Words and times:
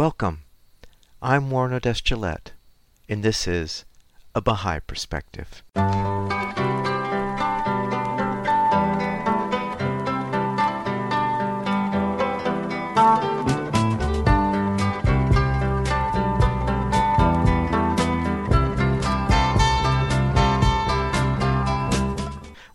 Welcome. 0.00 0.44
I'm 1.20 1.50
Warren 1.50 1.74
Odess 1.74 2.00
and 3.06 3.22
this 3.22 3.46
is 3.46 3.84
A 4.34 4.40
Baha'i 4.40 4.80
Perspective. 4.80 5.62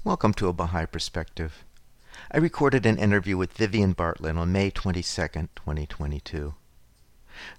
Welcome 0.04 0.36
to 0.36 0.48
A 0.48 0.54
Baha'i 0.54 0.86
Perspective. 0.86 1.66
I 2.32 2.38
recorded 2.38 2.86
an 2.86 3.00
interview 3.00 3.36
with 3.36 3.54
Vivian 3.54 3.94
Bartlett 3.94 4.38
on 4.38 4.52
May 4.52 4.70
22, 4.70 5.02
2022. 5.02 6.54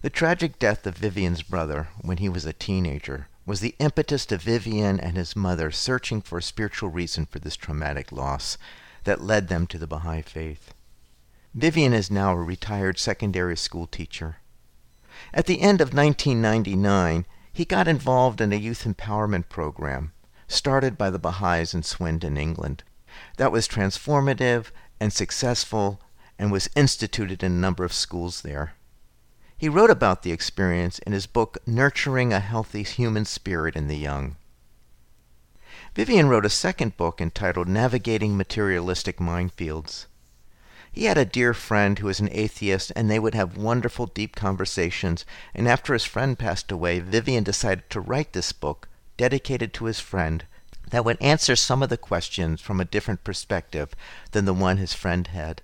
The 0.03 0.11
tragic 0.11 0.59
death 0.59 0.87
of 0.87 0.97
Vivian's 0.97 1.43
brother 1.43 1.89
when 2.01 2.19
he 2.19 2.29
was 2.29 2.47
a 2.47 2.53
teenager 2.53 3.29
was 3.45 3.61
the 3.61 3.75
impetus 3.79 4.27
to 4.27 4.39
Vivian 4.39 4.99
and 4.99 5.17
his 5.17 5.37
mother 5.37 5.71
searching 5.71 6.21
for 6.21 6.39
a 6.39 6.43
spiritual 6.43 6.89
reason 6.89 7.27
for 7.27 7.39
this 7.39 7.57
traumatic 7.57 8.11
loss 8.11 8.59
that 9.05 9.21
led 9.21 9.49
them 9.49 9.67
to 9.69 9.79
the 9.79 9.87
Baha'i 9.87 10.23
faith. 10.23 10.75
Vivian 11.55 11.93
is 11.93 12.11
now 12.11 12.33
a 12.33 12.37
retired 12.37 12.99
secondary 12.99 13.57
school 13.57 13.87
teacher. 13.87 14.37
At 15.33 15.47
the 15.47 15.61
end 15.61 15.81
of 15.81 15.95
1999, 15.95 17.25
he 17.53 17.65
got 17.65 17.89
involved 17.89 18.41
in 18.41 18.53
a 18.53 18.57
youth 18.57 18.85
empowerment 18.85 19.49
program 19.49 20.13
started 20.49 20.97
by 20.97 21.11
the 21.11 21.19
Baha'is 21.19 21.75
in 21.75 21.83
Swindon, 21.83 22.37
England, 22.37 22.85
that 23.37 23.51
was 23.51 23.67
transformative 23.67 24.67
and 25.01 25.13
successful 25.13 26.01
and 26.39 26.53
was 26.53 26.69
instituted 26.77 27.43
in 27.43 27.53
a 27.53 27.57
number 27.57 27.85
of 27.85 27.93
schools 27.93 28.43
there. 28.43 28.75
He 29.59 29.71
wrote 29.71 29.91
about 29.91 30.23
the 30.23 30.33
experience 30.33 30.99
in 30.99 31.13
his 31.13 31.27
book 31.27 31.57
Nurturing 31.67 32.31
a 32.31 32.41
Healthy 32.41 32.83
Human 32.83 33.25
Spirit 33.25 33.75
in 33.75 33.89
the 33.89 33.97
Young. 33.97 34.37
Vivian 35.95 36.29
wrote 36.29 36.45
a 36.45 36.51
second 36.51 36.99
book 36.99 37.23
entitled 37.23 37.67
Navigating 37.67 38.37
Materialistic 38.37 39.19
Minefields. 39.19 40.05
He 40.93 41.05
had 41.05 41.17
a 41.17 41.25
dear 41.25 41.55
friend 41.55 41.99
who 41.99 42.07
was 42.07 42.21
an 42.21 42.29
atheist, 42.33 42.93
and 42.95 43.11
they 43.11 43.19
would 43.19 43.35
have 43.35 43.57
wonderful, 43.57 44.07
deep 44.07 44.37
conversations. 44.37 45.25
And 45.55 45.67
after 45.67 45.95
his 45.95 46.05
friend 46.05 46.39
passed 46.39 46.71
away, 46.71 47.01
Vivian 47.01 47.45
decided 47.45 47.89
to 47.91 48.01
write 48.01 48.35
this 48.35 48.53
book 48.53 48.89
dedicated 49.17 49.73
to 49.75 49.87
his 49.87 50.01
friend 50.01 50.45
that 50.91 51.05
would 51.05 51.21
answer 51.21 51.57
some 51.57 51.83
of 51.83 51.89
the 51.89 51.97
questions 51.97 52.61
from 52.61 52.79
a 52.79 52.85
different 52.85 53.25
perspective 53.25 53.95
than 54.33 54.45
the 54.45 54.55
one 54.55 54.77
his 54.77 54.93
friend 54.93 55.29
had. 55.29 55.63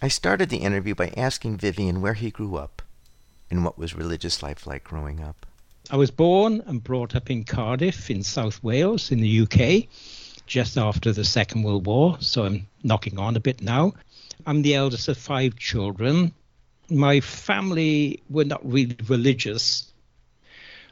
I 0.00 0.06
started 0.06 0.48
the 0.48 0.58
interview 0.58 0.94
by 0.94 1.12
asking 1.16 1.56
Vivian 1.56 2.00
where 2.00 2.14
he 2.14 2.30
grew 2.30 2.54
up 2.54 2.82
and 3.50 3.64
what 3.64 3.76
was 3.76 3.96
religious 3.96 4.44
life 4.44 4.64
like 4.64 4.84
growing 4.84 5.20
up. 5.20 5.44
I 5.90 5.96
was 5.96 6.12
born 6.12 6.62
and 6.66 6.84
brought 6.84 7.16
up 7.16 7.30
in 7.30 7.42
Cardiff 7.42 8.08
in 8.08 8.22
South 8.22 8.62
Wales 8.62 9.10
in 9.10 9.20
the 9.20 9.40
UK 9.40 9.88
just 10.46 10.78
after 10.78 11.12
the 11.12 11.24
Second 11.24 11.64
World 11.64 11.86
War, 11.86 12.16
so 12.20 12.44
I'm 12.44 12.68
knocking 12.84 13.18
on 13.18 13.34
a 13.34 13.40
bit 13.40 13.60
now. 13.60 13.94
I'm 14.46 14.62
the 14.62 14.76
eldest 14.76 15.08
of 15.08 15.18
five 15.18 15.56
children. 15.56 16.32
My 16.88 17.20
family 17.20 18.22
were 18.30 18.44
not 18.44 18.64
really 18.64 18.96
religious, 19.08 19.92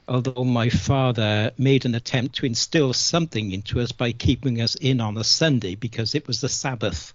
although 0.08 0.42
my 0.42 0.68
father 0.68 1.52
made 1.56 1.84
an 1.84 1.94
attempt 1.94 2.36
to 2.36 2.46
instill 2.46 2.92
something 2.92 3.52
into 3.52 3.80
us 3.80 3.92
by 3.92 4.10
keeping 4.10 4.60
us 4.60 4.74
in 4.74 5.00
on 5.00 5.16
a 5.16 5.22
Sunday 5.22 5.76
because 5.76 6.16
it 6.16 6.26
was 6.26 6.40
the 6.40 6.48
Sabbath 6.48 7.14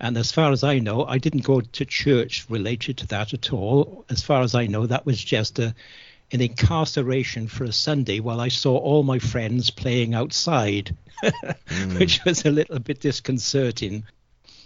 and 0.00 0.16
as 0.16 0.32
far 0.32 0.50
as 0.50 0.64
I 0.64 0.78
know, 0.78 1.04
I 1.04 1.18
didn't 1.18 1.44
go 1.44 1.60
to 1.60 1.84
church 1.84 2.46
related 2.48 2.96
to 2.98 3.06
that 3.08 3.34
at 3.34 3.52
all. 3.52 4.06
As 4.08 4.22
far 4.22 4.40
as 4.40 4.54
I 4.54 4.66
know, 4.66 4.86
that 4.86 5.04
was 5.04 5.22
just 5.22 5.58
a, 5.58 5.74
an 6.32 6.40
incarceration 6.40 7.48
for 7.48 7.64
a 7.64 7.72
Sunday 7.72 8.18
while 8.18 8.40
I 8.40 8.48
saw 8.48 8.78
all 8.78 9.02
my 9.02 9.18
friends 9.18 9.68
playing 9.68 10.14
outside, 10.14 10.96
mm. 11.22 11.98
which 11.98 12.24
was 12.24 12.46
a 12.46 12.50
little 12.50 12.78
bit 12.78 13.00
disconcerting. 13.00 14.04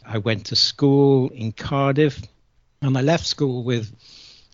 I 0.07 0.19
went 0.19 0.47
to 0.47 0.57
school 0.57 1.31
in 1.31 1.51
Cardiff 1.51 2.23
and 2.81 2.97
I 2.97 3.01
left 3.01 3.27
school 3.27 3.65
with 3.65 3.93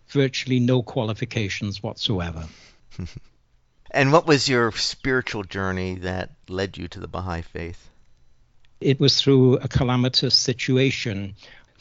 virtually 0.09 0.61
no 0.61 0.83
qualifications 0.83 1.83
whatsoever. 1.83 2.49
and 3.91 4.13
what 4.13 4.27
was 4.27 4.49
your 4.49 4.73
spiritual 4.73 5.45
journey 5.45 5.97
that 5.97 6.31
led 6.49 6.79
you 6.79 6.89
to 6.89 7.01
the 7.01 7.09
Baha'i 7.09 7.43
faith? 7.43 7.90
It 8.81 8.99
was 8.99 9.21
through 9.21 9.59
a 9.59 9.69
calamitous 9.69 10.35
situation. 10.35 11.35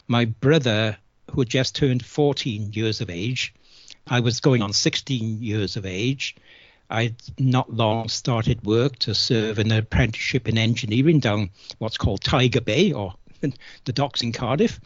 My 0.06 0.26
brother, 0.26 0.98
who 1.30 1.40
had 1.40 1.48
just 1.48 1.74
turned 1.74 2.04
14 2.04 2.74
years 2.74 3.00
of 3.00 3.08
age, 3.08 3.54
I 4.06 4.20
was 4.20 4.40
going 4.40 4.60
on 4.60 4.74
16 4.74 5.42
years 5.42 5.76
of 5.76 5.86
age. 5.86 6.36
I'd 6.90 7.16
not 7.38 7.72
long 7.72 8.08
started 8.08 8.66
work 8.66 8.98
to 9.00 9.14
serve 9.14 9.58
an 9.58 9.72
apprenticeship 9.72 10.46
in 10.46 10.58
engineering 10.58 11.20
down 11.20 11.50
what's 11.78 11.96
called 11.96 12.22
Tiger 12.22 12.60
Bay 12.60 12.92
or 12.92 13.14
the 13.40 13.92
docks 13.92 14.22
in 14.22 14.32
Cardiff. 14.32 14.78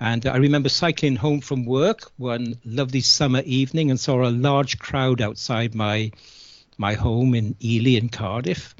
And 0.00 0.26
I 0.26 0.38
remember 0.38 0.70
cycling 0.70 1.14
home 1.14 1.40
from 1.40 1.66
work 1.66 2.10
one 2.16 2.58
lovely 2.64 3.02
summer 3.02 3.42
evening 3.42 3.90
and 3.90 4.00
saw 4.00 4.26
a 4.26 4.30
large 4.30 4.78
crowd 4.80 5.20
outside 5.20 5.74
my 5.76 6.10
my 6.78 6.94
home 6.94 7.34
in 7.34 7.54
Ely 7.62 7.98
in 7.98 8.08
Cardiff 8.08 8.74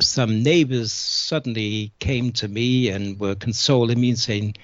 some 0.00 0.42
neighbors 0.42 0.92
suddenly 0.92 1.92
came 1.98 2.32
to 2.32 2.48
me 2.48 2.88
and 2.88 3.18
were 3.18 3.34
consoling 3.34 4.00
me 4.00 4.10
and 4.10 4.18
saying, 4.18 4.56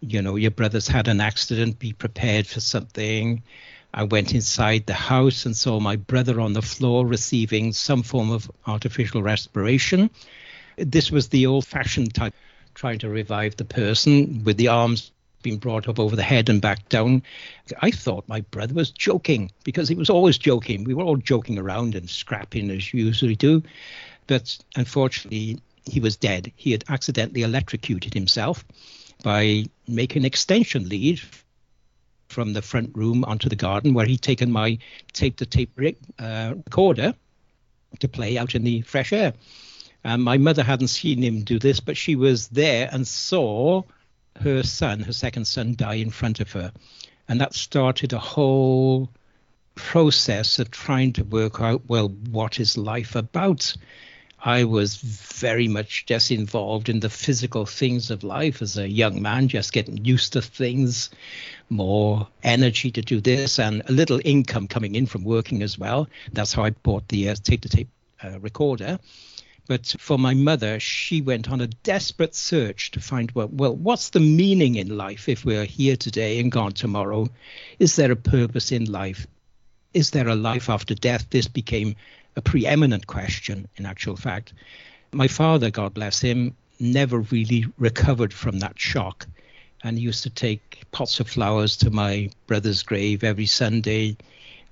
you 0.00 0.22
know, 0.22 0.36
your 0.36 0.50
brother's 0.50 0.88
had 0.88 1.08
an 1.08 1.20
accident, 1.20 1.78
be 1.78 1.92
prepared 1.92 2.46
for 2.46 2.60
something. 2.60 3.42
I 3.94 4.04
went 4.04 4.34
inside 4.34 4.86
the 4.86 4.94
house 4.94 5.46
and 5.46 5.56
saw 5.56 5.80
my 5.80 5.96
brother 5.96 6.40
on 6.40 6.52
the 6.52 6.62
floor 6.62 7.06
receiving 7.06 7.72
some 7.72 8.02
form 8.02 8.30
of 8.30 8.50
artificial 8.66 9.22
respiration. 9.22 10.10
This 10.76 11.10
was 11.10 11.28
the 11.28 11.46
old 11.46 11.66
fashioned 11.66 12.14
type, 12.14 12.34
trying 12.74 12.98
to 13.00 13.08
revive 13.08 13.56
the 13.56 13.64
person 13.64 14.44
with 14.44 14.56
the 14.56 14.68
arms 14.68 15.10
being 15.42 15.56
brought 15.56 15.88
up 15.88 15.98
over 15.98 16.16
the 16.16 16.22
head 16.22 16.48
and 16.48 16.60
back 16.60 16.88
down. 16.88 17.22
I 17.80 17.90
thought 17.90 18.28
my 18.28 18.40
brother 18.42 18.74
was 18.74 18.90
joking 18.90 19.50
because 19.64 19.88
he 19.88 19.94
was 19.94 20.10
always 20.10 20.36
joking. 20.36 20.84
We 20.84 20.94
were 20.94 21.04
all 21.04 21.16
joking 21.16 21.58
around 21.58 21.94
and 21.94 22.10
scrapping 22.10 22.70
as 22.70 22.92
you 22.92 23.04
usually 23.04 23.36
do 23.36 23.62
but 24.28 24.56
unfortunately, 24.76 25.58
he 25.84 25.98
was 25.98 26.16
dead. 26.16 26.52
He 26.54 26.70
had 26.70 26.84
accidentally 26.88 27.42
electrocuted 27.42 28.14
himself 28.14 28.64
by 29.24 29.64
making 29.88 30.22
an 30.22 30.26
extension 30.26 30.88
lead 30.88 31.20
from 32.28 32.52
the 32.52 32.62
front 32.62 32.96
room 32.96 33.24
onto 33.24 33.48
the 33.48 33.56
garden 33.56 33.94
where 33.94 34.06
he'd 34.06 34.22
taken 34.22 34.52
my 34.52 34.78
tape 35.12 35.36
to 35.38 35.46
tape 35.46 35.72
uh, 36.18 36.54
recorder 36.54 37.14
to 37.98 38.08
play 38.08 38.38
out 38.38 38.54
in 38.54 38.62
the 38.62 38.82
fresh 38.82 39.12
air. 39.12 39.32
And 40.04 40.22
my 40.22 40.38
mother 40.38 40.62
hadn't 40.62 40.88
seen 40.88 41.22
him 41.22 41.42
do 41.42 41.58
this, 41.58 41.80
but 41.80 41.96
she 41.96 42.14
was 42.14 42.48
there 42.48 42.88
and 42.92 43.08
saw 43.08 43.82
her 44.40 44.62
son, 44.62 45.00
her 45.00 45.12
second 45.12 45.46
son, 45.46 45.74
die 45.74 45.94
in 45.94 46.10
front 46.10 46.38
of 46.38 46.52
her. 46.52 46.70
And 47.28 47.40
that 47.40 47.54
started 47.54 48.12
a 48.12 48.18
whole 48.18 49.10
process 49.74 50.58
of 50.58 50.70
trying 50.70 51.12
to 51.14 51.24
work 51.24 51.60
out 51.60 51.88
well, 51.88 52.08
what 52.08 52.60
is 52.60 52.76
life 52.76 53.16
about? 53.16 53.74
I 54.40 54.64
was 54.64 54.96
very 54.96 55.66
much 55.66 56.06
just 56.06 56.30
involved 56.30 56.88
in 56.88 57.00
the 57.00 57.10
physical 57.10 57.66
things 57.66 58.10
of 58.10 58.22
life 58.22 58.62
as 58.62 58.78
a 58.78 58.88
young 58.88 59.20
man, 59.20 59.48
just 59.48 59.72
getting 59.72 60.04
used 60.04 60.34
to 60.34 60.42
things, 60.42 61.10
more 61.70 62.28
energy 62.42 62.92
to 62.92 63.02
do 63.02 63.20
this, 63.20 63.58
and 63.58 63.82
a 63.86 63.92
little 63.92 64.20
income 64.24 64.68
coming 64.68 64.94
in 64.94 65.06
from 65.06 65.24
working 65.24 65.62
as 65.62 65.76
well. 65.76 66.08
That's 66.32 66.52
how 66.52 66.62
I 66.62 66.70
bought 66.70 67.08
the 67.08 67.30
uh, 67.30 67.34
tape 67.42 67.62
to 67.62 67.68
tape 67.68 67.88
uh, 68.22 68.38
recorder. 68.38 69.00
But 69.66 69.94
for 69.98 70.18
my 70.18 70.34
mother, 70.34 70.80
she 70.80 71.20
went 71.20 71.50
on 71.50 71.60
a 71.60 71.66
desperate 71.66 72.34
search 72.34 72.92
to 72.92 73.00
find 73.00 73.30
well, 73.32 73.48
well, 73.52 73.76
what's 73.76 74.10
the 74.10 74.20
meaning 74.20 74.76
in 74.76 74.96
life 74.96 75.28
if 75.28 75.44
we're 75.44 75.66
here 75.66 75.96
today 75.96 76.40
and 76.40 76.50
gone 76.50 76.72
tomorrow? 76.72 77.28
Is 77.78 77.96
there 77.96 78.12
a 78.12 78.16
purpose 78.16 78.72
in 78.72 78.84
life? 78.86 79.26
Is 79.92 80.10
there 80.10 80.28
a 80.28 80.34
life 80.34 80.70
after 80.70 80.94
death? 80.94 81.26
This 81.28 81.48
became 81.48 81.96
a 82.38 82.42
preeminent 82.42 83.06
question, 83.08 83.68
in 83.76 83.84
actual 83.84 84.16
fact. 84.16 84.52
My 85.10 85.26
father, 85.26 85.70
God 85.70 85.92
bless 85.92 86.20
him, 86.20 86.54
never 86.78 87.18
really 87.18 87.66
recovered 87.78 88.32
from 88.32 88.60
that 88.60 88.78
shock. 88.78 89.26
And 89.82 89.98
he 89.98 90.04
used 90.04 90.22
to 90.22 90.30
take 90.30 90.84
pots 90.92 91.18
of 91.18 91.28
flowers 91.28 91.76
to 91.78 91.90
my 91.90 92.30
brother's 92.46 92.84
grave 92.84 93.24
every 93.24 93.46
Sunday 93.46 94.16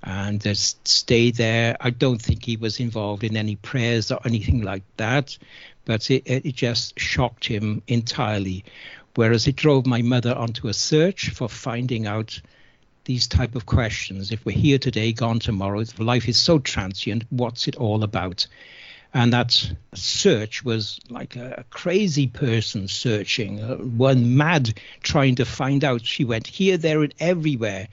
and 0.01 0.41
just 0.41 0.87
stay 0.87 1.31
there. 1.31 1.75
I 1.81 1.89
don't 1.89 2.21
think 2.21 2.45
he 2.45 2.55
was 2.55 2.79
involved 2.79 3.25
in 3.25 3.35
any 3.35 3.57
prayers 3.57 4.11
or 4.11 4.19
anything 4.23 4.61
like 4.61 4.83
that, 4.95 5.37
but 5.83 6.09
it, 6.09 6.23
it 6.25 6.55
just 6.55 6.97
shocked 6.97 7.45
him 7.45 7.81
entirely. 7.87 8.63
Whereas 9.15 9.45
it 9.45 9.57
drove 9.57 9.85
my 9.85 10.01
mother 10.01 10.33
onto 10.33 10.69
a 10.69 10.73
search 10.73 11.31
for 11.31 11.49
finding 11.49 12.07
out 12.07 12.39
these 13.07 13.25
type 13.25 13.55
of 13.55 13.65
questions. 13.65 14.31
If 14.31 14.45
we're 14.45 14.55
here 14.55 14.77
today, 14.77 15.13
gone 15.13 15.39
tomorrow, 15.39 15.79
if 15.79 15.97
life 15.97 16.27
is 16.27 16.37
so 16.37 16.59
transient, 16.59 17.23
what's 17.29 17.67
it 17.67 17.77
all 17.77 18.03
about? 18.03 18.45
And 19.13 19.31
that 19.31 19.71
search 19.95 20.63
was 20.63 20.99
like 21.09 21.37
a 21.37 21.65
crazy 21.69 22.27
person 22.27 22.89
searching, 22.89 23.63
uh, 23.63 23.77
one 23.77 24.35
mad 24.35 24.79
trying 25.01 25.35
to 25.35 25.45
find 25.45 25.83
out. 25.85 26.05
She 26.05 26.25
went 26.25 26.45
here, 26.47 26.77
there, 26.77 27.01
and 27.01 27.13
everywhere, 27.19 27.87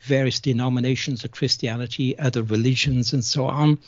various 0.00 0.40
denominations 0.40 1.24
of 1.24 1.30
Christianity, 1.30 2.18
other 2.18 2.42
religions, 2.42 3.12
and 3.12 3.24
so 3.24 3.46
on. 3.46 3.78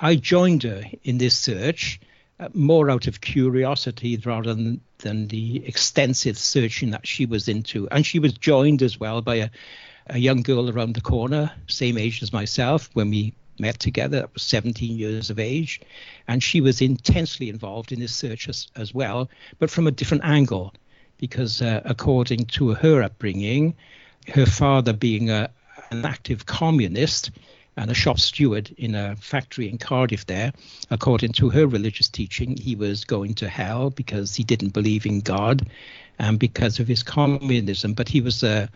I 0.00 0.14
joined 0.14 0.62
her 0.62 0.84
in 1.02 1.18
this 1.18 1.36
search 1.36 2.00
uh, 2.38 2.48
more 2.54 2.90
out 2.90 3.08
of 3.08 3.20
curiosity 3.20 4.16
rather 4.24 4.54
than, 4.54 4.80
than 4.98 5.26
the 5.26 5.66
extensive 5.66 6.38
searching 6.38 6.90
that 6.90 7.06
she 7.06 7.26
was 7.26 7.48
into. 7.48 7.88
And 7.90 8.06
she 8.06 8.20
was 8.20 8.34
joined 8.34 8.82
as 8.82 9.00
well 9.00 9.22
by 9.22 9.36
a, 9.36 9.50
a 10.08 10.18
young 10.18 10.42
girl 10.42 10.70
around 10.70 10.94
the 10.94 11.00
corner, 11.00 11.52
same 11.66 11.98
age 11.98 12.22
as 12.22 12.32
myself, 12.32 12.90
when 12.94 13.10
we 13.10 13.34
met 13.58 13.78
together. 13.78 14.20
That 14.20 14.34
was 14.34 14.42
17 14.42 14.96
years 14.96 15.30
of 15.30 15.38
age. 15.38 15.80
And 16.28 16.42
she 16.42 16.60
was 16.60 16.80
intensely 16.80 17.48
involved 17.48 17.92
in 17.92 18.00
this 18.00 18.14
search 18.14 18.48
as, 18.48 18.68
as 18.76 18.94
well, 18.94 19.28
but 19.58 19.70
from 19.70 19.86
a 19.86 19.90
different 19.92 20.24
angle. 20.24 20.74
Because 21.18 21.62
uh, 21.62 21.80
according 21.84 22.44
to 22.46 22.74
her 22.74 23.02
upbringing, 23.02 23.74
her 24.34 24.46
father 24.46 24.92
being 24.92 25.30
a, 25.30 25.50
an 25.90 26.04
active 26.04 26.46
communist, 26.46 27.30
and 27.76 27.90
a 27.90 27.94
shop 27.94 28.18
steward 28.18 28.74
in 28.78 28.94
a 28.94 29.14
factory 29.16 29.68
in 29.68 29.76
Cardiff 29.76 30.26
there. 30.26 30.52
According 30.90 31.32
to 31.32 31.50
her 31.50 31.66
religious 31.66 32.08
teaching, 32.08 32.56
he 32.56 32.74
was 32.74 33.04
going 33.04 33.34
to 33.34 33.48
hell 33.48 33.90
because 33.90 34.34
he 34.34 34.44
didn't 34.44 34.72
believe 34.72 35.04
in 35.04 35.20
God 35.20 35.68
and 36.18 36.38
because 36.38 36.80
of 36.80 36.88
his 36.88 37.02
communism. 37.02 37.92
But 37.92 38.08
he 38.08 38.22
was 38.22 38.42
uh, 38.42 38.68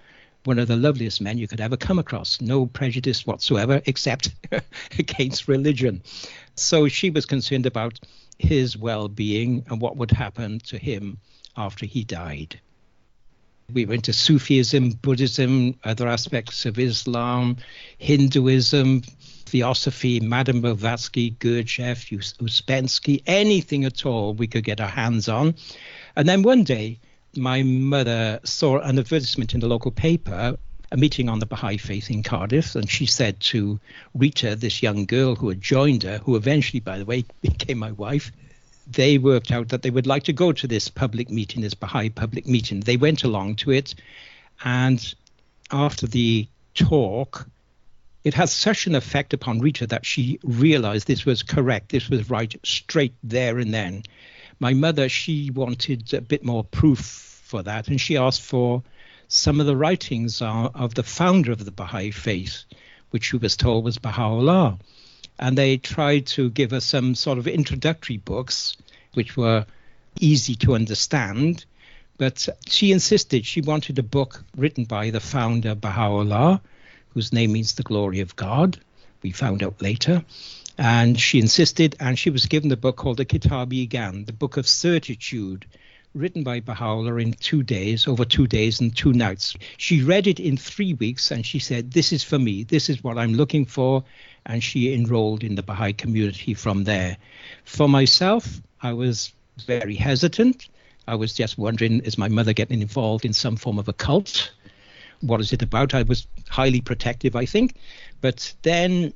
one 0.45 0.59
of 0.59 0.69
the 0.69 0.77
loveliest 0.77 1.21
men 1.21 1.39
you 1.39 1.47
could 1.47 1.61
ever 1.61 1.77
come 1.77 1.99
across, 1.99 2.41
no 2.41 2.67
prejudice 2.67 3.27
whatsoever 3.27 3.83
except 3.87 4.31
against 4.99 5.49
religion. 5.49 6.03
So 6.57 6.89
she 6.89 7.11
was 7.11 7.27
concerned 7.27 7.67
about 7.67 7.99
his 8.39 8.77
well 8.77 9.09
being 9.09 9.65
and 9.69 9.81
what 9.81 9.97
would 9.97 10.11
happen 10.11 10.61
to 10.61 10.79
him 10.79 11.19
after 11.57 11.87
he 11.87 12.05
died. 12.05 12.59
We 13.73 13.85
went 13.85 14.05
to 14.05 14.13
Sufism, 14.13 14.91
Buddhism, 14.91 15.79
other 15.85 16.09
aspects 16.09 16.67
of 16.67 16.79
Islam, 16.79 17.57
Hinduism, 17.99 19.03
Theosophy, 19.47 20.21
Madame 20.21 20.61
Blavatsky, 20.61 21.33
Gurdjieff, 21.33 22.11
Uspensky, 22.39 23.23
anything 23.27 23.85
at 23.85 24.05
all 24.05 24.35
we 24.35 24.47
could 24.49 24.65
get 24.65 24.81
our 24.81 24.89
hands 24.89 25.29
on. 25.29 25.55
And 26.17 26.29
then 26.29 26.43
one 26.43 26.65
day, 26.65 26.99
my 27.37 27.63
mother 27.63 28.41
saw 28.45 28.79
an 28.79 28.99
advertisement 28.99 29.55
in 29.55 29.61
the 29.61 29.69
local 29.69 29.91
paper 29.91 30.57
a 30.93 30.97
meeting 30.97 31.29
on 31.29 31.39
the 31.39 31.47
Baha'i 31.47 31.77
faith 31.77 32.11
in 32.11 32.23
Cardiff, 32.23 32.75
and 32.75 32.91
she 32.91 33.07
said 33.07 33.39
to 33.41 33.79
Rita, 34.15 34.57
this 34.57 34.83
young 34.83 35.07
girl 35.07 35.37
who 35.37 35.49
had 35.49 35.61
joined 35.61 36.03
her, 36.03 36.19
who 36.19 36.35
eventually, 36.35 36.81
by 36.81 36.99
the 36.99 37.05
way, 37.05 37.25
became 37.43 37.79
my 37.79 37.93
wife, 37.93 38.33
they 38.89 39.19
worked 39.19 39.53
out 39.53 39.69
that 39.69 39.83
they 39.83 39.91
would 39.91 40.09
like 40.09 40.25
to 40.25 40.33
go 40.33 40.51
to 40.51 40.67
this 40.67 40.89
public 40.89 41.31
meeting, 41.31 41.63
this 41.63 41.75
Baha'i 41.75 42.11
public 42.11 42.47
meeting. 42.47 42.81
They 42.81 42.97
went 42.97 43.23
along 43.23 43.57
to 43.57 43.71
it, 43.71 43.95
and 44.65 45.15
after 45.71 46.09
the 46.09 46.49
talk, 46.75 47.47
it 48.25 48.35
had 48.35 48.49
such 48.49 48.87
an 48.87 48.97
effect 48.97 49.33
upon 49.33 49.61
Rita 49.61 49.87
that 49.87 50.05
she 50.05 50.41
realized 50.43 51.07
this 51.07 51.25
was 51.25 51.45
correct, 51.45 51.91
this 51.91 52.11
was 52.11 52.29
right, 52.29 52.55
straight 52.65 53.15
there 53.23 53.59
and 53.59 53.73
then. 53.73 54.03
My 54.61 54.75
mother, 54.75 55.09
she 55.09 55.51
wanted 55.51 56.15
a 56.15 56.21
bit 56.21 56.45
more 56.45 56.63
proof 56.63 57.01
for 57.01 57.63
that, 57.65 57.89
and 57.89 58.01
she 58.01 58.17
asked 58.17 58.43
for 58.43 58.83
some 59.27 59.59
of 59.59 59.67
the 59.67 59.77
writings 59.77 60.41
of 60.41 60.95
the 60.95 61.03
founder 61.03 61.51
of 61.51 61.65
the 61.65 61.73
Baha'i 61.73 62.13
faith, 62.13 62.65
which 63.11 63.25
she 63.25 63.37
was 63.37 63.57
told 63.57 63.85
was 63.85 63.99
Baha'u'llah 63.99 64.79
and 65.41 65.57
they 65.57 65.79
tried 65.79 66.27
to 66.27 66.51
give 66.51 66.73
us 66.73 66.85
some 66.85 67.15
sort 67.15 67.39
of 67.39 67.49
introductory 67.49 68.19
books 68.19 68.77
which 69.15 69.37
were 69.37 69.65
easy 70.21 70.55
to 70.55 70.75
understand. 70.75 71.65
But 72.19 72.47
she 72.67 72.93
insisted 72.93 73.47
she 73.47 73.63
wanted 73.63 73.99
a 73.99 74.03
book 74.03 74.45
written 74.55 74.85
by 74.85 75.09
the 75.09 75.19
founder 75.19 75.75
Baha'u'llah, 75.75 76.61
whose 77.15 77.33
name 77.33 77.53
means 77.53 77.73
the 77.73 77.83
glory 77.83 78.21
of 78.21 78.37
God. 78.37 78.79
We 79.23 79.33
found 79.33 79.63
out 79.63 79.81
later. 79.81 80.23
And 80.81 81.21
she 81.21 81.39
insisted, 81.39 81.95
and 82.01 82.19
she 82.19 82.31
was 82.31 82.47
given 82.47 82.71
the 82.71 82.77
book 82.77 82.97
called 82.97 83.19
the 83.19 83.27
Kitab-i-Iqan, 83.27 84.25
the 84.25 84.33
Book 84.33 84.57
of 84.57 84.67
Certitude, 84.67 85.67
written 86.15 86.43
by 86.43 86.61
Baha'u'llah 86.61 87.19
in 87.19 87.35
two 87.35 87.63
days, 87.63 88.09
over 88.09 88.25
two 88.25 88.47
days 88.47 88.81
and 88.81 88.97
two 88.97 89.13
nights. 89.13 89.55
She 89.77 90.03
read 90.03 90.27
it 90.27 90.41
in 90.41 90.57
three 90.57 90.95
weeks 90.95 91.31
and 91.31 91.45
she 91.45 91.59
said, 91.59 91.93
This 91.93 92.15
is 92.15 92.25
for 92.25 92.39
me. 92.39 92.63
This 92.63 92.89
is 92.89 93.05
what 93.05 93.19
I'm 93.19 93.35
looking 93.35 93.67
for 93.67 94.05
and 94.47 94.65
she 94.65 94.95
enrolled 94.95 95.45
in 95.45 95.55
the 95.55 95.63
Baha'i 95.63 95.93
community 95.93 96.55
from 96.55 96.85
there. 96.85 97.19
For 97.65 97.87
myself, 97.87 98.63
I 98.81 98.95
was 98.95 99.35
very 99.67 99.97
hesitant. 99.97 100.71
I 101.07 101.15
was 101.15 101.35
just 101.35 101.59
wondering, 101.59 102.01
is 102.01 102.17
my 102.17 102.29
mother 102.29 102.55
getting 102.55 102.81
involved 102.81 103.27
in 103.27 103.35
some 103.35 103.57
form 103.57 103.79
of 103.79 103.89
a 103.89 103.93
cult? 103.93 104.51
What 105.21 105.43
is 105.43 105.53
it 105.53 105.61
about? 105.61 105.93
I 105.93 106.05
was 106.05 106.27
highly 106.49 106.81
protective, 106.81 107.37
I 107.37 107.45
think. 107.45 107.75
But 108.23 108.55
then, 108.63 109.13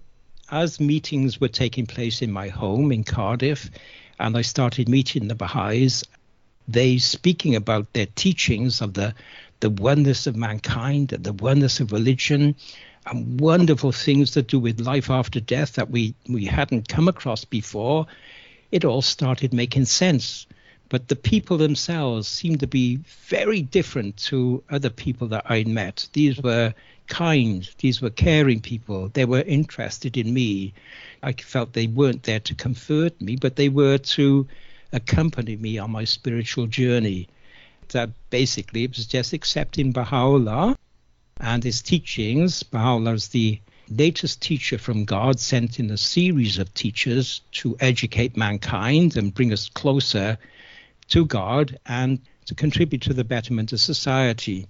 as 0.54 0.78
meetings 0.78 1.40
were 1.40 1.48
taking 1.48 1.84
place 1.84 2.22
in 2.22 2.30
my 2.30 2.46
home 2.46 2.92
in 2.92 3.02
Cardiff, 3.02 3.68
and 4.20 4.36
I 4.36 4.42
started 4.42 4.88
meeting 4.88 5.26
the 5.26 5.34
Baha'is, 5.34 6.04
they 6.68 6.98
speaking 6.98 7.56
about 7.56 7.92
their 7.92 8.06
teachings 8.14 8.80
of 8.80 8.94
the 8.94 9.14
the 9.60 9.70
oneness 9.70 10.26
of 10.28 10.36
mankind, 10.36 11.08
the 11.08 11.32
oneness 11.32 11.80
of 11.80 11.90
religion, 11.90 12.54
and 13.06 13.40
wonderful 13.40 13.90
things 13.90 14.30
to 14.32 14.42
do 14.42 14.60
with 14.60 14.80
life 14.80 15.10
after 15.10 15.40
death 15.40 15.72
that 15.74 15.90
we, 15.90 16.14
we 16.28 16.44
hadn't 16.44 16.88
come 16.88 17.08
across 17.08 17.44
before, 17.44 18.06
it 18.70 18.84
all 18.84 19.02
started 19.02 19.52
making 19.52 19.86
sense. 19.86 20.46
But 20.88 21.08
the 21.08 21.16
people 21.16 21.56
themselves 21.56 22.28
seemed 22.28 22.60
to 22.60 22.66
be 22.66 22.96
very 23.28 23.62
different 23.62 24.16
to 24.28 24.62
other 24.70 24.90
people 24.90 25.28
that 25.28 25.50
I'd 25.50 25.66
met. 25.66 26.08
These 26.12 26.42
were 26.42 26.74
kind, 27.06 27.68
these 27.78 28.00
were 28.00 28.10
caring 28.10 28.60
people. 28.60 29.08
They 29.08 29.24
were 29.24 29.42
interested 29.42 30.16
in 30.16 30.32
me. 30.32 30.72
I 31.22 31.32
felt 31.32 31.72
they 31.72 31.86
weren't 31.86 32.24
there 32.24 32.40
to 32.40 32.54
convert 32.54 33.20
me, 33.20 33.36
but 33.36 33.56
they 33.56 33.68
were 33.68 33.98
to 33.98 34.46
accompany 34.92 35.56
me 35.56 35.78
on 35.78 35.90
my 35.90 36.04
spiritual 36.04 36.66
journey. 36.66 37.28
That 37.88 38.10
basically 38.30 38.84
it 38.84 38.96
was 38.96 39.06
just 39.06 39.32
accepting 39.32 39.92
Baha'u'llah 39.92 40.76
and 41.40 41.64
his 41.64 41.82
teachings. 41.82 42.62
Baha'u'llah 42.62 43.14
is 43.14 43.28
the 43.28 43.60
latest 43.90 44.40
teacher 44.40 44.78
from 44.78 45.04
God, 45.04 45.38
sent 45.38 45.78
in 45.78 45.90
a 45.90 45.96
series 45.96 46.58
of 46.58 46.72
teachers 46.74 47.42
to 47.52 47.76
educate 47.80 48.36
mankind 48.36 49.16
and 49.16 49.34
bring 49.34 49.52
us 49.52 49.68
closer 49.68 50.38
to 51.08 51.26
God 51.26 51.78
and 51.86 52.18
to 52.46 52.54
contribute 52.54 53.02
to 53.02 53.14
the 53.14 53.24
betterment 53.24 53.72
of 53.72 53.80
society. 53.80 54.66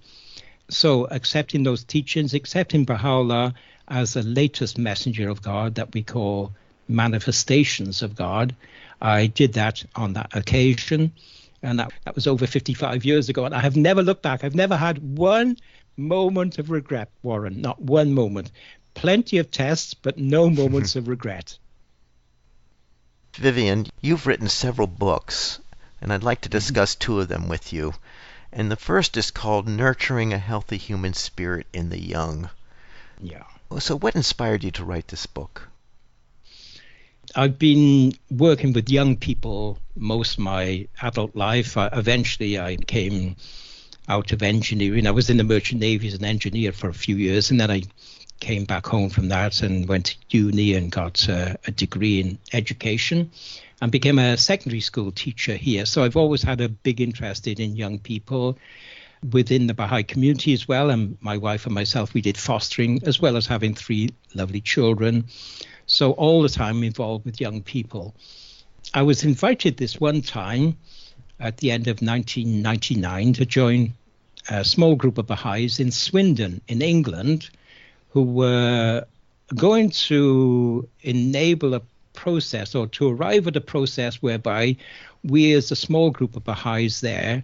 So, 0.69 1.05
accepting 1.05 1.63
those 1.63 1.83
teachings, 1.83 2.33
accepting 2.33 2.85
Baha'u'llah 2.85 3.53
as 3.87 4.13
the 4.13 4.23
latest 4.23 4.77
messenger 4.77 5.29
of 5.29 5.41
God 5.41 5.75
that 5.75 5.93
we 5.93 6.01
call 6.01 6.53
manifestations 6.87 8.01
of 8.01 8.15
God, 8.15 8.55
I 9.01 9.27
did 9.27 9.53
that 9.53 9.83
on 9.95 10.13
that 10.13 10.35
occasion. 10.35 11.11
And 11.61 11.79
that, 11.79 11.91
that 12.03 12.15
was 12.15 12.27
over 12.27 12.47
55 12.47 13.05
years 13.05 13.29
ago. 13.29 13.45
And 13.45 13.53
I 13.53 13.59
have 13.59 13.75
never 13.75 14.03
looked 14.03 14.21
back. 14.21 14.43
I've 14.43 14.55
never 14.55 14.75
had 14.75 15.17
one 15.17 15.57
moment 15.97 16.59
of 16.59 16.69
regret, 16.69 17.09
Warren. 17.23 17.61
Not 17.61 17.81
one 17.81 18.13
moment. 18.13 18.51
Plenty 18.93 19.37
of 19.37 19.51
tests, 19.51 19.93
but 19.93 20.17
no 20.17 20.49
moments 20.61 20.95
of 20.95 21.07
regret. 21.07 21.57
Vivian, 23.35 23.87
you've 24.01 24.27
written 24.27 24.47
several 24.47 24.87
books, 24.87 25.59
and 26.01 26.13
I'd 26.13 26.23
like 26.23 26.41
to 26.41 26.49
discuss 26.49 26.95
two 26.95 27.19
of 27.19 27.27
them 27.27 27.49
with 27.49 27.73
you. 27.73 27.93
And 28.57 28.71
the 28.71 28.77
first 28.77 29.17
is 29.17 29.31
called 29.31 29.67
Nurturing 29.67 30.31
a 30.31 30.37
Healthy 30.37 30.77
Human 30.77 31.13
Spirit 31.13 31.67
in 31.73 31.89
the 31.89 31.99
Young. 31.99 32.49
Yeah. 33.21 33.43
So, 33.79 33.97
what 33.97 34.15
inspired 34.15 34.63
you 34.63 34.71
to 34.71 34.85
write 34.85 35.09
this 35.09 35.25
book? 35.25 35.67
I've 37.35 37.59
been 37.59 38.13
working 38.31 38.71
with 38.71 38.89
young 38.89 39.17
people 39.17 39.77
most 39.97 40.37
of 40.37 40.39
my 40.39 40.87
adult 41.01 41.35
life. 41.35 41.75
I, 41.75 41.87
eventually, 41.87 42.57
I 42.57 42.77
came 42.77 43.35
out 44.07 44.31
of 44.31 44.41
engineering. 44.41 45.05
I 45.05 45.11
was 45.11 45.29
in 45.29 45.35
the 45.35 45.43
merchant 45.43 45.81
navy 45.81 46.07
as 46.07 46.13
an 46.13 46.23
engineer 46.23 46.71
for 46.71 46.87
a 46.87 46.93
few 46.93 47.17
years, 47.17 47.51
and 47.51 47.59
then 47.59 47.69
I 47.69 47.81
came 48.39 48.65
back 48.65 48.85
home 48.85 49.09
from 49.09 49.29
that 49.29 49.61
and 49.61 49.87
went 49.87 50.05
to 50.05 50.15
uni 50.29 50.73
and 50.73 50.91
got 50.91 51.27
uh, 51.29 51.53
a 51.67 51.71
degree 51.71 52.19
in 52.19 52.37
education 52.53 53.31
and 53.81 53.91
became 53.91 54.19
a 54.19 54.37
secondary 54.37 54.81
school 54.81 55.11
teacher 55.11 55.55
here. 55.55 55.85
So 55.85 56.03
I've 56.03 56.17
always 56.17 56.43
had 56.43 56.61
a 56.61 56.69
big 56.69 57.01
interest 57.01 57.47
in 57.47 57.75
young 57.75 57.99
people 57.99 58.57
within 59.31 59.67
the 59.67 59.73
Baha'i 59.73 60.03
community 60.03 60.53
as 60.53 60.67
well. 60.67 60.89
And 60.89 61.17
my 61.21 61.37
wife 61.37 61.65
and 61.65 61.73
myself, 61.73 62.13
we 62.13 62.21
did 62.21 62.37
fostering 62.37 63.01
as 63.05 63.19
well 63.19 63.37
as 63.37 63.45
having 63.45 63.73
three 63.73 64.09
lovely 64.33 64.61
children. 64.61 65.25
So 65.87 66.11
all 66.11 66.41
the 66.41 66.49
time 66.49 66.83
involved 66.83 67.25
with 67.25 67.41
young 67.41 67.61
people. 67.61 68.15
I 68.93 69.01
was 69.01 69.23
invited 69.23 69.77
this 69.77 69.99
one 69.99 70.21
time 70.21 70.77
at 71.39 71.57
the 71.57 71.71
end 71.71 71.87
of 71.87 72.01
1999 72.01 73.33
to 73.33 73.45
join 73.45 73.93
a 74.49 74.63
small 74.63 74.95
group 74.95 75.17
of 75.17 75.27
Baha'is 75.27 75.79
in 75.79 75.91
Swindon, 75.91 76.61
in 76.67 76.81
England, 76.81 77.49
who 78.15 78.23
were 78.23 79.05
going 79.55 79.89
to 79.89 80.87
enable 81.01 81.73
a 81.73 81.81
process 82.13 82.73
or 82.73 82.87
to 82.87 83.09
arrive 83.09 83.45
at 83.45 83.57
a 83.57 83.61
process 83.61 84.21
whereby 84.21 84.77
we, 85.25 85.51
as 85.51 85.69
a 85.69 85.75
small 85.75 86.11
group 86.11 86.33
of 86.37 86.45
Baha'is 86.45 87.01
there, 87.01 87.43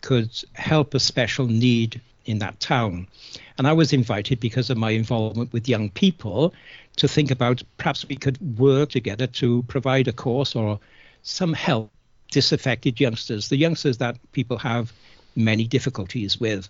could 0.00 0.30
help 0.54 0.92
a 0.92 0.98
special 0.98 1.46
need 1.46 2.00
in 2.24 2.40
that 2.40 2.58
town. 2.58 3.06
And 3.58 3.68
I 3.68 3.72
was 3.72 3.92
invited 3.92 4.40
because 4.40 4.70
of 4.70 4.76
my 4.76 4.90
involvement 4.90 5.52
with 5.52 5.68
young 5.68 5.88
people 5.88 6.52
to 6.96 7.06
think 7.06 7.30
about 7.30 7.62
perhaps 7.76 8.04
we 8.08 8.16
could 8.16 8.58
work 8.58 8.90
together 8.90 9.28
to 9.28 9.62
provide 9.68 10.08
a 10.08 10.12
course 10.12 10.56
or 10.56 10.80
some 11.22 11.52
help 11.52 11.92
disaffected 12.32 12.98
youngsters, 12.98 13.50
the 13.50 13.56
youngsters 13.56 13.98
that 13.98 14.16
people 14.32 14.58
have 14.58 14.92
many 15.36 15.68
difficulties 15.68 16.40
with. 16.40 16.68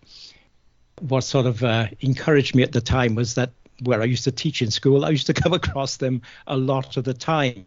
What 1.00 1.24
sort 1.24 1.46
of 1.46 1.62
uh, 1.62 1.88
encouraged 2.00 2.54
me 2.54 2.62
at 2.62 2.72
the 2.72 2.80
time 2.80 3.14
was 3.14 3.34
that 3.34 3.50
where 3.82 4.02
I 4.02 4.06
used 4.06 4.24
to 4.24 4.32
teach 4.32 4.62
in 4.62 4.70
school, 4.70 5.04
I 5.04 5.10
used 5.10 5.26
to 5.26 5.34
come 5.42 5.52
across 5.52 5.96
them 5.96 6.22
a 6.46 6.56
lot 6.56 6.96
of 6.96 7.04
the 7.04 7.14
time. 7.14 7.66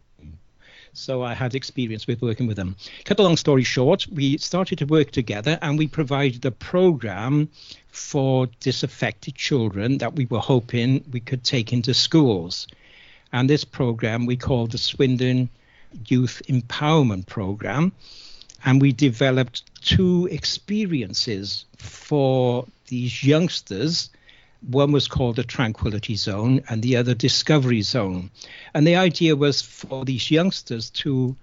So 0.93 1.23
I 1.23 1.33
had 1.33 1.55
experience 1.55 2.05
with 2.05 2.21
working 2.21 2.47
with 2.47 2.57
them. 2.57 2.75
Cut 3.05 3.19
a 3.19 3.23
long 3.23 3.38
story 3.38 3.63
short, 3.63 4.07
we 4.07 4.38
started 4.38 4.79
to 4.79 4.85
work 4.85 5.11
together 5.11 5.57
and 5.61 5.77
we 5.77 5.88
provided 5.88 6.45
a 6.45 6.51
program 6.51 7.50
for 7.88 8.47
disaffected 8.59 9.35
children 9.35 10.00
that 10.00 10.15
we 10.15 10.25
were 10.25 10.39
hoping 10.39 11.03
we 11.11 11.21
could 11.21 11.45
take 11.45 11.71
into 11.71 11.93
schools. 11.93 12.67
And 13.31 13.50
this 13.50 13.63
program 13.63 14.25
we 14.25 14.35
called 14.35 14.71
the 14.71 14.77
Swindon 14.77 15.50
Youth 16.07 16.41
Empowerment 16.50 17.25
Program. 17.25 17.93
And 18.65 18.81
we 18.81 18.91
developed 18.91 19.63
two 19.81 20.27
experiences 20.29 21.65
for 21.77 22.65
these 22.91 23.24
youngsters 23.24 24.10
one 24.69 24.91
was 24.91 25.07
called 25.07 25.38
the 25.38 25.43
tranquility 25.43 26.15
zone 26.15 26.62
and 26.69 26.83
the 26.83 26.95
other 26.95 27.15
discovery 27.15 27.81
zone. 27.81 28.29
And 28.75 28.86
the 28.86 28.95
idea 28.95 29.36
was 29.36 29.62
for 29.62 30.05
these 30.05 30.29
youngsters 30.29 30.91
to 31.01 31.36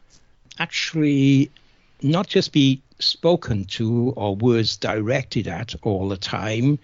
actually 0.58 1.50
not 2.00 2.28
just 2.28 2.52
be 2.52 2.80
spoken 3.00 3.64
to 3.64 4.12
or 4.16 4.36
words 4.36 4.76
directed 4.76 5.48
at 5.48 5.74
all 5.82 6.08
the 6.08 6.16
time, 6.16 6.78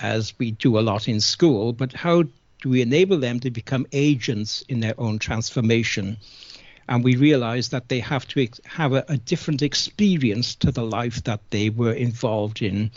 as 0.00 0.32
we 0.38 0.52
do 0.52 0.78
a 0.78 0.80
lot 0.80 1.08
in 1.08 1.20
school, 1.20 1.72
but 1.72 1.92
how 1.92 2.22
do 2.22 2.68
we 2.68 2.80
enable 2.80 3.18
them 3.18 3.40
to 3.40 3.50
become 3.50 3.86
agents 3.92 4.64
in 4.68 4.80
their 4.80 4.98
own 4.98 5.18
transformation? 5.18 6.16
And 6.88 7.04
we 7.04 7.16
realize 7.16 7.68
that 7.70 7.88
they 7.88 8.00
have 8.00 8.26
to 8.28 8.48
have 8.64 8.92
a, 8.92 9.04
a 9.08 9.16
different 9.18 9.60
experience 9.60 10.54
to 10.56 10.70
the 10.70 10.84
life 10.84 11.24
that 11.24 11.40
they 11.50 11.68
were 11.70 11.92
involved 11.92 12.62
in 12.62 12.90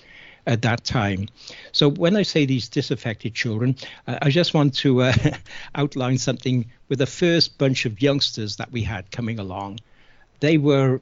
at 0.47 0.61
that 0.63 0.83
time. 0.83 1.27
So 1.73 1.89
when 1.89 2.15
I 2.15 2.23
say 2.23 2.45
these 2.45 2.69
disaffected 2.69 3.35
children, 3.35 3.75
uh, 4.07 4.17
I 4.21 4.29
just 4.29 4.53
want 4.53 4.73
to 4.77 5.03
uh, 5.03 5.13
outline 5.75 6.17
something 6.17 6.65
with 6.87 6.99
the 6.99 7.05
first 7.05 7.57
bunch 7.57 7.85
of 7.85 8.01
youngsters 8.01 8.55
that 8.55 8.71
we 8.71 8.81
had 8.81 9.11
coming 9.11 9.37
along. 9.37 9.81
They 10.39 10.57
were 10.57 11.01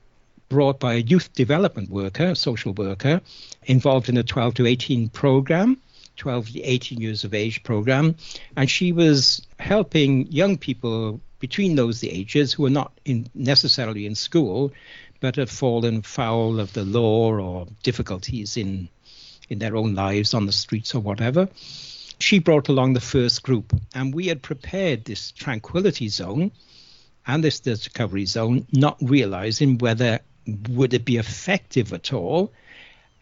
brought 0.50 0.80
by 0.80 0.96
a 0.96 0.98
youth 0.98 1.34
development 1.34 1.90
worker, 1.90 2.32
a 2.32 2.36
social 2.36 2.74
worker, 2.74 3.22
involved 3.66 4.10
in 4.10 4.18
a 4.18 4.24
12 4.24 4.56
to 4.56 4.66
18 4.66 5.10
program. 5.10 5.78
12 6.18 6.52
to 6.54 6.62
18 6.64 7.02
years 7.02 7.25
of 7.25 7.34
age 7.34 7.62
program, 7.64 8.16
and 8.56 8.70
she 8.70 8.94
was 8.94 9.46
helping 9.60 10.25
young 10.32 10.58
people 10.58 11.20
between 11.40 11.75
those 11.75 12.06
ages 12.06 12.54
who 12.54 12.66
are 12.66 12.70
not 12.70 12.94
in, 13.04 13.28
necessarily 13.36 14.06
in 14.06 14.16
school, 14.16 14.72
but 15.20 15.36
have 15.36 15.50
fallen 15.50 16.02
foul 16.02 16.58
of 16.62 16.72
the 16.72 16.86
law 16.86 17.34
or 17.34 17.68
difficulties 17.84 18.56
in 18.56 18.88
in 19.50 19.60
their 19.60 19.75
own 19.75 19.96
lives 19.96 20.34
on 20.34 20.46
the 20.46 20.52
streets 20.52 20.96
or 20.96 21.00
whatever. 21.00 21.48
She 22.20 22.40
brought 22.40 22.70
along 22.70 22.94
the 22.94 23.02
first 23.02 23.44
group, 23.44 23.74
and 23.94 24.14
we 24.14 24.28
had 24.28 24.42
prepared 24.42 25.06
this 25.06 25.32
tranquility 25.32 26.08
zone 26.08 26.52
and 27.28 27.44
this 27.44 27.60
discovery 27.60 28.25
zone, 28.25 28.66
not 28.72 28.98
realizing 29.02 29.78
whether 29.78 30.20
would 30.70 30.94
it 30.94 31.06
be 31.06 31.18
effective 31.18 31.92
at 31.94 32.14
all. 32.14 32.54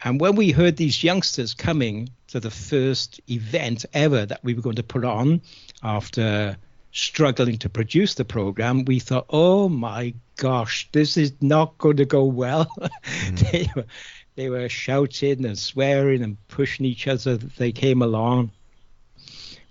And 0.04 0.20
when 0.20 0.36
we 0.36 0.52
heard 0.52 0.78
these 0.78 1.04
youngsters 1.04 1.54
coming 1.54 2.10
to 2.28 2.40
the 2.40 2.52
first 2.52 3.22
event 3.30 3.86
ever 3.94 4.26
that 4.26 4.44
we 4.44 4.54
were 4.54 4.62
going 4.62 4.76
to 4.76 4.84
put 4.84 5.06
on 5.06 5.42
after 5.82 6.58
struggling 6.92 7.58
to 7.60 7.70
produce 7.70 8.16
the 8.16 8.26
program, 8.26 8.86
we 8.86 9.00
thought, 9.00 9.26
oh 9.30 9.70
my 9.70 10.14
gosh, 10.36 10.90
this 10.92 11.18
is 11.18 11.34
not 11.42 11.78
going 11.78 11.98
to 11.98 12.06
go 12.06 12.24
well. 12.24 12.68
Mm. 13.04 13.86
They, 14.36 14.50
were, 14.50 14.70
shouting 14.70 15.46
and 15.46 15.58
swearing 15.58 16.24
and 16.24 16.38
pushing 16.48 16.86
each 16.86 17.08
other 17.08 17.32
as 17.32 17.40
they 17.58 17.72
came 17.72 18.02
along. 18.02 18.52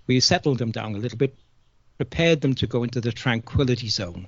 We 0.07 0.19
settled 0.19 0.57
them 0.57 0.71
down 0.71 0.95
a 0.95 0.99
little 0.99 1.17
bit, 1.17 1.35
prepared 1.97 2.41
them 2.41 2.55
to 2.55 2.67
go 2.67 2.83
into 2.83 3.01
the 3.01 3.11
tranquility 3.11 3.89
zone. 3.89 4.27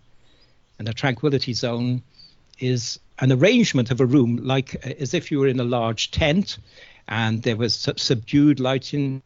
And 0.78 0.88
the 0.88 0.94
tranquility 0.94 1.54
zone 1.54 2.02
is 2.60 3.00
an 3.20 3.32
arrangement 3.32 3.92
of 3.92 4.02
a 4.02 4.06
room 4.06 4.38
like 4.44 4.76
uh, 4.86 4.94
as 5.00 5.14
if 5.14 5.32
you 5.32 5.40
were 5.40 5.48
in 5.48 5.60
a 5.60 5.64
large 5.66 6.12
tent 6.12 6.58
and 7.08 7.44
there 7.44 7.56
was 7.56 7.76
subdued 7.98 8.60
lighting 8.60 9.22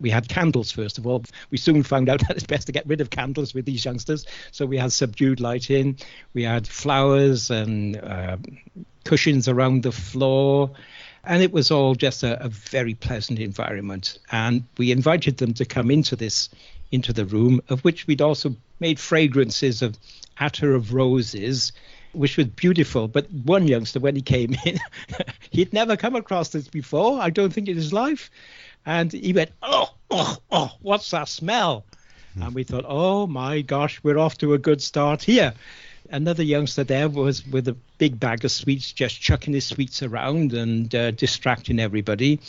we 0.00 0.10
had 0.10 0.28
candles 0.28 0.70
first 0.70 0.98
of 0.98 1.06
all. 1.06 1.24
We 1.50 1.58
soon 1.58 1.82
found 1.82 2.08
out 2.08 2.20
that 2.28 2.36
it's 2.36 2.46
best 2.46 2.66
to 2.66 2.72
get 2.72 2.86
rid 2.86 3.00
of 3.00 3.10
candles 3.10 3.54
with 3.54 3.64
these 3.64 3.84
youngsters, 3.84 4.26
so 4.50 4.66
we 4.66 4.78
had 4.78 4.92
subdued 4.92 5.40
lighting. 5.40 5.98
We 6.32 6.42
had 6.42 6.66
flowers 6.66 7.50
and 7.50 7.96
uh, 7.96 8.36
cushions 9.04 9.48
around 9.48 9.82
the 9.82 9.92
floor, 9.92 10.70
and 11.24 11.42
it 11.42 11.52
was 11.52 11.70
all 11.70 11.94
just 11.94 12.22
a, 12.22 12.42
a 12.44 12.48
very 12.48 12.94
pleasant 12.94 13.38
environment. 13.38 14.18
And 14.30 14.64
we 14.78 14.92
invited 14.92 15.38
them 15.38 15.54
to 15.54 15.64
come 15.64 15.90
into 15.90 16.16
this 16.16 16.48
into 16.92 17.12
the 17.12 17.24
room, 17.24 17.60
of 17.68 17.82
which 17.82 18.06
we'd 18.06 18.22
also 18.22 18.54
made 18.78 19.00
fragrances 19.00 19.82
of 19.82 19.98
attar 20.38 20.74
of 20.74 20.92
roses 20.92 21.72
which 22.14 22.36
was 22.36 22.46
beautiful. 22.46 23.08
But 23.08 23.30
one 23.30 23.66
youngster, 23.66 24.00
when 24.00 24.14
he 24.16 24.22
came 24.22 24.56
in, 24.64 24.78
he'd 25.50 25.72
never 25.72 25.96
come 25.96 26.14
across 26.14 26.50
this 26.50 26.68
before, 26.68 27.20
I 27.20 27.30
don't 27.30 27.52
think 27.52 27.68
in 27.68 27.76
his 27.76 27.92
life. 27.92 28.30
And 28.86 29.12
he 29.12 29.32
went, 29.32 29.50
oh, 29.62 29.90
oh, 30.10 30.36
oh, 30.50 30.72
what's 30.82 31.10
that 31.10 31.28
smell? 31.28 31.84
Mm. 32.36 32.46
And 32.46 32.54
we 32.54 32.64
thought, 32.64 32.84
oh 32.86 33.26
my 33.26 33.62
gosh, 33.62 34.00
we're 34.02 34.18
off 34.18 34.38
to 34.38 34.54
a 34.54 34.58
good 34.58 34.82
start 34.82 35.22
here. 35.22 35.54
Another 36.10 36.42
youngster 36.42 36.84
there 36.84 37.08
was 37.08 37.46
with 37.46 37.66
a 37.66 37.76
big 37.96 38.20
bag 38.20 38.44
of 38.44 38.52
sweets, 38.52 38.92
just 38.92 39.20
chucking 39.20 39.54
his 39.54 39.64
sweets 39.64 40.02
around 40.02 40.52
and 40.52 40.94
uh, 40.94 41.10
distracting 41.12 41.80
everybody. 41.80 42.40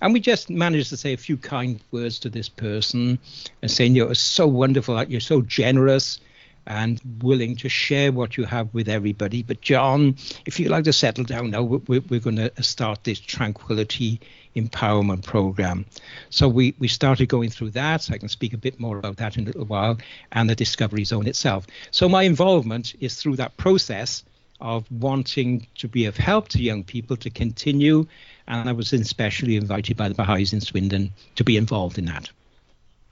And 0.00 0.14
we 0.14 0.20
just 0.20 0.48
managed 0.48 0.88
to 0.90 0.96
say 0.96 1.12
a 1.12 1.18
few 1.18 1.36
kind 1.36 1.80
words 1.90 2.18
to 2.20 2.30
this 2.30 2.48
person 2.48 3.18
and 3.60 3.70
saying, 3.70 3.94
you're 3.94 4.14
so 4.14 4.46
wonderful, 4.46 5.02
you're 5.04 5.20
so 5.20 5.42
generous 5.42 6.20
and 6.66 7.00
willing 7.20 7.56
to 7.56 7.68
share 7.68 8.12
what 8.12 8.36
you 8.36 8.44
have 8.44 8.72
with 8.72 8.88
everybody. 8.88 9.42
But 9.42 9.60
John, 9.60 10.16
if 10.46 10.60
you'd 10.60 10.70
like 10.70 10.84
to 10.84 10.92
settle 10.92 11.24
down 11.24 11.50
now, 11.50 11.62
we're, 11.62 12.00
we're 12.08 12.20
going 12.20 12.36
to 12.36 12.62
start 12.62 13.04
this 13.04 13.20
tranquility 13.20 14.20
empowerment 14.54 15.24
program. 15.24 15.86
So 16.30 16.48
we, 16.48 16.74
we 16.78 16.88
started 16.88 17.28
going 17.28 17.50
through 17.50 17.70
that. 17.70 18.10
I 18.10 18.18
can 18.18 18.28
speak 18.28 18.52
a 18.52 18.58
bit 18.58 18.78
more 18.78 18.98
about 18.98 19.16
that 19.16 19.36
in 19.36 19.44
a 19.44 19.46
little 19.46 19.64
while, 19.64 19.98
and 20.30 20.48
the 20.48 20.54
discovery 20.54 21.04
zone 21.04 21.26
itself. 21.26 21.66
So 21.90 22.08
my 22.08 22.22
involvement 22.22 22.94
is 23.00 23.20
through 23.20 23.36
that 23.36 23.56
process 23.56 24.24
of 24.60 24.90
wanting 24.92 25.66
to 25.76 25.88
be 25.88 26.04
of 26.04 26.16
help 26.16 26.48
to 26.48 26.62
young 26.62 26.84
people 26.84 27.16
to 27.16 27.30
continue. 27.30 28.06
And 28.46 28.68
I 28.68 28.72
was 28.72 28.92
especially 28.92 29.56
invited 29.56 29.96
by 29.96 30.08
the 30.08 30.14
Baha'is 30.14 30.52
in 30.52 30.60
Swindon 30.60 31.12
to 31.36 31.44
be 31.44 31.56
involved 31.56 31.98
in 31.98 32.04
that. 32.06 32.30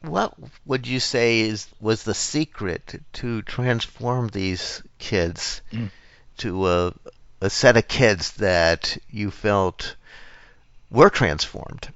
What 0.03 0.35
would 0.65 0.87
you 0.87 0.99
say 0.99 1.41
is 1.41 1.67
was 1.79 2.05
the 2.05 2.15
secret 2.15 3.03
to 3.15 3.43
transform 3.43 4.29
these 4.29 4.83
kids 4.99 5.61
mm. 5.71 5.91
to 6.39 6.69
a, 6.69 6.95
a 7.43 7.51
set 7.51 7.77
of 7.77 7.87
kids 7.87 8.33
that 8.33 8.97
you 9.11 9.31
felt 9.31 9.97
were 10.91 11.11
transformed? 11.11 11.89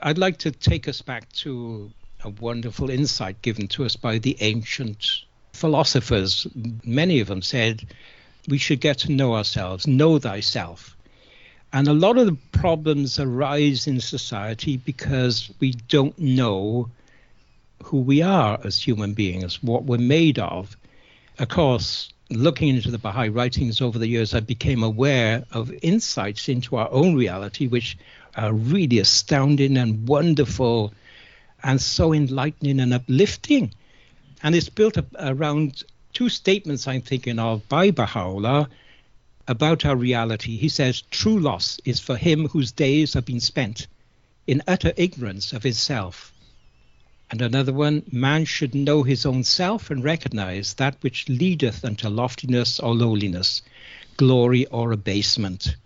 I'd 0.00 0.16
like 0.16 0.38
to 0.38 0.50
take 0.50 0.88
us 0.88 1.02
back 1.02 1.30
to 1.44 1.92
a 2.24 2.30
wonderful 2.30 2.88
insight 2.88 3.42
given 3.42 3.68
to 3.68 3.84
us 3.84 3.94
by 3.94 4.18
the 4.18 4.36
ancient 4.40 5.22
philosophers. 5.52 6.46
Many 6.82 7.20
of 7.20 7.28
them 7.28 7.42
said 7.42 7.86
we 8.48 8.58
should 8.58 8.80
get 8.80 8.98
to 8.98 9.12
know 9.12 9.34
ourselves, 9.34 9.86
know 9.86 10.18
thyself. 10.18 10.96
And 11.74 11.88
a 11.88 11.94
lot 11.94 12.18
of 12.18 12.26
the 12.26 12.38
problems 12.52 13.18
arise 13.18 13.86
in 13.86 14.00
society 14.00 14.76
because 14.78 15.50
we 15.60 15.72
don't 15.72 16.18
know 16.18 16.90
who 17.84 18.00
we 18.00 18.22
are 18.22 18.58
as 18.64 18.80
human 18.80 19.14
beings, 19.14 19.62
what 19.62 19.84
we're 19.84 19.98
made 19.98 20.38
of. 20.38 20.76
Of 21.38 21.48
course, 21.48 22.12
looking 22.30 22.76
into 22.76 22.90
the 22.90 22.98
Baha'i 22.98 23.28
writings 23.28 23.80
over 23.80 23.98
the 23.98 24.06
years, 24.06 24.34
I 24.34 24.40
became 24.40 24.82
aware 24.82 25.44
of 25.52 25.72
insights 25.82 26.48
into 26.48 26.76
our 26.76 26.90
own 26.90 27.14
reality, 27.14 27.66
which 27.66 27.96
are 28.36 28.52
really 28.52 28.98
astounding 28.98 29.76
and 29.76 30.08
wonderful 30.08 30.92
and 31.62 31.80
so 31.80 32.12
enlightening 32.12 32.80
and 32.80 32.94
uplifting. 32.94 33.72
And 34.42 34.54
it's 34.54 34.68
built 34.68 34.98
around 35.18 35.84
two 36.12 36.28
statements 36.28 36.88
I'm 36.88 37.02
thinking 37.02 37.38
of 37.38 37.68
by 37.68 37.90
Baha'u'llah 37.90 38.68
about 39.48 39.84
our 39.84 39.96
reality. 39.96 40.56
He 40.56 40.68
says, 40.68 41.02
True 41.10 41.38
loss 41.38 41.78
is 41.84 42.00
for 42.00 42.16
him 42.16 42.48
whose 42.48 42.72
days 42.72 43.14
have 43.14 43.24
been 43.24 43.40
spent 43.40 43.86
in 44.46 44.62
utter 44.66 44.92
ignorance 44.96 45.52
of 45.52 45.62
his 45.62 45.78
self 45.78 46.31
And 47.32 47.40
another 47.40 47.72
one, 47.72 48.02
man 48.12 48.44
should 48.44 48.74
know 48.74 49.04
his 49.04 49.24
own 49.24 49.42
self 49.42 49.90
and 49.90 50.04
recognize 50.04 50.74
that 50.74 50.98
which 51.00 51.30
leadeth 51.30 51.82
unto 51.82 52.10
loftiness 52.10 52.78
or 52.78 52.94
lowliness, 52.94 53.62
glory 54.18 54.66
or 54.66 54.92
abasement. 54.92 55.76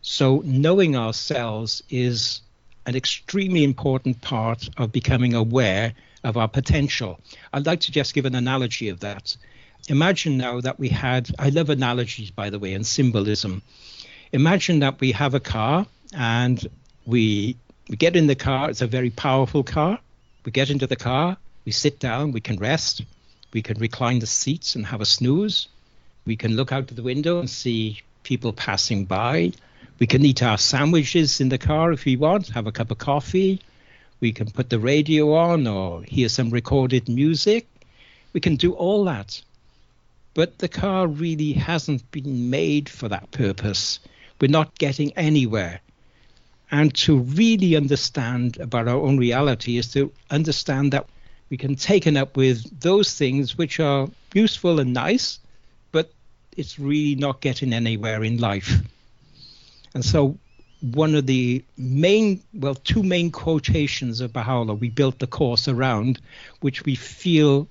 So, 0.00 0.42
knowing 0.44 0.94
ourselves 0.94 1.82
is 1.90 2.40
an 2.86 2.94
extremely 2.94 3.64
important 3.64 4.20
part 4.20 4.68
of 4.76 4.92
becoming 4.92 5.34
aware 5.34 5.92
of 6.22 6.36
our 6.36 6.46
potential. 6.46 7.18
I'd 7.52 7.66
like 7.66 7.80
to 7.80 7.90
just 7.90 8.14
give 8.14 8.24
an 8.24 8.36
analogy 8.36 8.88
of 8.88 9.00
that. 9.00 9.36
Imagine 9.88 10.36
now 10.36 10.60
that 10.60 10.78
we 10.78 10.88
had, 10.88 11.28
I 11.36 11.48
love 11.48 11.68
analogies, 11.68 12.30
by 12.30 12.48
the 12.48 12.60
way, 12.60 12.74
and 12.74 12.86
symbolism. 12.86 13.60
Imagine 14.30 14.78
that 14.78 15.00
we 15.00 15.10
have 15.10 15.34
a 15.34 15.40
car 15.40 15.84
and 16.14 16.64
we, 17.06 17.56
we 17.88 17.96
get 17.96 18.14
in 18.14 18.28
the 18.28 18.36
car, 18.36 18.70
it's 18.70 18.82
a 18.82 18.86
very 18.86 19.10
powerful 19.10 19.64
car. 19.64 19.98
We 20.46 20.52
get 20.52 20.70
into 20.70 20.86
the 20.86 20.94
car, 20.94 21.36
we 21.64 21.72
sit 21.72 21.98
down, 21.98 22.30
we 22.30 22.40
can 22.40 22.56
rest, 22.56 23.02
we 23.52 23.62
can 23.62 23.80
recline 23.80 24.20
the 24.20 24.28
seats 24.28 24.76
and 24.76 24.86
have 24.86 25.00
a 25.00 25.04
snooze. 25.04 25.66
We 26.24 26.36
can 26.36 26.54
look 26.54 26.70
out 26.70 26.88
of 26.88 26.96
the 26.96 27.02
window 27.02 27.40
and 27.40 27.50
see 27.50 28.00
people 28.22 28.52
passing 28.52 29.06
by. 29.06 29.52
We 29.98 30.06
can 30.06 30.24
eat 30.24 30.44
our 30.44 30.56
sandwiches 30.56 31.40
in 31.40 31.48
the 31.48 31.58
car 31.58 31.90
if 31.90 32.04
we 32.04 32.16
want, 32.16 32.50
have 32.50 32.68
a 32.68 32.72
cup 32.72 32.92
of 32.92 32.98
coffee. 32.98 33.60
We 34.20 34.30
can 34.30 34.48
put 34.48 34.70
the 34.70 34.78
radio 34.78 35.34
on 35.34 35.66
or 35.66 36.04
hear 36.04 36.28
some 36.28 36.50
recorded 36.50 37.08
music. 37.08 37.66
We 38.32 38.38
can 38.38 38.54
do 38.54 38.72
all 38.72 39.04
that. 39.06 39.42
But 40.32 40.58
the 40.58 40.68
car 40.68 41.08
really 41.08 41.54
hasn't 41.54 42.08
been 42.12 42.50
made 42.50 42.88
for 42.88 43.08
that 43.08 43.32
purpose. 43.32 43.98
We're 44.40 44.48
not 44.48 44.78
getting 44.78 45.12
anywhere. 45.14 45.80
And 46.70 46.94
to 46.94 47.18
really 47.18 47.76
understand 47.76 48.58
about 48.58 48.88
our 48.88 48.96
own 48.96 49.18
reality 49.18 49.78
is 49.78 49.92
to 49.92 50.12
understand 50.30 50.92
that 50.92 51.06
we 51.48 51.56
can 51.56 51.76
take 51.76 52.06
up 52.08 52.36
with 52.36 52.80
those 52.80 53.14
things 53.14 53.56
which 53.56 53.78
are 53.78 54.08
useful 54.34 54.80
and 54.80 54.92
nice, 54.92 55.38
but 55.92 56.10
it's 56.56 56.78
really 56.78 57.14
not 57.14 57.40
getting 57.40 57.72
anywhere 57.72 58.24
in 58.24 58.38
life. 58.38 58.80
And 59.94 60.04
so, 60.04 60.36
one 60.80 61.14
of 61.14 61.26
the 61.26 61.64
main, 61.78 62.42
well, 62.52 62.74
two 62.74 63.02
main 63.02 63.30
quotations 63.30 64.20
of 64.20 64.32
Baha'u'llah 64.32 64.74
we 64.74 64.90
built 64.90 65.18
the 65.20 65.26
course 65.26 65.68
around, 65.68 66.20
which 66.60 66.84
we 66.84 66.94
feel 66.94 67.66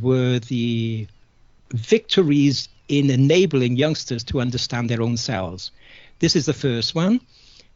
were 0.00 0.38
the 0.38 1.06
victories 1.72 2.68
in 2.88 3.08
enabling 3.08 3.76
youngsters 3.76 4.24
to 4.24 4.40
understand 4.40 4.90
their 4.90 5.00
own 5.00 5.16
selves. 5.16 5.70
This 6.18 6.36
is 6.36 6.46
the 6.46 6.52
first 6.52 6.94
one, 6.94 7.20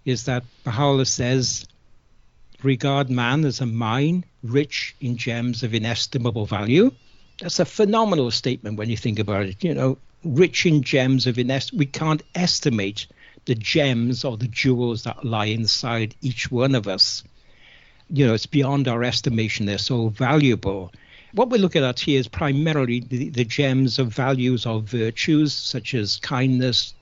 is 0.04 0.25
that 0.25 0.44
Baha'u'llah 0.64 1.06
says, 1.06 1.66
regard 2.62 3.11
man 3.11 3.44
as 3.44 3.61
a 3.61 3.66
mine 3.66 4.25
rich 4.42 4.94
in 5.00 5.16
gems 5.16 5.62
of 5.62 5.75
inestimable 5.75 6.46
value. 6.46 6.90
That's 7.40 7.61
a 7.61 7.64
phenomenal 7.64 8.30
statement 8.30 8.78
when 8.78 8.90
you 8.90 8.96
think 8.96 9.18
about 9.18 9.46
it. 9.46 9.62
You 9.62 9.75
know, 9.75 9.99
rich 10.25 10.66
in 10.66 10.82
gems 10.82 11.26
of 11.26 11.38
inestimable, 11.38 11.80
we 11.80 11.87
can't 11.87 12.23
estimate 12.34 13.06
the 13.44 13.54
gems 13.54 14.25
or 14.25 14.37
the 14.37 14.49
jewels 14.49 15.04
that 15.04 15.25
lie 15.25 15.46
inside 15.46 16.14
each 16.23 16.50
one 16.50 16.75
of 16.75 16.88
us. 16.88 17.23
You 18.11 18.26
know, 18.26 18.34
it's 18.34 18.46
beyond 18.46 18.88
our 18.88 19.02
estimation. 19.02 19.66
They're 19.66 19.78
so 19.78 20.08
valuable. 20.08 20.92
What 21.32 21.50
we're 21.50 21.61
looking 21.61 21.84
at 21.84 21.99
here 21.99 22.20
is 22.20 22.28
primarily 22.28 23.00
the, 23.00 23.30
the 23.30 23.44
gems 23.44 23.99
of 23.99 24.08
values 24.08 24.66
of 24.66 24.84
virtues 24.84 25.52
such 25.52 25.94
as 25.94 26.16
kindness, 26.18 26.94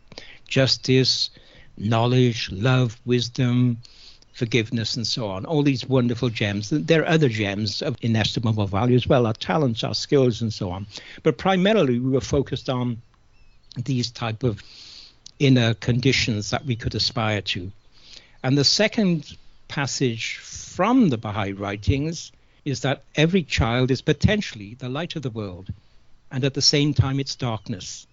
justice, 0.49 1.31
knowledge, 1.77 2.51
love, 2.53 2.99
wisdom, 3.05 3.79
forgiveness, 4.33 4.97
and 4.97 5.07
so 5.07 5.29
on. 5.29 5.45
All 5.45 5.63
these 5.63 5.87
wonderful 5.87 6.31
gems. 6.31 6.71
There 6.71 7.03
are 7.03 7.09
other 7.09 7.29
gems 7.29 7.83
of 7.83 7.97
inestimable 8.03 8.67
value 8.67 8.97
as 8.97 9.07
well, 9.07 9.27
our 9.27 9.35
talents, 9.35 9.85
our 9.85 9.95
skills, 9.95 10.41
and 10.43 10.53
so 10.53 10.71
on. 10.71 10.87
But 11.23 11.39
primarily, 11.39 11.99
we 11.99 12.11
were 12.11 12.21
focused 12.21 12.71
on 12.71 13.01
these 13.77 14.11
type 14.11 14.43
of 14.43 14.63
inner 15.39 15.75
conditions 15.75 16.51
that 16.51 16.65
we 16.65 16.77
could 16.77 16.95
aspire 16.95 17.43
to. 17.43 17.71
And 18.43 18.57
the 18.57 18.65
second 18.65 19.37
passage 19.69 20.37
from 20.37 21.09
the 21.09 21.19
Baha'i 21.19 21.53
writings 21.53 22.33
is 22.65 22.81
that 22.81 23.03
every 23.17 23.43
child 23.43 23.91
is 23.91 24.03
potentially 24.03 24.75
the 24.75 24.89
light 24.89 25.17
of 25.17 25.23
the 25.23 25.31
world, 25.31 25.69
and 26.31 26.45
at 26.45 26.55
the 26.55 26.63
same 26.63 26.95
time, 26.95 27.21
it's 27.21 27.35
darkness. 27.35 28.07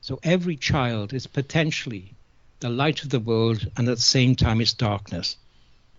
So 0.00 0.20
every 0.22 0.56
child 0.56 1.12
is 1.12 1.26
potentially 1.26 2.12
the 2.60 2.68
light 2.70 3.02
of 3.02 3.10
the 3.10 3.20
world, 3.20 3.70
and 3.76 3.88
at 3.88 3.96
the 3.96 4.02
same 4.02 4.34
time, 4.34 4.60
it's 4.60 4.72
darkness. 4.72 5.36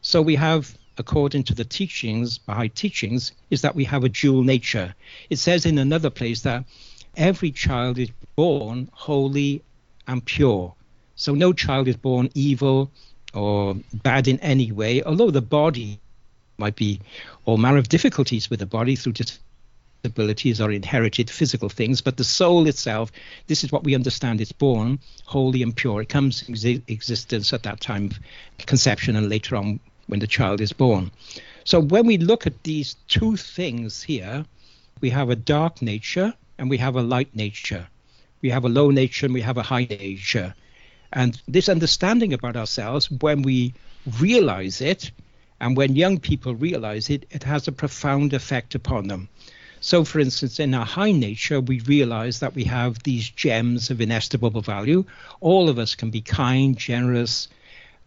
So 0.01 0.21
we 0.21 0.35
have, 0.35 0.77
according 0.97 1.43
to 1.45 1.55
the 1.55 1.65
teachings, 1.65 2.37
Baha'i 2.37 2.69
teachings, 2.69 3.31
is 3.49 3.61
that 3.61 3.75
we 3.75 3.83
have 3.85 4.03
a 4.03 4.09
dual 4.09 4.43
nature. 4.43 4.95
It 5.29 5.37
says 5.37 5.65
in 5.65 5.77
another 5.77 6.09
place 6.09 6.41
that 6.41 6.65
every 7.15 7.51
child 7.51 7.99
is 7.99 8.09
born 8.35 8.89
holy 8.93 9.63
and 10.07 10.23
pure. 10.23 10.73
So 11.15 11.33
no 11.33 11.53
child 11.53 11.87
is 11.87 11.97
born 11.97 12.29
evil 12.33 12.91
or 13.33 13.75
bad 14.03 14.27
in 14.27 14.39
any 14.39 14.71
way, 14.71 15.03
although 15.03 15.31
the 15.31 15.41
body 15.41 15.99
might 16.57 16.75
be 16.75 16.99
all 17.45 17.57
manner 17.57 17.77
of 17.77 17.89
difficulties 17.89 18.49
with 18.49 18.59
the 18.59 18.65
body 18.65 18.95
through 18.95 19.13
disabilities 20.03 20.61
or 20.61 20.71
inherited 20.71 21.29
physical 21.29 21.69
things, 21.69 22.01
but 22.01 22.17
the 22.17 22.23
soul 22.23 22.67
itself, 22.67 23.11
this 23.47 23.63
is 23.63 23.71
what 23.71 23.83
we 23.83 23.95
understand, 23.95 24.41
it's 24.41 24.51
born 24.51 24.99
holy 25.25 25.61
and 25.61 25.75
pure. 25.75 26.01
It 26.01 26.09
comes 26.09 26.47
into 26.47 26.81
existence 26.87 27.53
at 27.53 27.63
that 27.63 27.81
time 27.81 28.11
of 28.59 28.65
conception 28.65 29.15
and 29.15 29.29
later 29.29 29.55
on 29.55 29.79
when 30.07 30.19
the 30.19 30.27
child 30.27 30.61
is 30.61 30.73
born. 30.73 31.11
So 31.63 31.79
when 31.79 32.05
we 32.05 32.17
look 32.17 32.47
at 32.47 32.63
these 32.63 32.95
two 33.07 33.35
things 33.35 34.01
here, 34.01 34.45
we 35.01 35.09
have 35.09 35.29
a 35.29 35.35
dark 35.35 35.81
nature 35.81 36.33
and 36.57 36.69
we 36.69 36.77
have 36.77 36.95
a 36.95 37.03
light 37.03 37.35
nature. 37.35 37.87
We 38.41 38.49
have 38.49 38.65
a 38.65 38.69
low 38.69 38.89
nature 38.89 39.25
and 39.25 39.33
we 39.33 39.41
have 39.41 39.57
a 39.57 39.63
high 39.63 39.85
nature. 39.89 40.55
And 41.11 41.41
this 41.47 41.69
understanding 41.69 42.33
about 42.33 42.55
ourselves, 42.55 43.11
when 43.11 43.41
we 43.41 43.73
realize 44.19 44.81
it, 44.81 45.11
and 45.59 45.75
when 45.75 45.95
young 45.95 46.19
people 46.19 46.55
realize 46.55 47.09
it, 47.09 47.25
it 47.31 47.43
has 47.43 47.67
a 47.67 47.71
profound 47.71 48.33
effect 48.33 48.75
upon 48.75 49.07
them. 49.07 49.27
So, 49.87 50.03
for 50.03 50.19
instance, 50.19 50.59
in 50.59 50.73
our 50.73 50.85
high 50.85 51.13
nature, 51.13 51.61
we 51.61 51.79
realize 51.79 52.41
that 52.41 52.53
we 52.53 52.65
have 52.65 53.03
these 53.03 53.29
gems 53.29 53.89
of 53.89 54.01
inestimable 54.01 54.59
value. 54.59 55.05
All 55.39 55.69
of 55.69 55.79
us 55.79 55.95
can 55.95 56.09
be 56.09 56.19
kind, 56.19 56.77
generous, 56.77 57.47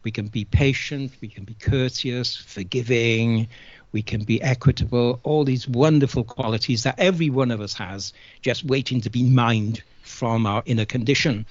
we 0.02 0.10
can 0.10 0.26
be 0.26 0.44
patient, 0.44 1.10
we 1.22 1.28
can 1.28 1.44
be 1.44 1.54
courteous, 1.54 2.36
forgiving, 2.36 3.48
we 3.92 4.02
can 4.02 4.24
be 4.24 4.42
equitable, 4.42 5.20
all 5.22 5.44
these 5.44 5.66
wonderful 5.66 6.22
qualities 6.22 6.82
that 6.82 6.98
every 6.98 7.30
one 7.30 7.50
of 7.50 7.62
us 7.62 7.72
has, 7.72 8.12
just 8.42 8.62
waiting 8.62 9.00
to 9.00 9.08
be 9.08 9.22
mined 9.22 9.82
from 10.02 10.44
our 10.44 10.62
inner 10.66 10.84
condition. 10.84 11.46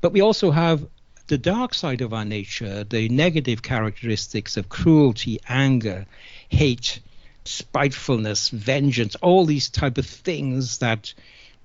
But 0.00 0.12
we 0.12 0.22
also 0.22 0.50
have 0.50 0.84
the 1.28 1.38
dark 1.38 1.72
side 1.74 2.00
of 2.00 2.12
our 2.12 2.24
nature, 2.24 2.82
the 2.82 3.08
negative 3.10 3.62
characteristics 3.62 4.56
of 4.56 4.68
cruelty, 4.68 5.38
anger, 5.48 6.04
hate, 6.48 6.98
spitefulness, 7.44 8.48
vengeance, 8.50 9.16
all 9.16 9.44
these 9.44 9.68
type 9.68 9.98
of 9.98 10.06
things 10.06 10.78
that 10.78 11.12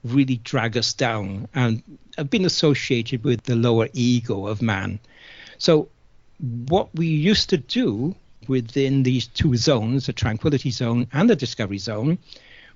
really 0.04 0.38
drag 0.38 0.78
us 0.78 0.94
down 0.94 1.48
and 1.54 1.84
have 2.18 2.30
been 2.30 2.46
associated 2.46 3.24
with 3.24 3.44
the 3.44 3.56
lower 3.56 3.90
ego 3.94 4.48
of 4.48 4.62
man. 4.62 5.00
So 5.58 5.90
what 6.68 6.94
we 6.96 7.08
used 7.08 7.50
to 7.50 7.58
do 7.58 8.16
within 8.48 9.04
these 9.04 9.28
two 9.28 9.56
zones, 9.56 10.06
the 10.06 10.14
tranquility 10.14 10.72
zone 10.72 11.08
and 11.12 11.30
the 11.30 11.36
discovery 11.36 11.80
zone, 11.80 12.18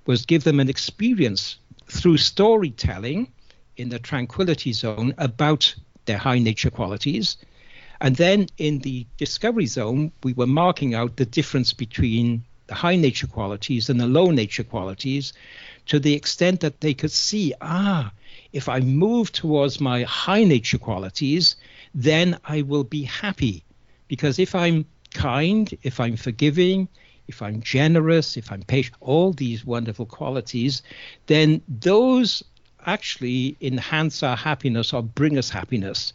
was 0.05 0.25
give 0.25 0.43
them 0.43 0.59
an 0.59 0.69
experience 0.69 1.57
through 1.87 2.17
storytelling 2.17 3.31
in 3.77 3.89
the 3.89 3.99
tranquility 3.99 4.73
zone 4.73 5.13
about 5.17 5.73
their 6.05 6.17
high 6.17 6.39
nature 6.39 6.71
qualities. 6.71 7.37
And 7.99 8.15
then 8.15 8.47
in 8.57 8.79
the 8.79 9.05
discovery 9.17 9.67
zone, 9.67 10.11
we 10.23 10.33
were 10.33 10.47
marking 10.47 10.95
out 10.95 11.17
the 11.17 11.25
difference 11.25 11.71
between 11.71 12.43
the 12.71 12.75
high 12.75 12.95
nature 12.95 13.27
qualities 13.27 13.89
and 13.89 13.99
the 13.99 14.07
low 14.07 14.31
nature 14.31 14.63
qualities 14.63 15.33
to 15.87 15.99
the 15.99 16.13
extent 16.13 16.61
that 16.61 16.79
they 16.79 16.93
could 16.93 17.11
see 17.11 17.53
ah, 17.59 18.13
if 18.53 18.69
I 18.69 18.79
move 18.79 19.33
towards 19.33 19.81
my 19.81 20.03
high 20.03 20.45
nature 20.45 20.77
qualities, 20.77 21.57
then 21.93 22.39
I 22.45 22.61
will 22.61 22.85
be 22.85 23.03
happy. 23.03 23.65
Because 24.07 24.39
if 24.39 24.55
I'm 24.55 24.85
kind, 25.13 25.77
if 25.83 25.99
I'm 25.99 26.15
forgiving, 26.15 26.87
if 27.27 27.41
I'm 27.41 27.61
generous, 27.61 28.37
if 28.37 28.49
I'm 28.53 28.63
patient, 28.63 28.95
all 29.01 29.33
these 29.33 29.65
wonderful 29.65 30.05
qualities, 30.05 30.81
then 31.27 31.61
those 31.67 32.41
actually 32.85 33.57
enhance 33.59 34.23
our 34.23 34.37
happiness 34.37 34.93
or 34.93 35.03
bring 35.03 35.37
us 35.37 35.49
happiness. 35.49 36.13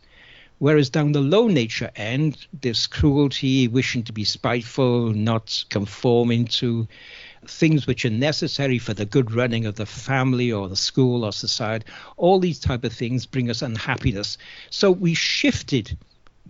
Whereas 0.59 0.88
down 0.88 1.12
the 1.12 1.21
low 1.21 1.49
nature 1.49 1.90
end, 1.97 2.47
this 2.62 2.87
cruelty, 2.87 3.69
wishing 3.69 4.03
to 4.05 4.12
be 4.12 4.25
spiteful, 4.25 5.12
not 5.12 5.64
conforming 5.69 6.47
to 6.47 6.88
things 7.47 7.87
which 7.87 8.07
are 8.07 8.11
necessary 8.11 8.79
for 8.79 8.95
the 8.95 9.05
good 9.05 9.33
running 9.33 9.66
of 9.66 9.75
the 9.75 9.85
family 9.85 10.51
or 10.51 10.69
the 10.69 10.77
school 10.77 11.25
or 11.25 11.33
society, 11.33 11.85
all 12.16 12.38
these 12.38 12.59
type 12.59 12.85
of 12.85 12.92
things 12.92 13.27
bring 13.27 13.51
us 13.51 13.61
unhappiness. 13.61 14.38
So 14.71 14.90
we 14.90 15.12
shifted 15.12 15.99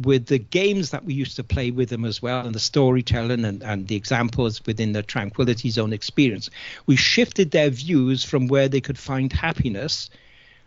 with 0.00 0.26
the 0.26 0.38
games 0.38 0.90
that 0.90 1.04
we 1.04 1.14
used 1.14 1.36
to 1.36 1.44
play 1.44 1.72
with 1.72 1.88
them 1.88 2.04
as 2.04 2.22
well, 2.22 2.46
and 2.46 2.54
the 2.54 2.60
storytelling 2.60 3.44
and, 3.44 3.62
and 3.62 3.88
the 3.88 3.96
examples 3.96 4.64
within 4.66 4.92
the 4.92 5.02
tranquility 5.02 5.70
zone 5.70 5.92
experience, 5.92 6.48
we 6.86 6.94
shifted 6.96 7.50
their 7.50 7.70
views 7.70 8.22
from 8.22 8.46
where 8.46 8.68
they 8.68 8.80
could 8.80 8.98
find 8.98 9.32
happiness 9.32 10.10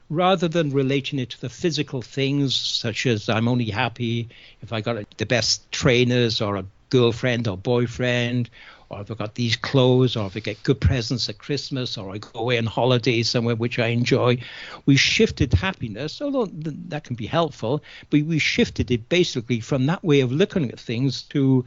rather 0.10 0.48
than 0.48 0.72
relating 0.72 1.19
it 1.19 1.30
to 1.32 1.41
the 1.41 1.50
physical 1.50 2.02
things, 2.02 2.56
such 2.56 3.06
as 3.06 3.30
I'm 3.30 3.48
only 3.48 3.69
happy 3.69 4.30
if 4.62 4.74
I 4.74 4.82
got 4.82 5.17
the 5.17 5.26
best 5.26 5.72
trainers 5.72 6.41
or 6.41 6.58
a 6.58 6.65
girlfriend 6.89 7.48
or 7.48 7.58
boyfriend 7.58 8.50
or 8.89 9.02
if 9.02 9.12
I 9.12 9.13
got 9.13 9.36
these 9.36 9.56
clothes, 9.56 10.15
or 10.15 10.26
if 10.26 10.36
I 10.36 10.39
get 10.39 10.63
good 10.63 10.82
presents 10.82 11.30
at 11.30 11.38
Christmas, 11.38 11.98
or 11.98 12.12
I 12.12 12.17
go 12.17 12.39
away 12.39 12.58
on 12.58 12.65
holiday 12.65 13.22
somewhere 13.22 13.56
which 13.56 13.78
I 13.78 13.88
enjoy. 13.88 14.39
We 14.88 14.95
shifted 14.95 15.54
happiness, 15.54 16.22
although 16.22 16.48
that 16.48 17.04
can 17.04 17.15
be 17.15 17.28
helpful, 17.28 17.84
but 18.10 18.24
we 18.24 18.39
shifted 18.39 18.89
it 18.89 19.08
basically 19.08 19.60
from 19.60 19.86
that 19.86 20.04
way 20.04 20.22
of 20.22 20.32
looking 20.32 20.72
at 20.72 20.80
things 20.80 21.22
to 21.24 21.65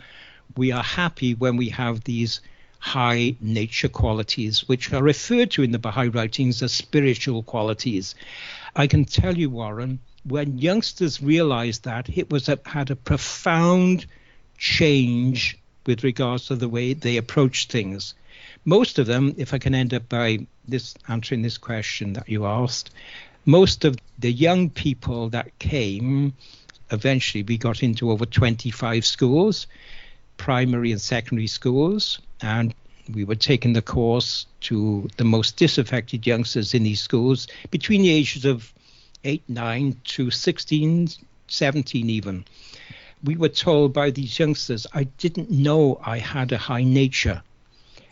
we 0.57 0.73
are 0.73 0.83
happy 0.83 1.35
when 1.35 1.57
we 1.57 1.69
have 1.71 2.05
these 2.05 2.41
high 2.83 3.37
nature 3.41 3.89
qualities, 3.89 4.69
which 4.69 4.93
are 4.93 5.05
referred 5.05 5.53
to 5.53 5.63
in 5.63 5.71
the 5.71 5.79
Baha'i 5.79 6.09
writings 6.09 6.61
as 6.65 6.73
spiritual 6.73 7.45
qualities. 7.45 8.17
I 8.75 8.89
can 8.89 9.05
tell 9.05 9.39
you, 9.39 9.51
Warren, 9.51 10.01
when 10.25 10.59
youngsters 10.59 11.23
realized 11.23 11.85
that, 11.85 12.09
it 12.19 12.29
was 12.29 12.49
a, 12.49 12.59
had 12.67 12.91
a 12.91 12.97
profound 12.97 14.07
change 14.59 15.57
with 15.87 16.03
regards 16.03 16.47
to 16.47 16.57
the 16.57 16.69
way 16.69 16.93
they 16.93 17.19
approach 17.19 17.69
things. 17.69 18.15
Most 18.65 18.99
of 18.99 19.07
them, 19.07 19.33
if 19.39 19.55
I 19.55 19.59
can 19.59 19.77
end 19.77 19.95
up 19.95 20.09
by 20.09 20.45
this 20.67 20.97
answering 21.09 21.43
this 21.43 21.59
question 21.59 22.15
that 22.15 22.29
you 22.29 22.47
asked, 22.47 22.91
most 23.47 23.85
of 23.85 23.97
the 24.19 24.33
young 24.33 24.69
people 24.71 25.29
that 25.29 25.57
came, 25.61 26.35
eventually 26.91 27.45
we 27.45 27.59
got 27.59 27.85
into 27.85 28.11
over 28.11 28.27
25 28.27 29.07
schools, 29.07 29.69
primary 30.37 30.91
and 30.91 31.01
secondary 31.01 31.47
schools, 31.47 32.19
and 32.43 32.75
we 33.13 33.25
were 33.25 33.35
taking 33.35 33.73
the 33.73 33.83
course 33.83 34.47
to 34.61 35.09
the 35.17 35.25
most 35.25 35.57
disaffected 35.57 36.27
youngsters 36.27 36.75
in 36.75 36.83
these 36.83 37.01
schools 37.01 37.47
between 37.71 38.03
the 38.03 38.11
ages 38.11 38.45
of 38.45 38.73
8, 39.25 39.43
9 39.49 39.97
to 40.05 40.31
16, 40.31 41.09
17 41.49 42.11
even 42.11 42.45
we 43.25 43.37
were 43.37 43.49
told 43.49 43.93
by 43.93 44.11
these 44.11 44.39
youngsters, 44.39 44.87
I 44.93 45.05
didn't 45.05 45.51
know 45.51 46.01
I 46.05 46.19
had 46.19 46.51
a 46.51 46.59
high 46.59 46.83
nature. 46.83 47.43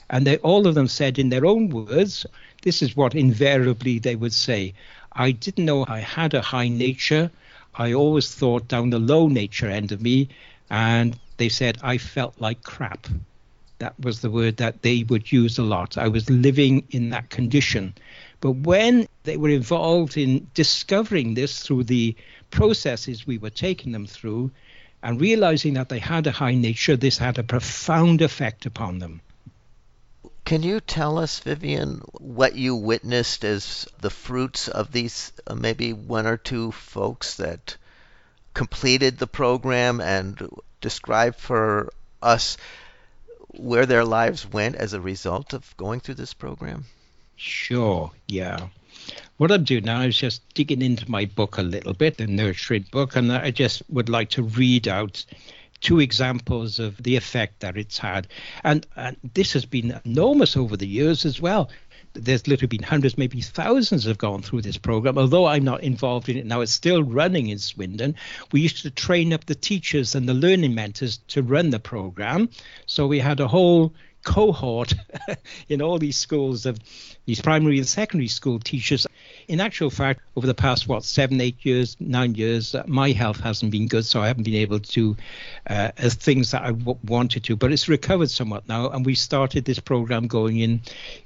And 0.08 0.26
they, 0.26 0.38
all 0.38 0.66
of 0.66 0.74
them 0.74 0.88
said 0.88 1.18
in 1.18 1.30
their 1.30 1.46
own 1.46 1.68
words, 1.68 2.26
this 2.62 2.82
is 2.82 2.96
what 2.96 3.14
invariably 3.14 3.98
they 3.98 4.16
would 4.16 4.32
say 4.32 4.74
I 5.12 5.32
didn't 5.32 5.64
know 5.64 5.84
I 5.88 5.98
had 5.98 6.34
a 6.34 6.40
high 6.40 6.68
nature. 6.68 7.32
I 7.74 7.92
always 7.92 8.32
thought 8.32 8.68
down 8.68 8.90
the 8.90 9.00
low 9.00 9.26
nature 9.26 9.68
end 9.68 9.90
of 9.90 10.00
me. 10.00 10.28
And 10.70 11.18
they 11.36 11.48
said, 11.48 11.78
I 11.82 11.98
felt 11.98 12.40
like 12.40 12.62
crap. 12.62 13.08
That 13.80 13.98
was 13.98 14.20
the 14.20 14.30
word 14.30 14.58
that 14.58 14.82
they 14.82 15.02
would 15.04 15.32
use 15.32 15.58
a 15.58 15.62
lot. 15.62 15.98
I 15.98 16.08
was 16.08 16.30
living 16.30 16.86
in 16.90 17.10
that 17.10 17.28
condition. 17.28 17.94
But 18.40 18.52
when 18.52 19.08
they 19.24 19.36
were 19.36 19.48
involved 19.48 20.16
in 20.16 20.46
discovering 20.54 21.34
this 21.34 21.62
through 21.62 21.84
the 21.84 22.14
processes 22.50 23.26
we 23.26 23.38
were 23.38 23.50
taking 23.50 23.92
them 23.92 24.06
through, 24.06 24.50
and 25.02 25.20
realizing 25.20 25.74
that 25.74 25.88
they 25.88 25.98
had 25.98 26.26
a 26.26 26.30
high 26.30 26.54
nature, 26.54 26.96
this 26.96 27.18
had 27.18 27.38
a 27.38 27.42
profound 27.42 28.20
effect 28.22 28.66
upon 28.66 28.98
them. 28.98 29.20
Can 30.44 30.62
you 30.62 30.80
tell 30.80 31.18
us, 31.18 31.38
Vivian, 31.40 32.02
what 32.18 32.56
you 32.56 32.74
witnessed 32.74 33.44
as 33.44 33.86
the 34.00 34.10
fruits 34.10 34.68
of 34.68 34.92
these 34.92 35.32
uh, 35.46 35.54
maybe 35.54 35.92
one 35.92 36.26
or 36.26 36.36
two 36.36 36.72
folks 36.72 37.36
that 37.36 37.76
completed 38.52 39.18
the 39.18 39.26
program 39.26 40.00
and 40.00 40.50
describe 40.80 41.36
for 41.36 41.92
us 42.20 42.56
where 43.54 43.86
their 43.86 44.04
lives 44.04 44.46
went 44.50 44.76
as 44.76 44.92
a 44.92 45.00
result 45.00 45.52
of 45.52 45.76
going 45.76 46.00
through 46.00 46.14
this 46.14 46.34
program? 46.34 46.84
Sure, 47.36 48.10
yeah 48.26 48.68
what 49.36 49.50
I'm 49.50 49.64
doing 49.64 49.84
now 49.84 50.02
is 50.02 50.18
just 50.18 50.42
digging 50.54 50.82
into 50.82 51.10
my 51.10 51.24
book 51.24 51.56
a 51.56 51.62
little 51.62 51.94
bit, 51.94 52.18
the 52.18 52.26
nurturing 52.26 52.86
book, 52.90 53.16
and 53.16 53.32
I 53.32 53.50
just 53.50 53.82
would 53.88 54.08
like 54.08 54.28
to 54.30 54.42
read 54.42 54.86
out 54.86 55.24
two 55.80 55.98
examples 55.98 56.78
of 56.78 57.02
the 57.02 57.16
effect 57.16 57.60
that 57.60 57.76
it's 57.76 57.96
had. 57.96 58.28
And, 58.64 58.86
and 58.96 59.16
this 59.32 59.54
has 59.54 59.64
been 59.64 59.98
enormous 60.04 60.56
over 60.56 60.76
the 60.76 60.86
years 60.86 61.24
as 61.24 61.40
well. 61.40 61.70
There's 62.12 62.46
literally 62.48 62.68
been 62.68 62.82
hundreds, 62.82 63.16
maybe 63.16 63.40
thousands 63.40 64.04
have 64.04 64.18
gone 64.18 64.42
through 64.42 64.62
this 64.62 64.76
program. 64.76 65.16
Although 65.16 65.46
I'm 65.46 65.64
not 65.64 65.82
involved 65.82 66.28
in 66.28 66.36
it 66.36 66.46
now, 66.46 66.60
it's 66.60 66.72
still 66.72 67.02
running 67.02 67.48
in 67.48 67.58
Swindon. 67.58 68.16
We 68.50 68.60
used 68.60 68.82
to 68.82 68.90
train 68.90 69.32
up 69.32 69.46
the 69.46 69.54
teachers 69.54 70.14
and 70.14 70.28
the 70.28 70.34
learning 70.34 70.74
mentors 70.74 71.18
to 71.28 71.42
run 71.42 71.70
the 71.70 71.78
program. 71.78 72.48
So 72.86 73.06
we 73.06 73.20
had 73.20 73.40
a 73.40 73.48
whole 73.48 73.94
cohort 74.24 74.94
in 75.68 75.82
all 75.82 75.98
these 75.98 76.16
schools 76.16 76.66
of 76.66 76.78
these 77.26 77.40
primary 77.40 77.78
and 77.78 77.86
secondary 77.86 78.28
school 78.28 78.58
teachers. 78.58 79.06
In 79.50 79.60
actual 79.60 79.90
fact, 79.90 80.20
over 80.36 80.46
the 80.46 80.54
past, 80.54 80.86
what, 80.86 81.02
seven, 81.02 81.40
eight 81.40 81.56
years, 81.64 81.96
nine 81.98 82.36
years, 82.36 82.72
uh, 82.72 82.84
my 82.86 83.10
health 83.10 83.40
hasn't 83.40 83.72
been 83.72 83.88
good, 83.88 84.06
so 84.06 84.20
I 84.20 84.28
haven't 84.28 84.44
been 84.44 84.54
able 84.54 84.78
to 84.78 85.16
uh, 85.68 85.90
as 85.98 86.14
things 86.14 86.52
that 86.52 86.62
I 86.62 86.70
w- 86.70 86.96
wanted 87.04 87.42
to, 87.42 87.56
but 87.56 87.72
it's 87.72 87.88
recovered 87.88 88.30
somewhat 88.30 88.68
now. 88.68 88.90
And 88.90 89.04
we 89.04 89.16
started 89.16 89.64
this 89.64 89.80
program 89.80 90.28
going 90.28 90.58
in 90.60 90.82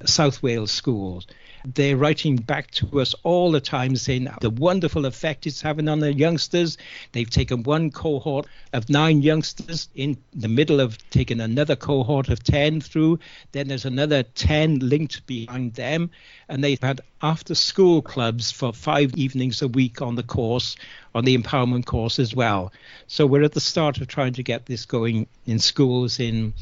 South 0.07 0.43
Wales 0.43 0.71
schools. 0.71 1.27
They're 1.66 1.96
writing 1.96 2.37
back 2.37 2.70
to 2.72 3.00
us 3.00 3.14
all 3.22 3.50
the 3.50 3.61
time 3.61 3.96
saying 3.96 4.29
the 4.42 4.50
wonderful 4.50 5.07
effect 5.07 5.46
it's 5.46 5.62
having 5.62 5.88
on 5.88 6.00
the 6.00 6.12
youngsters. 6.12 6.77
They've 7.12 7.31
taken 7.31 7.62
one 7.62 7.90
cohort 7.90 8.46
of 8.74 8.90
nine 8.90 9.22
youngsters 9.22 9.88
in 9.94 10.18
the 10.35 10.48
middle 10.48 10.79
of 10.79 10.98
taking 11.09 11.40
another 11.40 11.74
cohort 11.74 12.29
of 12.29 12.44
10 12.44 12.83
through. 12.83 13.18
Then 13.53 13.68
there's 13.68 13.87
another 13.87 14.24
10 14.24 14.81
linked 14.81 15.27
behind 15.27 15.72
them. 15.72 16.11
And 16.50 16.62
they've 16.62 16.83
had 16.83 17.00
after 17.22 17.55
school 17.55 18.03
clubs 18.03 18.50
for 18.50 18.74
five 18.74 19.14
evenings 19.14 19.62
a 19.62 19.68
week 19.68 20.03
on 20.03 20.16
the 20.16 20.22
course, 20.22 20.77
on 21.14 21.24
the 21.24 21.38
empowerment 21.38 21.87
course 21.87 22.18
as 22.18 22.35
well. 22.35 22.74
So 23.07 23.27
we're 23.27 23.42
at 23.42 23.53
the 23.53 23.61
start 23.61 24.03
of 24.03 24.07
trying 24.07 24.35
to 24.35 24.42
get 24.42 24.66
this 24.66 24.85
going 24.85 25.29
in 25.46 25.59
schools 25.59 26.20
in 26.20 26.53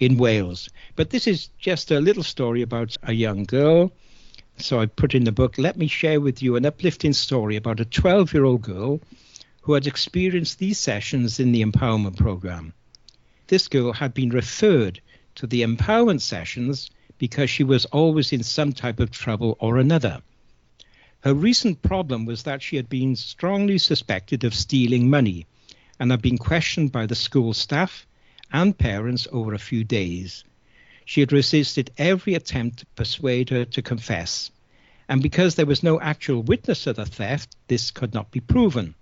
in 0.00 0.18
Wales. 0.18 0.68
But 0.96 1.10
this 1.10 1.26
is 1.26 1.48
just 1.58 1.90
a 1.90 2.00
little 2.00 2.24
story 2.24 2.60
about 2.60 2.96
a 3.04 3.12
young 3.12 3.44
girl 3.44 3.92
so 4.56 4.80
I 4.80 4.86
put 4.86 5.14
in 5.14 5.24
the 5.24 5.32
book, 5.32 5.58
let 5.58 5.76
me 5.76 5.86
share 5.86 6.20
with 6.20 6.42
you 6.42 6.56
an 6.56 6.64
uplifting 6.64 7.12
story 7.12 7.56
about 7.56 7.80
a 7.80 7.84
12 7.84 8.32
year 8.32 8.44
old 8.44 8.62
girl 8.62 9.00
who 9.62 9.72
had 9.72 9.86
experienced 9.86 10.58
these 10.58 10.78
sessions 10.78 11.40
in 11.40 11.52
the 11.52 11.64
empowerment 11.64 12.16
program. 12.16 12.72
This 13.48 13.68
girl 13.68 13.92
had 13.92 14.14
been 14.14 14.30
referred 14.30 15.00
to 15.34 15.46
the 15.46 15.62
empowerment 15.62 16.20
sessions 16.20 16.90
because 17.18 17.50
she 17.50 17.64
was 17.64 17.84
always 17.86 18.32
in 18.32 18.42
some 18.42 18.72
type 18.72 19.00
of 19.00 19.10
trouble 19.10 19.56
or 19.60 19.78
another. 19.78 20.22
Her 21.20 21.34
recent 21.34 21.82
problem 21.82 22.26
was 22.26 22.42
that 22.42 22.62
she 22.62 22.76
had 22.76 22.88
been 22.88 23.16
strongly 23.16 23.78
suspected 23.78 24.44
of 24.44 24.54
stealing 24.54 25.08
money 25.08 25.46
and 25.98 26.10
had 26.10 26.22
been 26.22 26.38
questioned 26.38 26.92
by 26.92 27.06
the 27.06 27.14
school 27.14 27.54
staff 27.54 28.06
and 28.52 28.76
parents 28.76 29.26
over 29.32 29.54
a 29.54 29.58
few 29.58 29.84
days. 29.84 30.44
She 31.06 31.20
had 31.20 31.32
resisted 31.32 31.90
every 31.98 32.32
attempt 32.34 32.78
to 32.78 32.86
persuade 32.96 33.50
her 33.50 33.66
to 33.66 33.82
confess, 33.82 34.50
and 35.06 35.22
because 35.22 35.54
there 35.54 35.66
was 35.66 35.82
no 35.82 36.00
actual 36.00 36.42
witness 36.42 36.86
of 36.86 36.96
the 36.96 37.04
theft, 37.04 37.54
this 37.68 37.90
could 37.90 38.14
not 38.14 38.30
be 38.30 38.40
proven. 38.40 38.94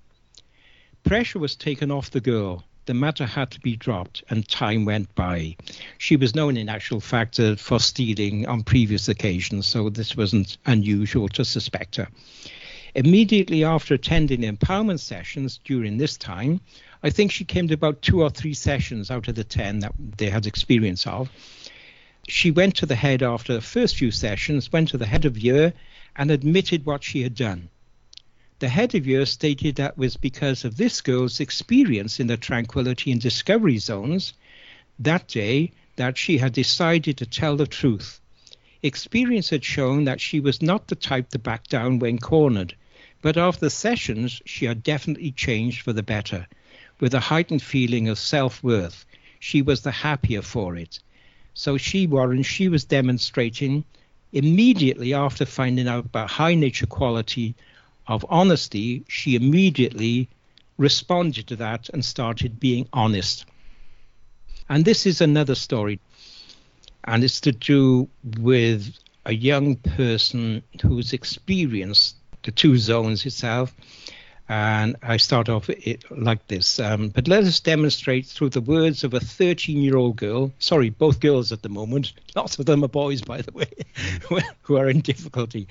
Pressure 1.05 1.39
was 1.39 1.55
taken 1.55 1.93
off 1.93 2.11
the 2.11 2.21
girl. 2.21 2.65
The 2.87 2.95
matter 2.95 3.25
had 3.25 3.53
to 3.53 3.61
be 3.61 3.77
dropped, 3.77 4.25
and 4.29 4.49
time 4.49 4.85
went 4.85 5.15
by. 5.15 5.57
She 5.97 6.17
was 6.17 6.35
known, 6.35 6.57
in 6.57 6.69
actual 6.69 6.99
fact, 6.99 7.39
uh, 7.39 7.55
for 7.55 7.79
stealing 7.79 8.49
on 8.49 8.65
previous 8.65 9.09
occasions, 9.09 9.69
so 9.69 9.89
this 9.89 10.17
wasn't 10.17 10.59
unusual 10.67 11.29
to 11.29 11.45
suspect 11.45 11.95
her. 11.95 12.09
Immediately 12.97 13.63
after 13.63 13.95
attending 13.95 14.41
empowerment 14.41 14.99
sessions 14.99 15.61
during 15.63 15.99
this 15.99 16.17
time, 16.17 16.61
I 17.05 17.11
think 17.11 17.31
she 17.31 17.45
came 17.45 17.69
to 17.69 17.75
about 17.75 18.03
two 18.03 18.23
or 18.23 18.31
three 18.31 18.55
sessions 18.55 19.09
out 19.09 19.29
of 19.29 19.37
the 19.37 19.45
10 19.45 19.79
that 19.81 19.95
they 20.17 20.31
had 20.31 20.47
experience 20.47 21.07
of 21.07 21.31
she 22.29 22.53
went 22.53 22.77
to 22.77 22.87
the 22.87 22.95
head 22.95 23.21
after 23.21 23.53
the 23.53 23.61
first 23.61 23.97
few 23.97 24.13
sessions, 24.13 24.71
went 24.71 24.89
to 24.89 24.97
the 24.97 25.07
head 25.07 25.25
of 25.25 25.37
year 25.37 25.73
and 26.15 26.31
admitted 26.31 26.87
what 26.87 27.03
she 27.03 27.23
had 27.23 27.35
done. 27.35 27.69
The 28.61 28.69
head 28.69 28.95
of 28.95 29.09
year 29.09 29.27
stated 29.27 29.75
that 29.75 29.93
it 29.93 29.99
was 29.99 30.17
because 30.17 30.65
of 30.65 30.77
this 30.77 31.01
girl's 31.01 31.41
experience 31.41 32.21
in 32.21 32.29
the 32.29 32.37
tranquility 32.37 33.11
and 33.11 33.21
discovery 33.21 33.79
zones 33.79 34.35
that 35.01 35.27
day 35.27 35.73
that 35.97 36.17
she 36.17 36.39
had 36.39 36.53
decided 36.53 37.17
to 37.17 37.27
tell 37.27 37.57
the 37.57 37.67
truth. 37.67 38.21
Experience 38.85 39.51
had 39.51 39.65
shown 39.65 40.05
that 40.05 40.21
she 40.21 40.39
was 40.39 40.63
not 40.63 40.87
the 40.87 40.95
type 40.95 41.31
to 41.31 41.41
back 41.41 41.67
down 41.67 41.99
when 41.99 42.19
cornered, 42.19 42.77
but 43.21 43.37
after 43.37 43.67
the 43.67 43.71
sessions 43.71 44.41
she 44.47 44.67
had 44.67 44.85
definitely 44.85 45.33
changed 45.33 45.83
for 45.83 45.93
the 45.93 46.05
better. 46.05 46.47
With 47.01 47.15
a 47.15 47.21
heightened 47.21 47.63
feeling 47.63 48.09
of 48.09 48.17
self 48.17 48.63
worth, 48.63 49.05
she 49.41 49.61
was 49.61 49.81
the 49.81 49.91
happier 49.91 50.43
for 50.43 50.77
it. 50.77 51.01
So 51.55 51.77
she, 51.77 52.07
Warren, 52.07 52.43
she 52.43 52.69
was 52.69 52.85
demonstrating 52.85 53.85
immediately 54.33 55.13
after 55.13 55.45
finding 55.45 55.89
out 55.89 56.07
about 56.07 56.31
high 56.31 56.55
nature 56.55 56.87
quality 56.87 57.55
of 58.07 58.25
honesty, 58.29 59.05
she 59.09 59.35
immediately 59.35 60.29
responded 60.79 61.47
to 61.49 61.57
that 61.57 61.89
and 61.91 62.05
started 62.05 62.59
being 62.59 62.89
honest. 62.93 63.45
And 64.69 64.85
this 64.85 65.07
is 65.07 65.21
another 65.21 65.55
story, 65.55 66.01
and 67.05 67.23
it's 67.23 67.41
to 67.43 67.53
do 67.53 68.09
with 68.39 68.93
a 69.27 69.35
young 69.35 69.77
person 69.77 70.63
who's 70.81 71.13
experienced 71.13 72.17
the 72.43 72.51
two 72.51 72.77
zones 72.79 73.25
itself. 73.27 73.75
And 74.49 74.97
I 75.03 75.17
start 75.17 75.49
off 75.49 75.71
it 75.71 76.05
like 76.11 76.47
this. 76.49 76.79
Um, 76.79 77.09
but 77.09 77.29
let 77.29 77.45
us 77.45 77.61
demonstrate 77.61 78.27
through 78.27 78.51
the 78.51 78.61
words 78.61 79.05
of 79.05 79.15
a 79.15 79.21
13 79.21 79.81
year 79.81 79.97
old 79.97 80.17
girl, 80.17 80.53
sorry, 80.59 80.91
both 80.91 81.21
girls 81.21 81.53
at 81.53 81.63
the 81.63 81.69
moment, 81.69 82.13
lots 82.35 82.59
of 82.59 82.67
them 82.67 82.85
are 82.85 82.89
boys, 82.89 83.23
by 83.23 83.41
the 83.41 83.53
way, 83.53 83.71
who 84.63 84.77
are 84.77 84.89
in 84.89 85.01
difficulty. 85.01 85.69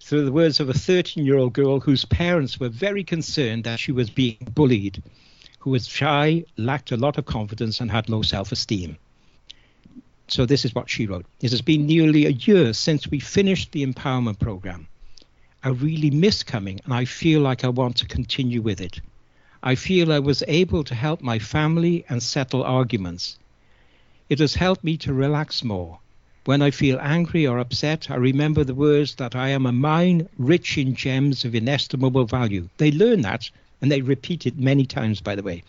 Through 0.00 0.26
the 0.26 0.32
words 0.32 0.60
of 0.60 0.68
a 0.68 0.74
13 0.74 1.24
year 1.24 1.38
old 1.38 1.52
girl 1.54 1.80
whose 1.80 2.04
parents 2.04 2.60
were 2.60 2.68
very 2.68 3.04
concerned 3.04 3.64
that 3.64 3.80
she 3.80 3.92
was 3.92 4.10
being 4.10 4.36
bullied, 4.52 5.02
who 5.58 5.70
was 5.70 5.86
shy, 5.86 6.44
lacked 6.56 6.92
a 6.92 6.96
lot 6.96 7.18
of 7.18 7.24
confidence, 7.24 7.80
and 7.80 7.90
had 7.90 8.08
low 8.08 8.22
self 8.22 8.52
esteem. 8.52 8.98
So, 10.28 10.46
this 10.46 10.64
is 10.64 10.74
what 10.74 10.90
she 10.90 11.06
wrote 11.06 11.26
It 11.40 11.50
has 11.50 11.62
been 11.62 11.86
nearly 11.86 12.26
a 12.26 12.30
year 12.30 12.72
since 12.72 13.08
we 13.08 13.18
finished 13.18 13.72
the 13.72 13.84
empowerment 13.84 14.38
program. 14.38 14.88
I 15.64 15.70
really 15.70 16.10
miss 16.10 16.42
coming 16.42 16.78
and 16.84 16.92
I 16.92 17.06
feel 17.06 17.40
like 17.40 17.64
I 17.64 17.70
want 17.70 17.96
to 17.96 18.06
continue 18.06 18.60
with 18.60 18.82
it. 18.82 19.00
I 19.62 19.76
feel 19.76 20.12
I 20.12 20.18
was 20.18 20.44
able 20.46 20.84
to 20.84 20.94
help 20.94 21.22
my 21.22 21.38
family 21.38 22.04
and 22.10 22.22
settle 22.22 22.62
arguments. 22.62 23.38
It 24.28 24.40
has 24.40 24.54
helped 24.54 24.84
me 24.84 24.98
to 24.98 25.14
relax 25.14 25.64
more. 25.64 26.00
When 26.44 26.60
I 26.60 26.70
feel 26.70 26.98
angry 27.00 27.46
or 27.46 27.58
upset, 27.58 28.10
I 28.10 28.16
remember 28.16 28.62
the 28.62 28.74
words 28.74 29.14
that 29.14 29.34
I 29.34 29.48
am 29.48 29.64
a 29.64 29.72
mine 29.72 30.28
rich 30.36 30.76
in 30.76 30.94
gems 30.94 31.46
of 31.46 31.54
inestimable 31.54 32.26
value. 32.26 32.68
They 32.76 32.92
learn 32.92 33.22
that 33.22 33.48
and 33.80 33.90
they 33.90 34.02
repeat 34.02 34.46
it 34.46 34.58
many 34.58 34.84
times, 34.84 35.22
by 35.22 35.34
the 35.34 35.42
way. 35.42 35.62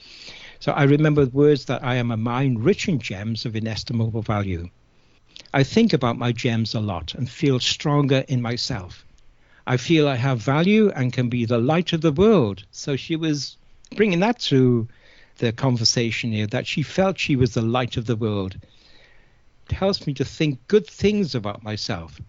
So 0.59 0.73
I 0.73 0.83
remember 0.83 1.23
the 1.23 1.31
words 1.31 1.63
that 1.65 1.85
I 1.85 1.95
am 1.95 2.11
a 2.11 2.17
mine 2.17 2.57
rich 2.57 2.89
in 2.89 2.99
gems 2.99 3.45
of 3.45 3.55
inestimable 3.55 4.23
value. 4.23 4.69
I 5.53 5.63
think 5.63 5.93
about 5.93 6.17
my 6.17 6.33
gems 6.33 6.75
a 6.75 6.81
lot 6.81 7.15
and 7.15 7.29
feel 7.29 7.61
stronger 7.61 8.25
in 8.27 8.41
myself. 8.41 9.04
I 9.67 9.77
feel 9.77 10.07
I 10.07 10.15
have 10.15 10.39
value 10.39 10.91
and 10.95 11.11
can 11.11 11.29
be 11.29 11.45
the 11.45 11.57
light 11.57 11.93
of 11.93 12.01
the 12.01 12.11
world. 12.11 12.63
So 12.71 12.95
she 12.95 13.15
was 13.15 13.57
bringing 13.95 14.19
that 14.19 14.39
to 14.39 14.87
the 15.37 15.51
conversation 15.51 16.31
here 16.31 16.47
that 16.47 16.67
she 16.67 16.83
felt 16.83 17.19
she 17.19 17.35
was 17.35 17.53
the 17.53 17.61
light 17.61 17.97
of 17.97 18.05
the 18.05 18.15
world. 18.15 18.57
It 19.69 19.75
helps 19.75 20.05
me 20.05 20.13
to 20.15 20.25
think 20.25 20.59
good 20.67 20.85
things 20.85 21.33
about 21.33 21.63
myself. 21.63 22.21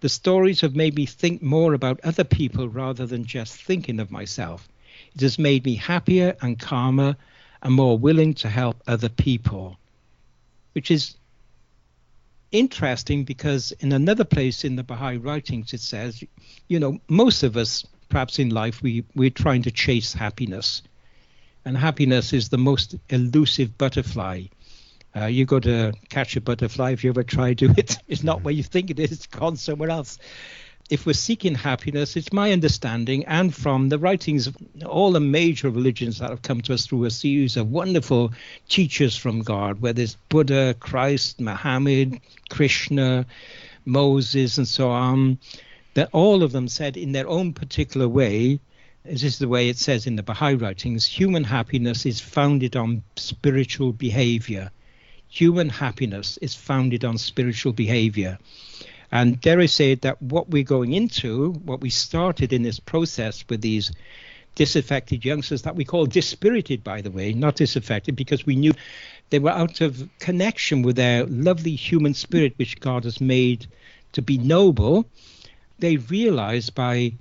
The 0.00 0.08
stories 0.08 0.60
have 0.60 0.76
made 0.76 0.94
me 0.94 1.06
think 1.06 1.42
more 1.42 1.74
about 1.74 2.00
other 2.04 2.22
people 2.22 2.68
rather 2.68 3.04
than 3.06 3.24
just 3.24 3.60
thinking 3.60 3.98
of 3.98 4.12
myself. 4.12 4.68
It 5.14 5.20
has 5.22 5.38
made 5.38 5.64
me 5.64 5.74
happier 5.74 6.36
and 6.40 6.58
calmer 6.58 7.16
and 7.62 7.74
more 7.74 7.98
willing 7.98 8.34
to 8.34 8.48
help 8.48 8.80
other 8.86 9.08
people, 9.08 9.76
which 10.72 10.92
is 10.92 11.16
interesting 12.52 13.24
because 13.24 13.72
in 13.80 13.92
another 13.92 14.24
place 14.24 14.64
in 14.64 14.76
the 14.76 14.82
Baha'i 14.82 15.16
writings 15.16 15.72
it 15.72 15.80
says, 15.80 16.22
you 16.68 16.78
know, 16.78 16.98
most 17.08 17.42
of 17.42 17.56
us, 17.56 17.86
perhaps 18.08 18.38
in 18.38 18.50
life, 18.50 18.82
we, 18.82 19.04
we're 19.14 19.30
trying 19.30 19.62
to 19.62 19.70
chase 19.70 20.12
happiness. 20.12 20.82
And 21.64 21.76
happiness 21.76 22.32
is 22.32 22.48
the 22.48 22.58
most 22.58 22.94
elusive 23.10 23.76
butterfly. 23.76 24.44
Uh, 25.16 25.26
you 25.26 25.44
go 25.44 25.60
to 25.60 25.92
catch 26.08 26.36
a 26.36 26.40
butterfly, 26.40 26.92
if 26.92 27.02
you 27.02 27.10
ever 27.10 27.22
try 27.22 27.54
to, 27.54 27.68
do 27.68 27.74
it, 27.76 27.98
it's 28.08 28.22
not 28.22 28.42
where 28.42 28.54
you 28.54 28.62
think 28.62 28.90
it 28.90 28.98
is, 28.98 29.12
it's 29.12 29.26
gone 29.26 29.56
somewhere 29.56 29.90
else 29.90 30.18
if 30.90 31.04
we're 31.04 31.12
seeking 31.12 31.54
happiness, 31.54 32.16
it's 32.16 32.32
my 32.32 32.50
understanding, 32.50 33.24
and 33.26 33.54
from 33.54 33.90
the 33.90 33.98
writings 33.98 34.46
of 34.46 34.56
all 34.86 35.12
the 35.12 35.20
major 35.20 35.68
religions 35.68 36.18
that 36.18 36.30
have 36.30 36.40
come 36.40 36.62
to 36.62 36.72
us 36.72 36.86
through 36.86 37.04
a 37.04 37.10
series 37.10 37.58
of 37.58 37.70
wonderful 37.70 38.32
teachers 38.68 39.14
from 39.14 39.42
God, 39.42 39.82
whether 39.82 40.00
it's 40.02 40.16
Buddha, 40.30 40.74
Christ, 40.80 41.40
Muhammad, 41.40 42.20
Krishna, 42.48 43.26
Moses, 43.84 44.56
and 44.56 44.66
so 44.66 44.88
on, 44.88 45.38
that 45.92 46.08
all 46.12 46.42
of 46.42 46.52
them 46.52 46.68
said 46.68 46.96
in 46.96 47.12
their 47.12 47.28
own 47.28 47.52
particular 47.52 48.08
way, 48.08 48.58
this 49.04 49.22
is 49.22 49.38
the 49.38 49.48
way 49.48 49.68
it 49.68 49.76
says 49.76 50.06
in 50.06 50.16
the 50.16 50.22
Baha'i 50.22 50.54
writings, 50.54 51.04
human 51.04 51.44
happiness 51.44 52.06
is 52.06 52.20
founded 52.20 52.76
on 52.76 53.02
spiritual 53.16 53.92
behavior. 53.92 54.70
Human 55.28 55.68
happiness 55.68 56.38
is 56.38 56.54
founded 56.54 57.04
on 57.04 57.18
spiritual 57.18 57.74
behavior. 57.74 58.38
And 59.10 59.40
dare 59.40 59.60
I 59.60 59.66
say 59.66 59.94
that 59.96 60.20
what 60.20 60.50
we're 60.50 60.64
going 60.64 60.92
into, 60.92 61.52
what 61.64 61.80
we 61.80 61.90
started 61.90 62.52
in 62.52 62.62
this 62.62 62.78
process 62.78 63.44
with 63.48 63.62
these 63.62 63.90
disaffected 64.54 65.24
youngsters 65.24 65.62
that 65.62 65.76
we 65.76 65.84
call 65.84 66.04
dispirited, 66.06 66.84
by 66.84 67.00
the 67.00 67.10
way, 67.10 67.32
not 67.32 67.56
disaffected, 67.56 68.16
because 68.16 68.44
we 68.44 68.56
knew 68.56 68.72
they 69.30 69.38
were 69.38 69.50
out 69.50 69.80
of 69.80 70.08
connection 70.18 70.82
with 70.82 70.96
their 70.96 71.24
lovely 71.26 71.74
human 71.74 72.12
spirit, 72.12 72.54
which 72.56 72.80
God 72.80 73.04
has 73.04 73.20
made 73.20 73.66
to 74.12 74.22
be 74.22 74.36
noble. 74.36 75.06
They 75.78 75.96
realized 75.96 76.74
by 76.74 77.12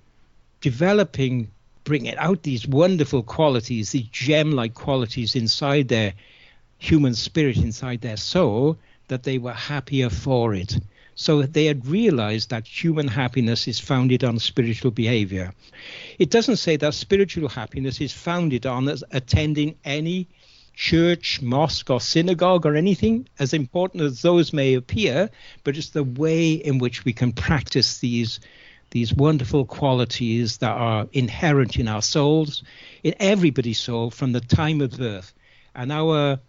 developing, 0.61 1.49
bringing 1.83 2.15
out 2.17 2.43
these 2.43 2.67
wonderful 2.67 3.23
qualities, 3.23 3.91
these 3.91 4.07
gem 4.11 4.51
like 4.51 4.73
qualities 4.73 5.35
inside 5.35 5.87
their 5.87 6.13
human 6.79 7.13
spirit, 7.13 7.57
inside 7.57 8.01
their 8.01 8.17
soul, 8.17 8.77
that 9.07 9.23
they 9.23 9.37
were 9.37 9.53
happier 9.53 10.09
for 10.09 10.53
it. 10.53 10.77
So 11.19 11.41
they 11.41 11.65
had 11.65 11.87
realized 11.87 12.51
that 12.51 12.67
human 12.67 13.07
happiness 13.07 13.67
is 13.67 13.79
founded 13.79 14.23
on 14.23 14.37
spiritual 14.37 14.91
behavior. 14.91 15.51
It 16.19 16.29
doesn't 16.29 16.57
say 16.57 16.77
that 16.77 16.93
spiritual 16.93 17.49
happiness 17.49 17.99
is 17.99 18.13
founded 18.13 18.67
on 18.67 18.87
attending 19.11 19.75
any 19.83 20.27
church, 20.75 21.41
mosque, 21.41 21.89
or 21.89 21.99
synagogue 21.99 22.67
or 22.67 22.75
anything, 22.75 23.27
as 23.39 23.51
important 23.51 24.03
as 24.03 24.21
those 24.21 24.53
may 24.53 24.75
appear, 24.75 25.31
but 25.63 25.75
it's 25.75 25.89
the 25.89 26.03
way 26.03 26.53
in 26.53 26.77
which 26.77 27.03
we 27.03 27.13
can 27.13 27.33
practice 27.33 27.97
these 27.97 28.39
these 28.91 29.13
wonderful 29.13 29.65
qualities 29.65 30.57
that 30.57 30.71
are 30.71 31.07
inherent 31.11 31.77
in 31.77 31.87
our 31.87 32.01
souls, 32.01 32.63
in 33.03 33.13
everybody's 33.19 33.79
soul 33.79 34.11
from 34.11 34.31
the 34.31 34.39
time 34.39 34.79
of 34.81 34.97
birth. 34.97 35.33
And 35.75 35.91
our 35.91 36.39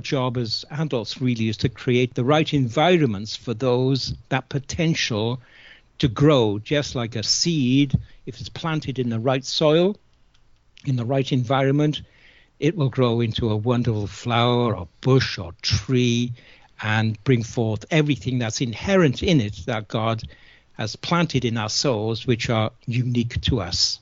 job 0.00 0.36
as 0.36 0.64
adults 0.70 1.20
really 1.20 1.48
is 1.48 1.56
to 1.58 1.68
create 1.68 2.14
the 2.14 2.24
right 2.24 2.52
environments 2.52 3.36
for 3.36 3.54
those 3.54 4.14
that 4.28 4.48
potential 4.48 5.40
to 5.98 6.08
grow 6.08 6.58
just 6.58 6.94
like 6.94 7.16
a 7.16 7.22
seed. 7.22 7.94
If 8.26 8.40
it's 8.40 8.48
planted 8.48 8.98
in 8.98 9.10
the 9.10 9.20
right 9.20 9.44
soil 9.44 9.96
in 10.86 10.96
the 10.96 11.04
right 11.04 11.30
environment 11.32 12.02
it 12.58 12.76
will 12.76 12.90
grow 12.90 13.20
into 13.20 13.50
a 13.50 13.56
wonderful 13.56 14.06
flower 14.06 14.76
or 14.76 14.88
bush 15.00 15.38
or 15.38 15.52
tree 15.62 16.32
and 16.82 17.22
bring 17.24 17.42
forth 17.42 17.84
everything 17.90 18.38
that's 18.38 18.60
inherent 18.60 19.22
in 19.22 19.40
it 19.40 19.56
that 19.66 19.88
God 19.88 20.22
has 20.74 20.96
planted 20.96 21.44
in 21.44 21.56
our 21.56 21.68
souls 21.68 22.26
which 22.26 22.50
are 22.50 22.70
unique 22.86 23.40
to 23.42 23.60
us. 23.60 23.98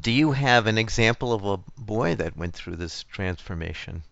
Do 0.00 0.10
you 0.10 0.32
have 0.32 0.66
an 0.66 0.78
example 0.78 1.32
of 1.32 1.44
a 1.44 1.80
boy 1.80 2.14
that 2.16 2.36
went 2.36 2.54
through 2.54 2.76
this 2.76 3.04
transformation 3.04 4.02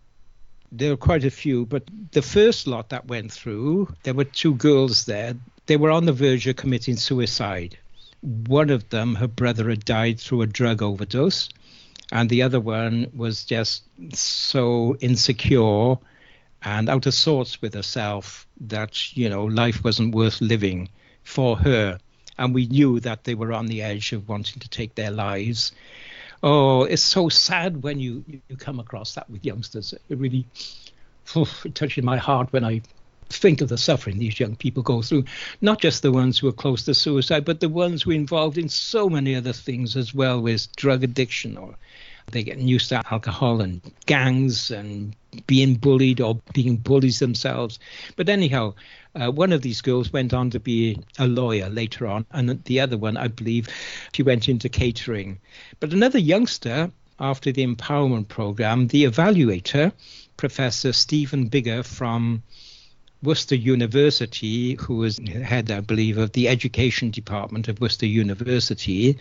there 0.73 0.91
were 0.91 0.97
quite 0.97 1.25
a 1.25 1.31
few, 1.31 1.67
but 1.67 1.85
the 2.13 2.23
first 2.23 2.67
lot 2.67 2.89
that 2.89 3.07
went 3.07 3.31
through, 3.31 3.95
there 4.05 4.15
were 4.15 4.25
two 4.25 4.55
girls 4.55 5.05
there. 5.05 5.35
They 5.67 5.77
were 5.77 5.91
on 5.91 6.07
the 6.07 6.15
verge 6.15 6.47
of 6.47 6.57
committing 6.57 6.97
suicide. 6.97 7.77
One 8.23 8.71
of 8.71 8.89
them, 8.89 9.17
her 9.17 9.29
brother 9.29 9.69
had 9.69 9.85
died 9.85 10.19
through 10.19 10.43
a 10.43 10.47
drug 10.47 10.81
overdose, 10.81 11.51
and 12.11 12.31
the 12.31 12.43
other 12.43 12.59
one 12.59 13.11
was 13.15 13.45
just 13.45 13.85
so 14.15 14.97
insecure 15.01 15.97
and 16.63 16.89
out 16.89 17.07
of 17.07 17.15
sorts 17.15 17.61
with 17.61 17.75
herself 17.75 18.47
that, 18.63 19.15
you 19.17 19.29
know, 19.29 19.45
life 19.45 19.85
wasn't 19.85 20.15
worth 20.15 20.41
living 20.41 20.89
for 21.23 21.57
her. 21.59 21.99
And 22.39 22.55
we 22.55 22.67
knew 22.67 22.99
that 23.01 23.25
they 23.25 23.35
were 23.35 23.53
on 23.53 23.67
the 23.67 23.83
edge 23.83 24.13
of 24.13 24.29
wanting 24.29 24.61
to 24.61 24.69
take 24.69 24.95
their 24.95 25.11
lives 25.11 25.73
oh, 26.43 26.85
it's 26.85 27.03
so 27.03 27.29
sad 27.29 27.83
when 27.83 28.01
you, 28.01 28.25
you 28.49 28.57
come 28.57 28.81
across 28.81 29.15
that 29.15 29.29
with 29.31 29.45
youngsters. 29.45 29.95
It 30.09 30.19
really 30.19 30.47
oh, 31.37 31.49
it 31.65 31.75
touches 31.75 32.05
my 32.05 32.17
heart 32.17 32.53
when 32.53 32.65
I 32.65 32.83
think 33.29 33.61
of 33.61 33.69
the 33.69 33.79
suffering 33.79 34.19
these 34.19 34.39
young 34.39 34.57
people 34.57 34.83
go 34.83 35.03
through. 35.03 35.25
Not 35.61 35.81
just 35.81 36.03
the 36.03 36.13
ones 36.13 36.39
who 36.39 36.49
are 36.49 36.53
close 36.53 36.85
to 36.85 36.95
suicide, 36.95 37.45
but 37.45 37.61
the 37.61 37.69
ones 37.69 38.03
who 38.03 38.11
are 38.11 38.15
involved 38.15 38.59
in 38.59 38.69
so 38.69 39.09
many 39.09 39.35
other 39.35 39.53
things 39.53 39.97
as 39.97 40.15
well, 40.15 40.41
with 40.41 40.75
drug 40.77 41.03
addiction 41.03 41.57
or 41.57 41.75
they 42.31 42.43
get 42.43 42.59
used 42.59 42.89
to 42.91 43.03
alcohol 43.11 43.61
and 43.61 43.81
gangs 44.07 44.71
and 44.71 45.15
being 45.47 45.75
bullied 45.75 46.21
or 46.21 46.41
being 46.53 46.77
bullies 46.77 47.19
themselves. 47.19 47.79
But 48.17 48.29
anyhow, 48.29 48.75
uh, 49.15 49.31
one 49.31 49.53
of 49.53 49.63
these 49.63 49.81
girls 49.81 50.13
went 50.13 50.33
on 50.33 50.51
to 50.51 50.61
be 50.61 50.99
a 51.19 51.27
lawyer 51.27 51.69
later 51.69 52.07
on, 52.07 52.27
and 52.31 52.63
the 52.65 52.81
other 52.81 52.97
one, 52.99 53.17
I 53.17 53.29
believe, 53.29 53.69
she 54.13 54.23
went 54.23 54.49
into 54.49 54.69
catering. 54.69 55.39
But 55.81 55.93
another 55.93 56.19
youngster, 56.19 56.91
after 57.19 57.53
the 57.53 57.67
empowerment 57.67 58.29
program, 58.29 58.89
the 58.89 59.05
evaluator, 59.05 59.93
Professor 60.37 60.93
Stephen 60.93 61.47
Bigger 61.47 61.83
from 61.83 62.43
Worcester 63.23 63.55
University, 63.55 64.75
who 64.75 64.97
was 64.97 65.19
head, 65.19 65.71
I 65.71 65.81
believe, 65.81 66.19
of 66.19 66.33
the 66.33 66.49
education 66.49 67.11
department 67.11 67.69
of 67.69 67.81
Worcester 67.81 68.07
University, 68.07 69.19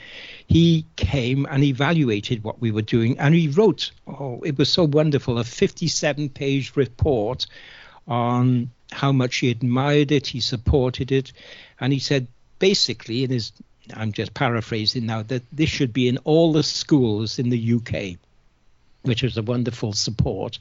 he 0.47 0.85
came 0.95 1.45
and 1.45 1.63
evaluated 1.63 2.43
what 2.43 2.59
we 2.59 2.71
were 2.71 2.81
doing, 2.81 3.19
and 3.19 3.35
he 3.35 3.47
wrote, 3.47 3.91
oh, 4.07 4.41
it 4.43 4.57
was 4.57 4.69
so 4.69 4.85
wonderful, 4.85 5.37
a 5.37 5.43
57 5.43 6.29
page 6.29 6.75
report 6.75 7.45
on 8.07 8.71
how 8.91 9.11
much 9.11 9.37
he 9.37 9.51
admired 9.51 10.11
it, 10.11 10.27
he 10.27 10.39
supported 10.39 11.11
it, 11.11 11.31
and 11.79 11.93
he 11.93 11.99
said 11.99 12.27
basically 12.59 13.23
in 13.23 13.29
his 13.29 13.51
I'm 13.93 14.11
just 14.11 14.33
paraphrasing 14.33 15.05
now 15.05 15.23
that 15.23 15.43
this 15.51 15.69
should 15.69 15.91
be 15.91 16.07
in 16.07 16.17
all 16.19 16.53
the 16.53 16.63
schools 16.63 17.39
in 17.39 17.49
the 17.49 17.73
UK 17.73 18.17
which 19.03 19.23
was 19.23 19.37
a 19.37 19.41
wonderful 19.41 19.93
support. 19.93 20.59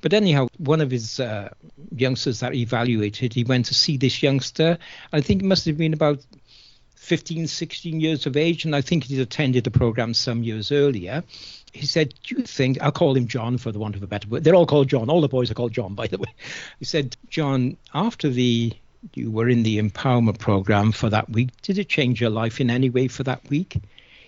But 0.00 0.12
anyhow, 0.12 0.48
one 0.58 0.80
of 0.80 0.90
his 0.90 1.20
uh, 1.20 1.50
youngsters 1.94 2.40
that 2.40 2.52
he 2.52 2.62
evaluated, 2.62 3.32
he 3.32 3.44
went 3.44 3.66
to 3.66 3.74
see 3.74 3.96
this 3.96 4.22
youngster. 4.22 4.78
I 5.12 5.20
think 5.20 5.42
it 5.42 5.46
must 5.46 5.66
have 5.66 5.78
been 5.78 5.92
about 5.92 6.24
15, 6.96 7.46
16 7.46 8.00
years 8.00 8.26
of 8.26 8.36
age, 8.36 8.64
and 8.64 8.74
I 8.74 8.80
think 8.80 9.04
he'd 9.04 9.20
attended 9.20 9.64
the 9.64 9.70
program 9.70 10.14
some 10.14 10.42
years 10.42 10.72
earlier. 10.72 11.22
He 11.72 11.86
said, 11.86 12.14
Do 12.24 12.36
you 12.36 12.42
think, 12.42 12.82
I'll 12.82 12.90
call 12.90 13.16
him 13.16 13.28
John 13.28 13.58
for 13.58 13.70
the 13.70 13.78
want 13.78 13.94
of 13.94 14.02
a 14.02 14.06
better 14.06 14.28
word. 14.28 14.42
They're 14.42 14.54
all 14.54 14.66
called 14.66 14.88
John. 14.88 15.08
All 15.08 15.20
the 15.20 15.28
boys 15.28 15.50
are 15.50 15.54
called 15.54 15.72
John, 15.72 15.94
by 15.94 16.08
the 16.08 16.18
way. 16.18 16.34
He 16.78 16.84
said, 16.84 17.16
John, 17.28 17.76
after 17.94 18.28
the 18.28 18.72
you 19.14 19.30
were 19.30 19.48
in 19.48 19.62
the 19.62 19.80
empowerment 19.80 20.40
program 20.40 20.90
for 20.90 21.08
that 21.10 21.30
week, 21.30 21.50
did 21.62 21.78
it 21.78 21.88
change 21.88 22.20
your 22.20 22.30
life 22.30 22.60
in 22.60 22.70
any 22.70 22.90
way 22.90 23.06
for 23.06 23.22
that 23.22 23.48
week? 23.48 23.76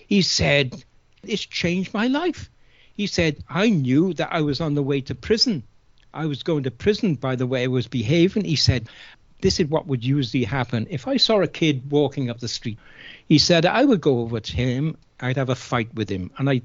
He 0.07 0.23
said, 0.23 0.85
It's 1.25 1.44
changed 1.44 1.92
my 1.92 2.07
life 2.07 2.49
he 2.99 3.07
said, 3.07 3.45
I 3.49 3.71
knew 3.71 4.13
that 4.15 4.33
I 4.33 4.41
was 4.41 4.61
on 4.61 4.75
the 4.75 4.83
way 4.83 5.01
to 5.03 5.15
prison. 5.15 5.63
I 6.13 6.27
was 6.27 6.43
going 6.43 6.65
to 6.65 6.73
prison 6.73 7.15
by 7.15 7.37
the 7.37 7.47
way 7.47 7.63
I 7.63 7.69
was 7.69 7.87
behaving. 7.87 8.45
He 8.45 8.57
said, 8.57 8.89
This 9.41 9.61
is 9.61 9.69
what 9.69 9.87
would 9.87 10.05
usually 10.05 10.43
happen. 10.43 10.89
If 10.91 11.07
I 11.07 11.17
saw 11.17 11.41
a 11.41 11.47
kid 11.47 11.93
walking 11.93 12.29
up 12.29 12.41
the 12.41 12.49
street, 12.49 12.77
he 13.29 13.39
said, 13.39 13.67
I 13.67 13.85
would 13.85 14.01
go 14.01 14.19
over 14.19 14.41
to 14.41 14.57
him, 14.57 14.97
I'd 15.21 15.37
have 15.37 15.49
a 15.49 15.55
fight 15.55 15.95
with 15.95 16.09
him. 16.09 16.33
And 16.39 16.51
I 16.51 16.63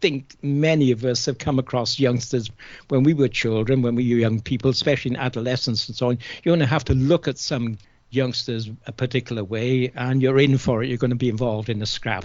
think 0.00 0.36
many 0.40 0.92
of 0.92 1.04
us 1.04 1.26
have 1.26 1.36
come 1.36 1.58
across 1.58 2.00
youngsters 2.00 2.50
when 2.88 3.02
we 3.02 3.12
were 3.12 3.28
children, 3.28 3.82
when 3.82 3.96
we 3.96 4.14
were 4.14 4.20
young 4.20 4.40
people, 4.40 4.70
especially 4.70 5.10
in 5.10 5.18
adolescence 5.18 5.88
and 5.88 5.96
so 5.96 6.08
on. 6.08 6.18
You're 6.42 6.56
going 6.56 6.60
to 6.60 6.66
have 6.66 6.84
to 6.86 6.94
look 6.94 7.28
at 7.28 7.36
some 7.36 7.76
youngsters 8.08 8.70
a 8.86 8.92
particular 8.92 9.44
way 9.44 9.92
and 9.94 10.22
you're 10.22 10.38
in 10.38 10.56
for 10.56 10.82
it. 10.82 10.88
You're 10.88 10.96
going 10.96 11.10
to 11.10 11.16
be 11.16 11.28
involved 11.28 11.68
in 11.68 11.82
a 11.82 11.86
scrap. 11.86 12.24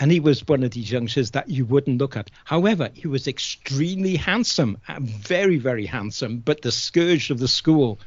And 0.00 0.12
he 0.12 0.20
was 0.20 0.46
one 0.46 0.62
of 0.62 0.70
these 0.70 0.92
youngsters 0.92 1.32
that 1.32 1.48
you 1.48 1.64
wouldn't 1.64 1.98
look 1.98 2.16
at. 2.16 2.30
However, 2.44 2.90
he 2.94 3.08
was 3.08 3.26
extremely 3.26 4.16
handsome, 4.16 4.78
uh, 4.88 4.98
very, 5.00 5.58
very 5.58 5.86
handsome, 5.86 6.38
but 6.38 6.62
the 6.62 6.70
scourge 6.70 7.30
of 7.30 7.40
the 7.40 7.48
school. 7.48 7.98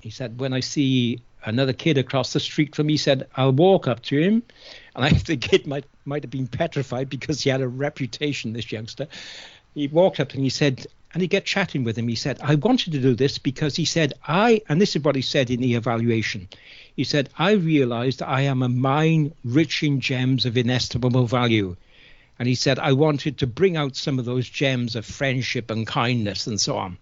He 0.00 0.10
said, 0.10 0.38
when 0.38 0.52
I 0.52 0.60
see 0.60 1.20
another 1.44 1.72
kid 1.72 1.96
across 1.96 2.32
the 2.32 2.40
street 2.40 2.76
from 2.76 2.86
me, 2.86 2.98
said, 2.98 3.28
I'll 3.34 3.52
walk 3.52 3.88
up 3.88 4.02
to 4.04 4.18
him. 4.18 4.42
And 4.94 5.04
I 5.04 5.08
think 5.10 5.24
the 5.24 5.36
kid 5.36 5.66
might, 5.66 5.84
might 6.04 6.22
have 6.22 6.30
been 6.30 6.48
petrified 6.48 7.08
because 7.08 7.40
he 7.40 7.50
had 7.50 7.62
a 7.62 7.68
reputation, 7.68 8.52
this 8.52 8.70
youngster. 8.70 9.08
He 9.74 9.88
walked 9.88 10.20
up 10.20 10.34
and 10.34 10.42
he 10.42 10.50
said, 10.50 10.86
and 11.14 11.22
he 11.22 11.28
get 11.28 11.44
chatting 11.44 11.84
with 11.84 11.96
him. 11.96 12.08
He 12.08 12.14
said, 12.14 12.38
I 12.42 12.54
wanted 12.56 12.92
to 12.92 12.98
do 12.98 13.14
this 13.14 13.38
because 13.38 13.76
he 13.76 13.84
said, 13.84 14.14
I, 14.26 14.62
and 14.68 14.80
this 14.80 14.96
is 14.96 15.02
what 15.02 15.16
he 15.16 15.22
said 15.22 15.50
in 15.50 15.60
the 15.60 15.74
evaluation. 15.74 16.48
He 16.94 17.04
said, 17.04 17.30
I 17.38 17.52
realized 17.52 18.20
I 18.22 18.42
am 18.42 18.62
a 18.62 18.68
mine 18.68 19.32
rich 19.44 19.82
in 19.82 20.00
gems 20.00 20.44
of 20.44 20.56
inestimable 20.58 21.26
value. 21.26 21.76
And 22.38 22.46
he 22.48 22.54
said, 22.54 22.78
I 22.78 22.92
wanted 22.92 23.38
to 23.38 23.46
bring 23.46 23.76
out 23.76 23.96
some 23.96 24.18
of 24.18 24.24
those 24.24 24.48
gems 24.48 24.94
of 24.94 25.06
friendship 25.06 25.70
and 25.70 25.86
kindness 25.86 26.46
and 26.46 26.60
so 26.60 26.76
on. 26.76 26.98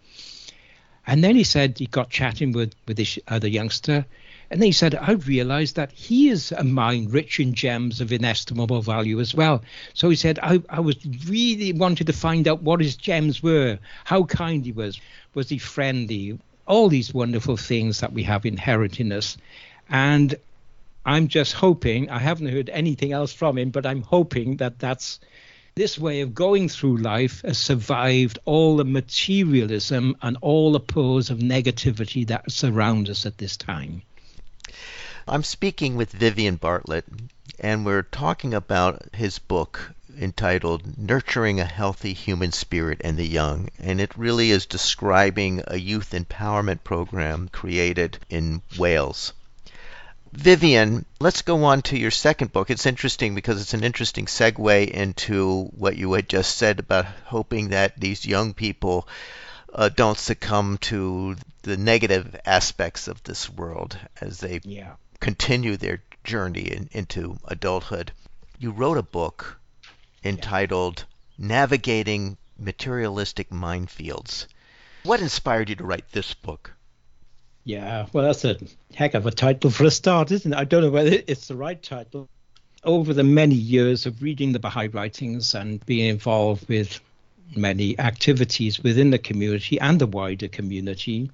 And 1.07 1.25
then 1.25 1.35
he 1.35 1.45
said 1.45 1.79
he 1.79 1.87
got 1.87 2.11
chatting 2.11 2.53
with, 2.53 2.75
with 2.87 2.99
this 2.99 3.19
other 3.27 3.49
youngster. 3.49 4.07
And 4.51 4.61
then 4.61 4.67
he 4.67 4.73
said, 4.73 4.95
I 4.95 5.13
realized 5.13 5.77
that 5.77 5.93
he 5.93 6.29
is 6.29 6.53
a 6.53 6.63
mine 6.63 7.09
rich 7.09 7.41
in 7.41 7.55
gems 7.55 8.01
of 8.01 8.13
inestimable 8.13 8.83
value 8.83 9.19
as 9.19 9.35
well. 9.35 9.63
So 9.95 10.09
he 10.11 10.17
said, 10.17 10.39
I, 10.43 10.63
I 10.69 10.81
was 10.81 10.97
really 11.27 11.73
wanted 11.73 12.07
to 12.09 12.13
find 12.13 12.47
out 12.47 12.63
what 12.63 12.81
his 12.81 12.97
gems 12.97 13.43
were, 13.43 13.79
how 14.05 14.25
kind 14.25 14.65
he 14.65 14.73
was, 14.73 15.01
was 15.35 15.49
he 15.49 15.59
friendly, 15.59 16.39
all 16.67 16.89
these 16.89 17.15
wonderful 17.15 17.57
things 17.57 18.01
that 18.01 18.13
we 18.13 18.23
have 18.25 18.47
inherent 18.47 19.01
in 19.01 19.11
us. 19.11 19.37
And 19.91 20.37
I'm 21.05 21.29
just 21.29 21.53
hoping, 21.53 22.11
I 22.11 22.19
haven't 22.19 22.49
heard 22.49 22.71
anything 22.71 23.13
else 23.13 23.33
from 23.33 23.59
him, 23.59 23.71
but 23.71 23.85
I'm 23.85 24.03
hoping 24.03 24.59
that 24.59 24.79
that's 24.79 25.19
this 25.75 25.99
way 25.99 26.21
of 26.21 26.35
going 26.35 26.69
through 26.69 26.99
life 26.99 27.43
has 27.43 27.59
survived 27.59 28.39
all 28.45 28.77
the 28.77 28.85
materialism 28.85 30.17
and 30.23 30.37
all 30.41 30.73
the 30.73 30.81
pores 30.81 31.31
of 31.31 31.39
negativity 31.39 32.27
that 32.27 32.51
surround 32.51 33.09
us 33.09 33.27
at 33.27 33.39
this 33.39 33.57
time. 33.57 34.03
I'm 35.27 35.43
speaking 35.43 35.97
with 35.97 36.13
Vivian 36.13 36.57
Bartlett, 36.57 37.07
and 37.59 37.85
we're 37.85 38.03
talking 38.03 38.55
about 38.55 39.15
his 39.15 39.39
book 39.39 39.93
entitled 40.21 40.99
Nurturing 40.99 41.61
a 41.61 41.65
Healthy 41.65 42.13
Human 42.13 42.53
Spirit 42.53 43.01
in 43.01 43.17
the 43.17 43.27
Young. 43.27 43.71
And 43.79 44.01
it 44.01 44.17
really 44.17 44.51
is 44.51 44.67
describing 44.67 45.63
a 45.67 45.79
youth 45.79 46.11
empowerment 46.11 46.85
program 46.85 47.49
created 47.49 48.19
in 48.29 48.63
Wales. 48.79 49.33
Vivian, 50.33 51.05
let's 51.19 51.43
go 51.43 51.65
on 51.65 51.83
to 51.83 51.99
your 51.99 52.13
second 52.13 52.53
book. 52.53 52.71
It's 52.71 52.87
interesting 52.87 53.35
because 53.35 53.61
it's 53.61 53.75
an 53.75 53.83
interesting 53.83 54.27
segue 54.27 54.89
into 54.89 55.65
what 55.77 55.97
you 55.97 56.13
had 56.13 56.29
just 56.29 56.57
said 56.57 56.79
about 56.79 57.07
hoping 57.25 57.71
that 57.71 57.99
these 57.99 58.25
young 58.25 58.55
people 58.55 59.09
uh, 59.75 59.89
don't 59.89 60.19
succumb 60.19 60.79
to 60.79 61.37
the 61.63 61.77
negative 61.77 62.37
aspects 62.47 63.09
of 63.09 63.23
this 63.25 63.51
world 63.51 63.99
as 64.21 64.39
they 64.39 64.61
yeah. 64.63 64.95
continue 65.19 65.77
their 65.77 66.03
journey 66.23 66.63
in, 66.63 66.89
into 66.93 67.39
adulthood. 67.45 68.13
You 68.59 68.71
wrote 68.71 68.99
a 68.99 69.03
book 69.03 69.59
entitled 70.23 71.01
yeah. 71.01 71.47
Navigating 71.47 72.37
Materialistic 72.59 73.51
Minefields. 73.51 74.47
What 75.03 75.21
inspired 75.21 75.71
you 75.71 75.77
to 75.77 75.85
write 75.85 76.13
this 76.13 76.35
book? 76.35 76.75
Yeah, 77.65 78.07
well, 78.13 78.25
that's 78.25 78.45
a 78.45 78.57
heck 78.95 79.15
of 79.15 79.27
a 79.27 79.31
title 79.31 79.71
for 79.71 79.85
a 79.85 79.91
start, 79.91 80.33
isn't 80.33 80.53
it? 80.53 80.57
I 80.57 80.65
don't 80.65 80.83
know 80.83 80.91
whether 80.91 81.19
it's 81.27 81.49
the 81.49 81.57
right 81.57 81.81
title. 81.83 82.29
Over 82.83 83.13
the 83.13 83.25
many 83.25 83.55
years 83.55 84.07
of 84.07 84.23
reading 84.23 84.53
the 84.53 84.59
Baha'i 84.59 84.89
writings 84.89 85.55
and 85.55 85.85
being 85.85 86.09
involved 86.09 86.69
with 86.69 87.01
many 87.55 87.99
activities 87.99 88.83
within 88.83 89.11
the 89.11 89.19
community 89.19 89.79
and 89.79 90.01
the 90.01 90.07
wider 90.07 90.49
community, 90.49 91.31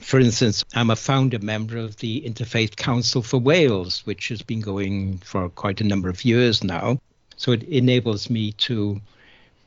for 0.00 0.18
instance, 0.18 0.64
I'm 0.74 0.90
a 0.90 0.96
founder 0.96 1.38
member 1.38 1.76
of 1.76 1.96
the 1.96 2.22
Interfaith 2.22 2.76
Council 2.76 3.22
for 3.22 3.38
Wales, 3.38 4.06
which 4.06 4.28
has 4.28 4.40
been 4.40 4.60
going 4.60 5.18
for 5.18 5.50
quite 5.50 5.80
a 5.80 5.84
number 5.84 6.08
of 6.08 6.24
years 6.24 6.64
now. 6.64 6.98
So 7.36 7.52
it 7.52 7.62
enables 7.64 8.30
me 8.30 8.52
to 8.52 9.00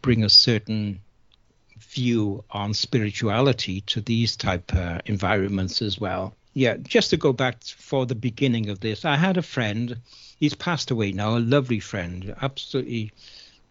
bring 0.01 0.23
a 0.23 0.29
certain 0.29 0.99
view 1.95 2.43
on 2.51 2.73
spirituality 2.73 3.81
to 3.81 4.01
these 4.01 4.35
type 4.35 4.75
uh, 4.75 4.99
environments 5.05 5.81
as 5.81 5.99
well. 5.99 6.33
Yeah, 6.53 6.75
just 6.77 7.09
to 7.09 7.17
go 7.17 7.33
back 7.33 7.63
for 7.63 8.05
the 8.05 8.15
beginning 8.15 8.69
of 8.69 8.81
this, 8.81 9.05
I 9.05 9.15
had 9.15 9.37
a 9.37 9.41
friend. 9.41 9.97
He's 10.39 10.53
passed 10.55 10.91
away 10.91 11.11
now, 11.13 11.37
a 11.37 11.39
lovely 11.39 11.79
friend, 11.79 12.35
absolutely 12.41 13.11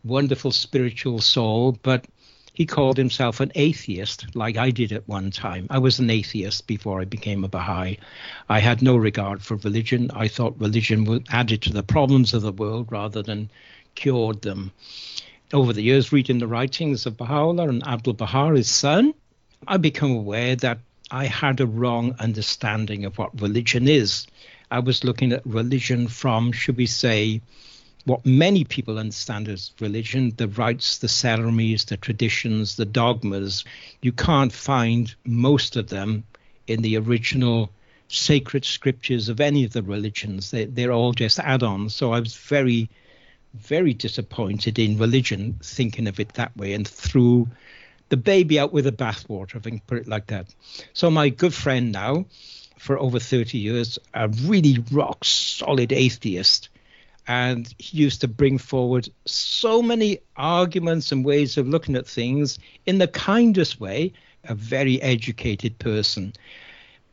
wonderful 0.03 0.53
spiritual 0.53 1.21
soul, 1.21 1.79
but 1.83 2.07
he 2.55 2.67
called 2.67 2.97
himself 2.97 3.41
an 3.41 3.53
atheist, 3.55 4.27
like 4.35 4.57
I 4.57 4.71
did 4.71 4.93
at 4.93 5.09
one 5.09 5.31
time. 5.31 5.67
I 5.71 5.79
was 5.79 5.99
an 5.99 6.09
atheist 6.09 6.67
before 6.67 7.01
I 7.01 7.05
became 7.05 7.45
a 7.45 7.49
Baha'i. 7.49 7.99
I 8.49 8.61
had 8.61 8.81
no 8.81 8.97
regard 8.97 9.43
for 9.43 9.57
religion. 9.57 10.11
I 10.15 10.29
thought 10.29 10.61
religion 10.61 11.25
added 11.31 11.63
to 11.63 11.73
the 11.73 11.83
problems 11.83 12.33
of 12.33 12.43
the 12.43 12.53
world 12.53 12.91
rather 12.91 13.23
than 13.23 13.51
cured 13.95 14.43
them 14.43 14.73
over 15.55 15.73
the 15.73 15.83
years, 15.83 16.13
reading 16.13 16.41
the 16.41 16.49
writings 16.49 17.07
of 17.07 17.17
Baha'u'llah 17.17 17.69
and 17.69 17.87
Abdul 17.87 18.15
Baha, 18.15 18.57
his 18.57 18.69
son, 18.69 19.15
I 19.69 19.77
became 19.77 20.11
aware 20.11 20.57
that 20.57 20.81
I 21.13 21.27
had 21.27 21.61
a 21.61 21.67
wrong 21.67 22.17
understanding 22.19 23.05
of 23.05 23.19
what 23.19 23.41
religion 23.41 23.87
is. 23.87 24.27
I 24.73 24.81
was 24.81 25.05
looking 25.05 25.33
at 25.33 25.47
religion 25.47 26.09
from, 26.09 26.51
should 26.51 26.77
we 26.77 26.87
say, 26.87 27.41
what 28.05 28.27
many 28.27 28.65
people 28.65 28.99
understand 28.99 29.49
as 29.49 29.71
religion 29.79 30.33
the 30.37 30.49
rites, 30.49 30.99
the 30.99 31.09
ceremonies, 31.09 31.85
the 31.85 31.97
traditions, 31.99 32.75
the 32.75 32.85
dogmas. 32.85 33.65
You 34.03 34.11
can't 34.11 34.53
find 34.53 35.15
most 35.25 35.77
of 35.77 35.89
them 35.89 36.25
in 36.67 36.83
the 36.83 36.99
original 36.99 37.71
sacred 38.09 38.65
scriptures 38.65 39.29
of 39.29 39.41
any 39.41 39.65
of 39.65 39.73
the 39.73 39.85
religions. 39.85 40.51
They, 40.51 40.65
they're 40.65 40.93
all 40.93 41.13
just 41.13 41.39
add 41.39 41.63
ons. 41.63 41.95
So 41.95 42.13
I 42.13 42.19
was 42.19 42.35
very 42.35 42.91
very 43.55 43.95
disappointed 43.95 44.79
in 44.79 44.99
religion, 44.99 45.59
thinking 45.63 46.07
of 46.09 46.21
it 46.21 46.35
that 46.35 46.57
way, 46.57 46.73
and 46.73 46.87
threw 46.87 47.49
the 48.09 48.17
baby 48.17 48.59
out 48.59 48.73
with 48.73 48.85
the 48.85 48.93
bathwater, 48.93 49.57
if 49.57 49.67
I 49.67 49.71
can 49.71 49.81
put 49.81 49.99
it 49.99 50.09
like 50.09 50.27
that. 50.27 50.47
So 50.93 51.11
my 51.11 51.29
good 51.31 51.55
friend 51.55 51.93
now, 51.93 52.27
for 52.79 52.99
over 52.99 53.19
30 53.19 53.57
years, 53.59 53.99
a 54.13 54.29
really 54.29 54.85
rock 54.91 55.25
solid 55.25 55.93
atheist, 55.93 56.69
and 57.27 57.75
he 57.79 57.99
used 57.99 58.21
to 58.21 58.29
bring 58.29 58.59
forward 58.59 59.09
so 59.25 59.81
many 59.81 60.19
arguments 60.37 61.13
and 61.13 61.25
ways 61.25 61.57
of 61.57 61.67
looking 61.67 61.97
at 61.97 62.07
things 62.07 62.59
in 62.85 62.99
the 62.99 63.09
kindest 63.09 63.81
way, 63.81 64.13
a 64.45 64.55
very 64.55 65.01
educated 65.01 65.79
person. 65.79 66.35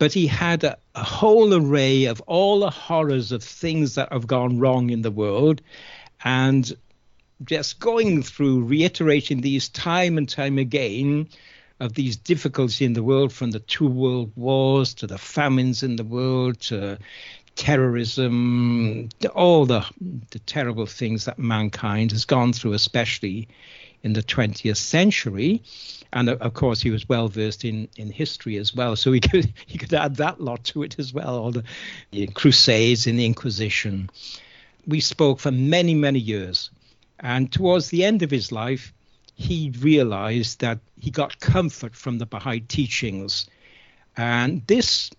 but 0.01 0.11
he 0.11 0.25
had 0.25 0.63
a, 0.63 0.75
a 0.95 1.03
whole 1.03 1.53
array 1.53 2.05
of 2.05 2.19
all 2.21 2.61
the 2.61 2.71
horrors 2.71 3.31
of 3.31 3.43
things 3.43 3.93
that 3.93 4.11
have 4.11 4.25
gone 4.25 4.57
wrong 4.57 4.89
in 4.89 5.03
the 5.03 5.11
world. 5.11 5.61
And 6.23 6.71
just 7.43 7.79
going 7.79 8.23
through, 8.23 8.65
reiterating 8.65 9.41
these 9.41 9.69
time 9.69 10.17
and 10.17 10.29
time 10.29 10.57
again 10.57 11.27
of 11.79 11.93
these 11.93 12.15
difficulties 12.15 12.81
in 12.81 12.93
the 12.93 13.03
world 13.03 13.33
from 13.33 13.51
the 13.51 13.59
two 13.59 13.87
world 13.87 14.31
wars 14.35 14.93
to 14.93 15.07
the 15.07 15.17
famines 15.17 15.81
in 15.81 15.95
the 15.95 16.03
world 16.03 16.59
to 16.59 16.99
terrorism, 17.55 19.09
all 19.33 19.65
the, 19.65 19.85
the 20.29 20.39
terrible 20.39 20.85
things 20.85 21.25
that 21.25 21.39
mankind 21.39 22.11
has 22.11 22.25
gone 22.25 22.53
through, 22.53 22.73
especially 22.73 23.47
in 24.03 24.13
the 24.13 24.23
20th 24.23 24.77
century. 24.77 25.61
And 26.13 26.29
uh, 26.29 26.37
of 26.41 26.53
course, 26.53 26.81
he 26.81 26.91
was 26.91 27.07
well 27.07 27.27
versed 27.27 27.65
in, 27.65 27.87
in 27.97 28.11
history 28.11 28.57
as 28.57 28.73
well, 28.73 28.95
so 28.95 29.11
he 29.11 29.19
could 29.31 29.51
he 29.65 29.77
could 29.77 29.93
add 29.93 30.17
that 30.17 30.41
lot 30.41 30.63
to 30.65 30.83
it 30.83 30.97
as 30.99 31.13
well. 31.13 31.37
All 31.37 31.51
the, 31.51 31.63
the 32.11 32.27
Crusades 32.27 33.07
and 33.07 33.17
the 33.17 33.25
Inquisition. 33.25 34.09
We 34.87 34.99
spoke 34.99 35.39
for 35.39 35.51
many 35.51 35.93
many 35.93 36.19
years, 36.19 36.71
and 37.19 37.51
towards 37.51 37.89
the 37.89 38.03
end 38.03 38.21
of 38.23 38.31
his 38.31 38.51
life, 38.51 38.93
he 39.35 39.71
realized 39.79 40.59
that 40.61 40.79
he 40.99 41.11
got 41.11 41.39
comfort 41.39 41.95
from 41.95 42.17
the 42.17 42.25
Baha'i 42.25 42.61
teachings, 42.61 43.45
and 44.17 44.65
this 44.67 45.11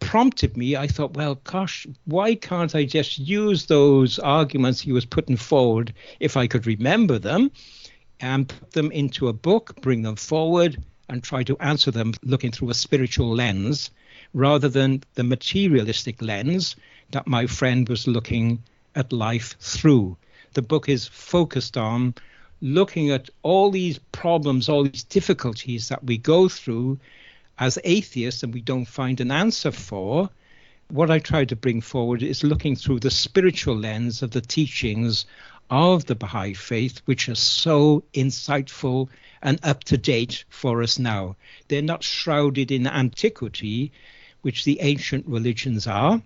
prompted 0.00 0.56
me. 0.56 0.76
I 0.76 0.86
thought, 0.86 1.16
well, 1.16 1.36
gosh, 1.44 1.86
why 2.04 2.34
can't 2.34 2.74
I 2.74 2.84
just 2.84 3.18
use 3.18 3.66
those 3.66 4.18
arguments 4.18 4.80
he 4.80 4.92
was 4.92 5.04
putting 5.04 5.36
forward 5.36 5.94
if 6.20 6.36
I 6.36 6.46
could 6.46 6.66
remember 6.66 7.18
them? 7.18 7.50
and 8.20 8.48
put 8.48 8.72
them 8.72 8.90
into 8.92 9.28
a 9.28 9.32
book, 9.32 9.80
bring 9.80 10.02
them 10.02 10.16
forward, 10.16 10.82
and 11.08 11.22
try 11.22 11.42
to 11.44 11.56
answer 11.58 11.90
them 11.90 12.12
looking 12.22 12.50
through 12.50 12.70
a 12.70 12.74
spiritual 12.74 13.34
lens 13.34 13.90
rather 14.34 14.68
than 14.68 15.02
the 15.14 15.24
materialistic 15.24 16.20
lens 16.20 16.76
that 17.12 17.26
my 17.26 17.46
friend 17.46 17.88
was 17.88 18.06
looking 18.06 18.62
at 18.98 19.12
life 19.12 19.56
through. 19.60 20.16
The 20.54 20.62
book 20.62 20.88
is 20.88 21.06
focused 21.06 21.76
on 21.76 22.14
looking 22.60 23.10
at 23.10 23.30
all 23.42 23.70
these 23.70 24.00
problems, 24.10 24.68
all 24.68 24.82
these 24.82 25.04
difficulties 25.04 25.88
that 25.88 26.02
we 26.02 26.18
go 26.18 26.48
through 26.48 26.98
as 27.58 27.78
atheists 27.84 28.42
and 28.42 28.52
we 28.52 28.60
don't 28.60 28.86
find 28.86 29.20
an 29.20 29.30
answer 29.30 29.70
for. 29.70 30.28
What 30.88 31.10
I 31.10 31.20
try 31.20 31.44
to 31.44 31.54
bring 31.54 31.80
forward 31.80 32.22
is 32.22 32.42
looking 32.42 32.74
through 32.74 33.00
the 33.00 33.10
spiritual 33.10 33.76
lens 33.76 34.22
of 34.22 34.32
the 34.32 34.40
teachings 34.40 35.26
of 35.70 36.06
the 36.06 36.16
Baha'i 36.16 36.54
faith, 36.54 37.00
which 37.04 37.28
are 37.28 37.34
so 37.34 38.02
insightful 38.14 39.08
and 39.42 39.60
up 39.62 39.84
to 39.84 39.96
date 39.96 40.44
for 40.48 40.82
us 40.82 40.98
now. 40.98 41.36
They're 41.68 41.82
not 41.82 42.02
shrouded 42.02 42.72
in 42.72 42.86
antiquity, 42.86 43.92
which 44.42 44.64
the 44.64 44.80
ancient 44.80 45.26
religions 45.26 45.86
are. 45.86 46.20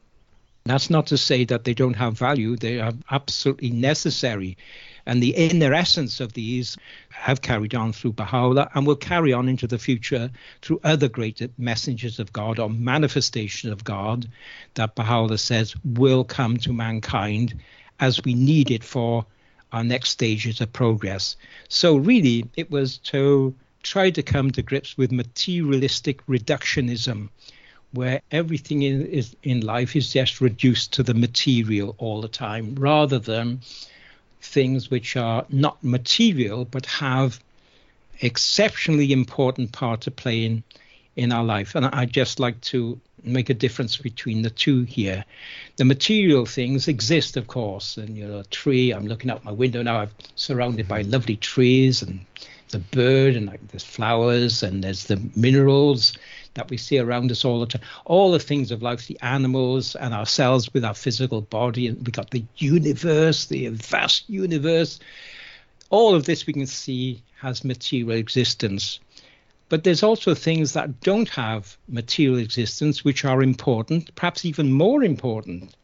That's 0.65 0.91
not 0.91 1.07
to 1.09 1.19
say 1.19 1.45
that 1.47 1.65
they 1.65 1.75
don't 1.75 1.95
have 1.95 2.19
value, 2.19 2.57
they 2.57 2.81
are 2.81 2.93
absolutely 3.11 3.71
necessary. 3.71 4.57
And 5.05 5.21
the 5.21 5.35
inner 5.35 5.75
essence 5.75 6.21
of 6.21 6.35
these 6.35 6.77
have 7.11 7.43
carried 7.43 7.75
on 7.75 7.93
through 7.93 8.13
Baha'u'llah 8.13 8.71
and 8.75 8.87
will 8.87 8.95
carry 8.95 9.33
on 9.33 9.49
into 9.49 9.67
the 9.67 9.79
future 9.79 10.31
through 10.61 10.81
other 10.85 11.09
great 11.09 11.43
messengers 11.59 12.21
of 12.21 12.33
God 12.33 12.61
or 12.61 12.71
manifestations 12.71 13.73
of 13.73 13.83
God 13.83 14.29
that 14.75 14.95
Baha'u'llah 14.95 15.39
says 15.39 15.75
will 15.85 16.23
come 16.23 16.57
to 16.59 16.73
mankind 16.73 17.55
as 17.99 18.23
we 18.25 18.35
need 18.35 18.71
it 18.71 18.85
for 18.85 19.27
our 19.73 19.83
next 19.83 20.11
stages 20.11 20.61
of 20.61 20.73
progress. 20.73 21.37
So, 21.69 21.97
really, 21.97 22.49
it 22.57 22.71
was 22.71 22.99
to 22.99 23.55
try 23.83 24.11
to 24.11 24.23
come 24.23 24.51
to 24.53 24.63
grips 24.63 24.97
with 24.97 25.11
materialistic 25.11 26.25
reductionism, 26.27 27.31
where 27.93 28.21
everything 28.31 28.83
in, 28.83 29.07
is, 29.07 29.37
in 29.43 29.61
life 29.61 29.95
is 29.97 30.13
just 30.13 30.41
reduced 30.41 30.95
to 30.95 31.03
the 31.03 31.15
material 31.15 31.95
all 31.99 32.21
the 32.21 32.29
time, 32.29 32.75
rather 32.77 33.19
than 33.19 33.61
things 34.41 34.91
which 34.91 35.17
are 35.17 35.45
not 35.51 35.83
material 35.85 36.65
but 36.65 36.87
have 36.87 37.39
exceptionally 38.21 39.13
important 39.13 39.73
part 39.73 40.03
to 40.03 40.11
play 40.11 40.45
in 40.45 40.63
in 41.15 41.33
our 41.33 41.45
life. 41.45 41.75
And 41.75 41.87
I'd 41.87 42.13
just 42.13 42.41
like 42.41 42.61
to 42.63 42.99
make 43.23 43.51
a 43.51 43.55
difference 43.55 43.97
between 43.97 44.43
the 44.43 44.51
two 44.51 44.83
here. 44.83 45.25
The 45.77 45.85
material 45.85 46.47
things 46.47 46.89
exist, 46.89 47.37
of 47.37 47.47
course, 47.47 47.97
and 47.97 48.17
you 48.17 48.27
know, 48.27 48.39
a 48.39 48.45
tree. 48.45 48.93
I'm 48.93 49.07
looking 49.07 49.31
out 49.31 49.45
my 49.45 49.53
window 49.53 49.83
now. 49.83 50.01
I'm 50.01 50.11
surrounded 50.35 50.89
by 50.89 51.03
lovely 51.03 51.37
trees 51.37 52.03
and 52.03 52.25
the 52.71 52.79
bird, 52.79 53.37
and 53.37 53.47
like 53.47 53.69
there's 53.69 53.85
flowers, 53.85 54.63
and 54.63 54.83
there's 54.83 55.05
the 55.05 55.21
minerals 55.37 56.15
that 56.55 56.71
we 56.71 56.77
see 56.77 56.99
around 56.99 57.31
us 57.31 57.45
all 57.45 57.61
the 57.61 57.67
time. 57.67 57.83
All 58.05 58.33
the 58.33 58.39
things 58.39 58.71
of 58.71 58.83
life, 58.83 59.07
the 59.07 59.19
animals 59.23 59.95
and 59.97 60.13
ourselves 60.13 60.73
with 60.73 60.85
our 60.85 60.95
physical 60.95 61.41
body, 61.41 61.87
and 61.87 62.05
we 62.07 62.13
got 62.13 62.31
the 62.31 62.45
universe, 62.57 63.47
the 63.47 63.69
vast 63.69 64.29
universe. 64.29 65.01
All 65.91 66.15
of 66.15 66.25
this 66.25 66.47
we 66.47 66.53
can 66.53 66.67
see 66.67 67.23
has 67.41 67.65
material 67.65 68.19
existence. 68.19 69.01
But 69.69 69.85
there's 69.85 70.03
also 70.03 70.35
things 70.35 70.75
that 70.75 71.01
don't 71.01 71.31
have 71.31 71.79
material 71.89 72.39
existence, 72.39 73.05
which 73.05 73.25
are 73.25 73.43
important, 73.43 74.15
perhaps 74.15 74.45
even 74.45 74.71
more 74.71 75.03
important, 75.03 75.75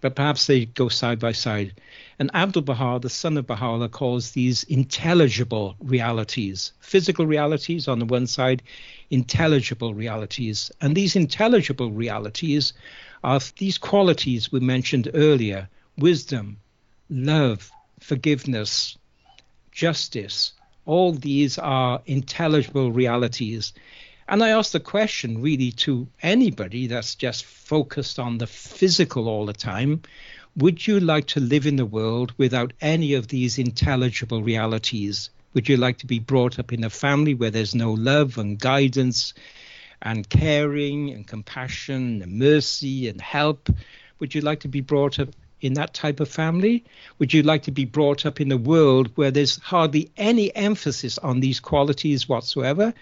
but 0.00 0.16
perhaps 0.16 0.46
they 0.46 0.64
go 0.64 0.88
side 0.88 1.18
by 1.18 1.32
side. 1.32 1.74
And 2.18 2.30
Abdul 2.34 2.62
Baha, 2.62 3.00
the 3.00 3.10
son 3.10 3.36
of 3.36 3.46
Baha'u'llah, 3.46 3.90
calls 3.90 4.30
these 4.30 4.62
intelligible 4.64 5.76
realities, 5.80 6.72
physical 6.80 7.26
realities 7.26 7.86
on 7.86 7.98
the 7.98 8.04
one 8.04 8.26
side, 8.26 8.62
intelligible 9.10 9.94
realities. 9.94 10.70
And 10.80 10.94
these 10.94 11.16
intelligible 11.16 11.90
realities 11.90 12.72
are 13.22 13.40
these 13.58 13.78
qualities 13.78 14.50
we 14.52 14.60
mentioned 14.60 15.10
earlier 15.14 15.68
wisdom, 15.96 16.58
love, 17.08 17.70
forgiveness, 18.00 18.98
justice, 19.70 20.52
all 20.86 21.12
these 21.12 21.58
are 21.58 22.02
intelligible 22.06 22.92
realities. 22.92 23.72
And 24.28 24.42
I 24.42 24.50
ask 24.50 24.72
the 24.72 24.80
question 24.80 25.40
really 25.40 25.70
to 25.72 26.08
anybody 26.22 26.86
that's 26.86 27.14
just 27.14 27.44
focused 27.44 28.18
on 28.18 28.38
the 28.38 28.46
physical 28.46 29.28
all 29.28 29.46
the 29.46 29.52
time 29.52 30.02
would 30.56 30.86
you 30.86 31.00
like 31.00 31.26
to 31.26 31.40
live 31.40 31.66
in 31.66 31.74
the 31.76 31.86
world 31.86 32.32
without 32.36 32.72
any 32.80 33.14
of 33.14 33.26
these 33.26 33.58
intelligible 33.58 34.40
realities? 34.40 35.30
Would 35.54 35.68
you 35.68 35.76
like 35.76 35.98
to 35.98 36.06
be 36.06 36.18
brought 36.18 36.58
up 36.58 36.72
in 36.72 36.82
a 36.82 36.90
family 36.90 37.32
where 37.32 37.50
there's 37.50 37.76
no 37.76 37.92
love 37.92 38.38
and 38.38 38.58
guidance 38.58 39.34
and 40.02 40.28
caring 40.28 41.10
and 41.10 41.24
compassion 41.24 42.22
and 42.22 42.38
mercy 42.40 43.08
and 43.08 43.20
help? 43.20 43.68
Would 44.18 44.34
you 44.34 44.40
like 44.40 44.60
to 44.60 44.68
be 44.68 44.80
brought 44.80 45.20
up 45.20 45.28
in 45.60 45.74
that 45.74 45.94
type 45.94 46.18
of 46.18 46.28
family? 46.28 46.82
Would 47.20 47.32
you 47.32 47.44
like 47.44 47.62
to 47.62 47.70
be 47.70 47.84
brought 47.84 48.26
up 48.26 48.40
in 48.40 48.50
a 48.50 48.56
world 48.56 49.10
where 49.14 49.30
there's 49.30 49.58
hardly 49.58 50.10
any 50.16 50.54
emphasis 50.56 51.18
on 51.18 51.38
these 51.38 51.60
qualities 51.60 52.28
whatsoever? 52.28 52.92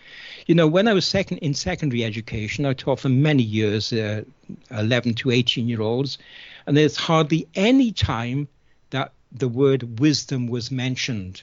You 0.46 0.54
know, 0.54 0.66
when 0.66 0.88
I 0.88 0.92
was 0.92 1.06
second 1.06 1.38
in 1.38 1.54
secondary 1.54 2.04
education, 2.04 2.66
I 2.66 2.74
taught 2.74 3.00
for 3.00 3.08
many 3.08 3.42
years, 3.42 3.94
uh, 3.94 4.24
11 4.70 5.14
to 5.14 5.30
18 5.30 5.70
year 5.70 5.80
olds, 5.80 6.18
and 6.66 6.76
there's 6.76 6.96
hardly 6.96 7.48
any 7.54 7.92
time 7.92 8.46
that 8.90 9.12
the 9.32 9.48
word 9.48 9.98
wisdom 9.98 10.48
was 10.48 10.70
mentioned. 10.70 11.42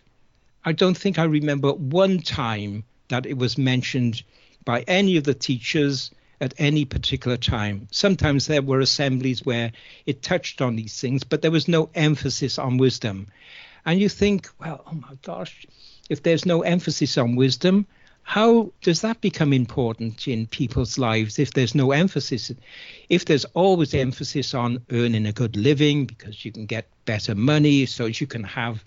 I 0.66 0.74
don't 0.74 0.98
think 0.98 1.18
I 1.18 1.24
remember 1.24 1.72
one 1.72 2.20
time 2.20 2.84
that 3.08 3.26
it 3.26 3.38
was 3.38 3.58
mentioned 3.58 4.24
by 4.66 4.82
any 4.82 5.18
of 5.18 5.24
the 5.24 5.34
teachers 5.34 6.12
at 6.42 6.54
any 6.58 6.86
particular 6.86 7.38
time. 7.38 7.88
Sometimes 7.92 8.48
there 8.48 8.62
were 8.62 8.80
assemblies 8.80 9.46
where 9.46 9.72
it 10.06 10.22
touched 10.22 10.62
on 10.62 10.76
these 10.76 11.00
things, 11.00 11.24
but 11.24 11.42
there 11.42 11.52
was 11.52 11.68
no 11.68 11.90
emphasis 11.96 12.58
on 12.58 12.78
wisdom. 12.78 13.28
And 13.86 14.00
you 14.00 14.10
think, 14.10 14.50
well, 14.60 14.84
oh 14.86 14.96
my 14.96 15.16
gosh, 15.22 15.66
if 16.10 16.24
there's 16.24 16.46
no 16.46 16.62
emphasis 16.62 17.18
on 17.18 17.36
wisdom, 17.36 17.86
how 18.24 18.72
does 18.82 19.02
that 19.02 19.22
become 19.22 19.54
important 19.54 20.28
in 20.28 20.46
people's 20.46 20.98
lives 20.98 21.40
if 21.40 21.54
there's 21.54 21.74
no 21.74 21.92
emphasis? 21.92 22.52
If 23.10 23.26
there's 23.26 23.46
always 23.46 23.94
emphasis 23.94 24.54
on 24.54 24.84
earning 24.92 25.26
a 25.26 25.32
good 25.32 25.56
living 25.56 26.06
because 26.06 26.46
you 26.46 26.52
can 26.52 26.66
get 26.66 26.90
better 27.06 27.34
money, 27.34 27.86
so 27.86 28.06
you 28.06 28.28
can 28.28 28.44
have 28.44 28.84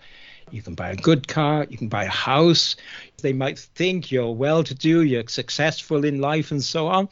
you 0.53 0.63
can 0.63 0.75
buy 0.75 0.91
a 0.91 0.97
good 0.97 1.27
car, 1.27 1.67
you 1.69 1.79
can 1.79 1.89
buy 1.89 2.05
a 2.05 2.11
house. 2.11 2.77
They 3.23 3.33
might 3.33 3.59
think 3.59 4.13
you're 4.13 4.33
well 4.33 4.63
to 4.65 4.75
do, 4.75 5.03
you're 5.03 5.27
successful 5.27 6.05
in 6.05 6.21
life, 6.21 6.51
and 6.51 6.63
so 6.63 6.89
on. 6.89 7.09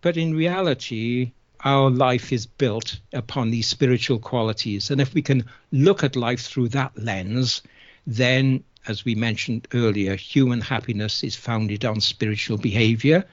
But 0.00 0.16
in 0.16 0.34
reality, 0.34 1.32
our 1.64 1.90
life 1.90 2.32
is 2.32 2.46
built 2.46 3.00
upon 3.12 3.50
these 3.50 3.66
spiritual 3.66 4.18
qualities. 4.18 4.90
And 4.90 5.00
if 5.00 5.14
we 5.14 5.22
can 5.22 5.44
look 5.70 6.02
at 6.02 6.16
life 6.16 6.40
through 6.40 6.68
that 6.70 6.96
lens, 6.98 7.62
then, 8.06 8.64
as 8.86 9.04
we 9.04 9.14
mentioned 9.14 9.68
earlier, 9.72 10.16
human 10.16 10.60
happiness 10.60 11.22
is 11.22 11.36
founded 11.36 11.84
on 11.84 12.00
spiritual 12.00 12.58
behavior. 12.58 13.24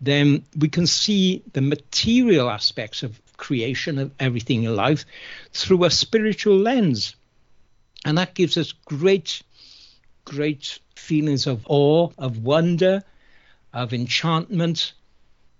Then 0.00 0.44
we 0.56 0.68
can 0.68 0.86
see 0.86 1.42
the 1.52 1.60
material 1.60 2.50
aspects 2.50 3.02
of 3.02 3.20
creation 3.36 3.98
of 3.98 4.12
everything 4.20 4.62
in 4.62 4.76
life 4.76 5.04
through 5.52 5.84
a 5.84 5.90
spiritual 5.90 6.58
lens. 6.58 7.16
And 8.04 8.18
that 8.18 8.34
gives 8.34 8.56
us 8.56 8.72
great, 8.72 9.42
great 10.24 10.78
feelings 10.94 11.46
of 11.46 11.64
awe, 11.68 12.10
of 12.18 12.38
wonder, 12.38 13.02
of 13.72 13.92
enchantment, 13.92 14.92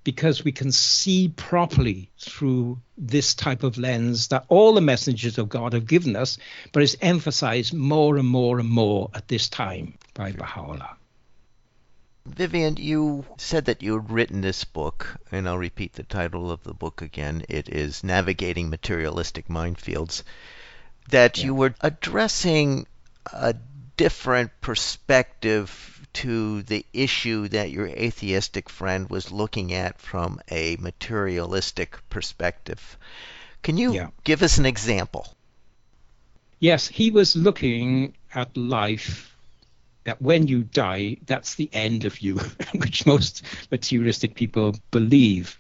because 0.05 0.45
we 0.45 0.53
can 0.53 0.71
see 0.71 1.33
properly 1.35 2.11
through 2.19 2.79
this 2.99 3.35
type 3.35 3.63
of 3.63 3.79
lens 3.79 4.29
that 4.29 4.45
all 4.49 4.75
the 4.75 4.81
messages 4.83 5.39
of 5.39 5.49
God 5.49 5.73
have 5.73 5.87
given 5.87 6.15
us, 6.15 6.37
but 6.73 6.83
is 6.83 6.99
emphasized 7.01 7.73
more 7.73 8.19
and 8.19 8.29
more 8.29 8.59
and 8.61 8.69
more 8.69 9.11
at 9.15 9.29
this 9.29 9.49
time 9.49 9.95
by 10.13 10.33
Baha'u'llah. 10.33 10.97
Vivian, 12.27 12.77
you 12.77 13.25
said 13.37 13.67
that 13.67 13.83
you 13.83 13.95
had 13.95 14.11
written 14.11 14.41
this 14.41 14.65
book, 14.65 15.17
and 15.31 15.49
I'll 15.49 15.59
repeat 15.59 15.95
the 15.95 16.03
title 16.03 16.51
of 16.51 16.63
the 16.65 16.73
book 16.73 17.03
again. 17.03 17.45
It 17.49 17.69
is 17.69 18.05
Navigating 18.05 18.71
Materialistic 18.71 19.49
Minefields. 19.49 20.23
That 21.11 21.39
yeah. 21.39 21.45
you 21.47 21.55
were 21.55 21.75
addressing 21.81 22.87
a 23.33 23.55
different 23.97 24.51
perspective 24.61 26.07
to 26.15 26.63
the 26.63 26.87
issue 26.93 27.49
that 27.49 27.71
your 27.71 27.87
atheistic 27.87 28.69
friend 28.69 29.11
was 29.11 29.33
looking 29.33 29.73
at 29.73 30.01
from 30.01 30.41
a 30.51 30.77
materialistic 30.77 31.99
perspective. 32.09 32.97
Can 33.63 33.77
you 33.77 33.93
yeah. 33.95 34.09
give 34.23 34.43
us 34.43 34.59
an 34.59 34.67
example? 34.67 35.27
Yes, 36.61 36.87
he 36.87 37.11
was 37.11 37.35
looking 37.35 38.15
at 38.35 38.57
life 38.57 39.37
that 40.05 40.23
when 40.23 40.47
you 40.47 40.63
die, 40.63 41.17
that's 41.27 41.57
the 41.57 41.69
end 41.73 42.05
of 42.05 42.21
you, 42.21 42.37
which 42.75 43.07
most 43.07 43.43
materialistic 43.71 44.35
people 44.35 44.75
believe. 44.91 45.59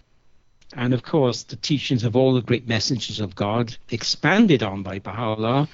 And 0.76 0.92
of 0.92 1.02
course, 1.04 1.44
the 1.44 1.56
teachings 1.56 2.02
of 2.02 2.16
all 2.16 2.34
the 2.34 2.42
great 2.42 2.66
messengers 2.66 3.20
of 3.20 3.36
God, 3.36 3.76
expanded 3.90 4.62
on 4.62 4.82
by 4.82 4.98
Baha'u'llah, 4.98 5.68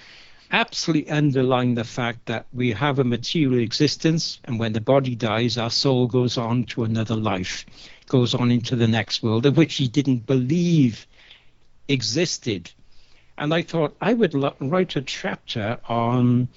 absolutely 0.52 1.10
underline 1.10 1.74
the 1.74 1.84
fact 1.84 2.26
that 2.26 2.46
we 2.52 2.72
have 2.72 2.98
a 2.98 3.04
material 3.04 3.60
existence, 3.60 4.40
and 4.44 4.58
when 4.58 4.72
the 4.72 4.80
body 4.80 5.14
dies, 5.14 5.56
our 5.56 5.70
soul 5.70 6.06
goes 6.06 6.36
on 6.36 6.64
to 6.64 6.84
another 6.84 7.16
life, 7.16 7.64
goes 8.08 8.34
on 8.34 8.50
into 8.50 8.76
the 8.76 8.88
next 8.88 9.22
world, 9.22 9.46
of 9.46 9.56
which 9.56 9.76
he 9.76 9.88
didn't 9.88 10.26
believe 10.26 11.06
existed. 11.88 12.70
And 13.38 13.54
I 13.54 13.62
thought 13.62 13.96
I 14.00 14.12
would 14.12 14.34
write 14.60 14.96
a 14.96 15.02
chapter 15.02 15.78
on 15.88 16.48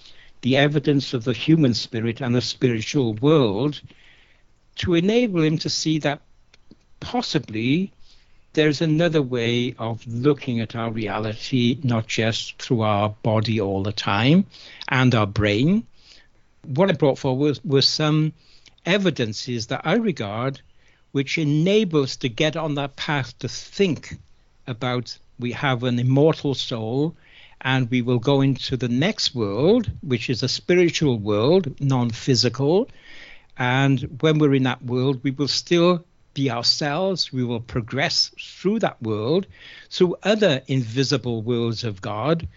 the 0.41 0.57
evidence 0.57 1.13
of 1.13 1.23
the 1.23 1.33
human 1.33 1.73
spirit 1.73 2.19
and 2.19 2.35
the 2.35 2.41
spiritual 2.41 3.13
world 3.13 3.79
to 4.75 4.95
enable 4.95 5.41
him 5.41 5.57
to 5.59 5.69
see 5.69 5.99
that 5.99 6.21
possibly 6.99 7.93
there's 8.53 8.81
another 8.81 9.21
way 9.21 9.73
of 9.79 10.05
looking 10.07 10.59
at 10.59 10.75
our 10.75 10.91
reality, 10.91 11.79
not 11.83 12.07
just 12.07 12.61
through 12.61 12.81
our 12.81 13.09
body 13.23 13.59
all 13.59 13.83
the 13.83 13.91
time 13.91 14.45
and 14.87 15.13
our 15.15 15.25
brain. 15.25 15.85
What 16.65 16.89
I 16.89 16.93
brought 16.93 17.17
forward 17.17 17.47
was, 17.47 17.65
was 17.65 17.87
some 17.87 18.33
evidences 18.85 19.67
that 19.67 19.81
I 19.85 19.95
regard 19.95 20.61
which 21.13 21.37
enable 21.37 22.03
us 22.03 22.15
to 22.17 22.29
get 22.29 22.55
on 22.55 22.75
that 22.75 22.95
path 22.95 23.37
to 23.39 23.47
think 23.47 24.17
about 24.67 25.17
we 25.39 25.51
have 25.51 25.83
an 25.83 25.99
immortal 25.99 26.55
soul 26.55 27.15
and 27.61 27.89
we 27.89 28.01
will 28.01 28.19
go 28.19 28.41
into 28.41 28.75
the 28.77 28.89
next 28.89 29.33
world, 29.33 29.89
which 30.01 30.29
is 30.29 30.43
a 30.43 30.49
spiritual 30.49 31.17
world, 31.17 31.79
non 31.79 32.09
physical. 32.09 32.89
And 33.57 34.17
when 34.21 34.37
we're 34.37 34.55
in 34.55 34.63
that 34.63 34.83
world, 34.83 35.21
we 35.23 35.31
will 35.31 35.47
still 35.47 36.03
be 36.33 36.49
ourselves. 36.49 37.31
We 37.31 37.43
will 37.43 37.59
progress 37.59 38.31
through 38.39 38.79
that 38.79 39.01
world, 39.01 39.47
through 39.89 40.17
other 40.23 40.61
invisible 40.67 41.41
worlds 41.41 41.83
of 41.83 42.01
God. 42.01 42.47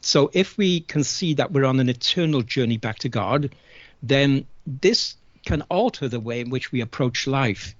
So 0.00 0.30
if 0.32 0.56
we 0.58 0.80
can 0.80 1.04
see 1.04 1.34
that 1.34 1.52
we're 1.52 1.64
on 1.64 1.80
an 1.80 1.88
eternal 1.88 2.42
journey 2.42 2.76
back 2.76 2.98
to 3.00 3.08
God, 3.08 3.54
then 4.02 4.46
this 4.66 5.16
can 5.44 5.62
alter 5.62 6.08
the 6.08 6.20
way 6.20 6.40
in 6.40 6.50
which 6.50 6.72
we 6.72 6.80
approach 6.80 7.26
life. 7.26 7.74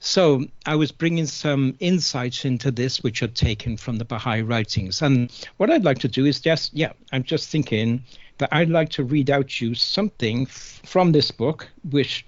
So 0.00 0.44
I 0.66 0.76
was 0.76 0.92
bringing 0.92 1.26
some 1.26 1.74
insights 1.80 2.44
into 2.44 2.70
this, 2.70 3.02
which 3.02 3.22
are 3.22 3.28
taken 3.28 3.76
from 3.76 3.96
the 3.96 4.04
Baha'i 4.04 4.42
writings. 4.42 5.02
And 5.02 5.32
what 5.56 5.70
I'd 5.70 5.84
like 5.84 5.98
to 6.00 6.08
do 6.08 6.26
is 6.26 6.40
just, 6.40 6.74
yeah, 6.74 6.92
I'm 7.12 7.24
just 7.24 7.48
thinking 7.48 8.04
that 8.38 8.50
I'd 8.52 8.68
like 8.68 8.90
to 8.90 9.04
read 9.04 9.30
out 9.30 9.60
you 9.60 9.74
something 9.74 10.42
f- 10.42 10.80
from 10.84 11.12
this 11.12 11.30
book, 11.30 11.68
which 11.90 12.26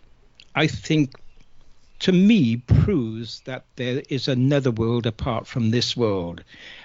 I 0.55 0.67
think 0.67 1.13
to 2.01 2.13
me 2.13 2.57
proves 2.57 3.41
that 3.41 3.65
there 3.77 4.03
is 4.09 4.29
another 4.29 4.71
world 4.71 5.07
apart 5.07 5.47
from 5.47 5.71
this 5.71 5.97
world. 5.97 6.45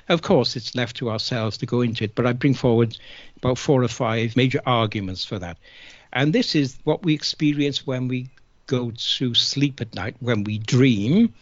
Of 0.10 0.22
course, 0.24 0.56
it's 0.56 0.76
left 0.76 0.98
to 0.98 1.12
ourselves 1.12 1.58
to 1.58 1.66
go 1.66 1.82
into 1.82 2.04
it, 2.06 2.16
but 2.16 2.26
I 2.26 2.34
bring 2.34 2.56
forward 2.56 2.98
about 3.38 3.60
four 3.60 3.84
or 3.84 3.88
five 3.88 4.36
major 4.36 4.62
arguments 4.66 5.24
for 5.24 5.38
that. 5.40 5.58
And 6.12 6.34
this 6.34 6.56
is 6.56 6.78
what 6.84 7.04
we 7.04 7.14
experience 7.14 7.86
when 7.86 8.08
we 8.08 8.30
go 8.66 8.92
to 8.92 9.34
sleep 9.36 9.82
at 9.82 9.94
night, 9.94 10.16
when 10.20 10.44
we 10.44 10.58
dream. 10.58 11.34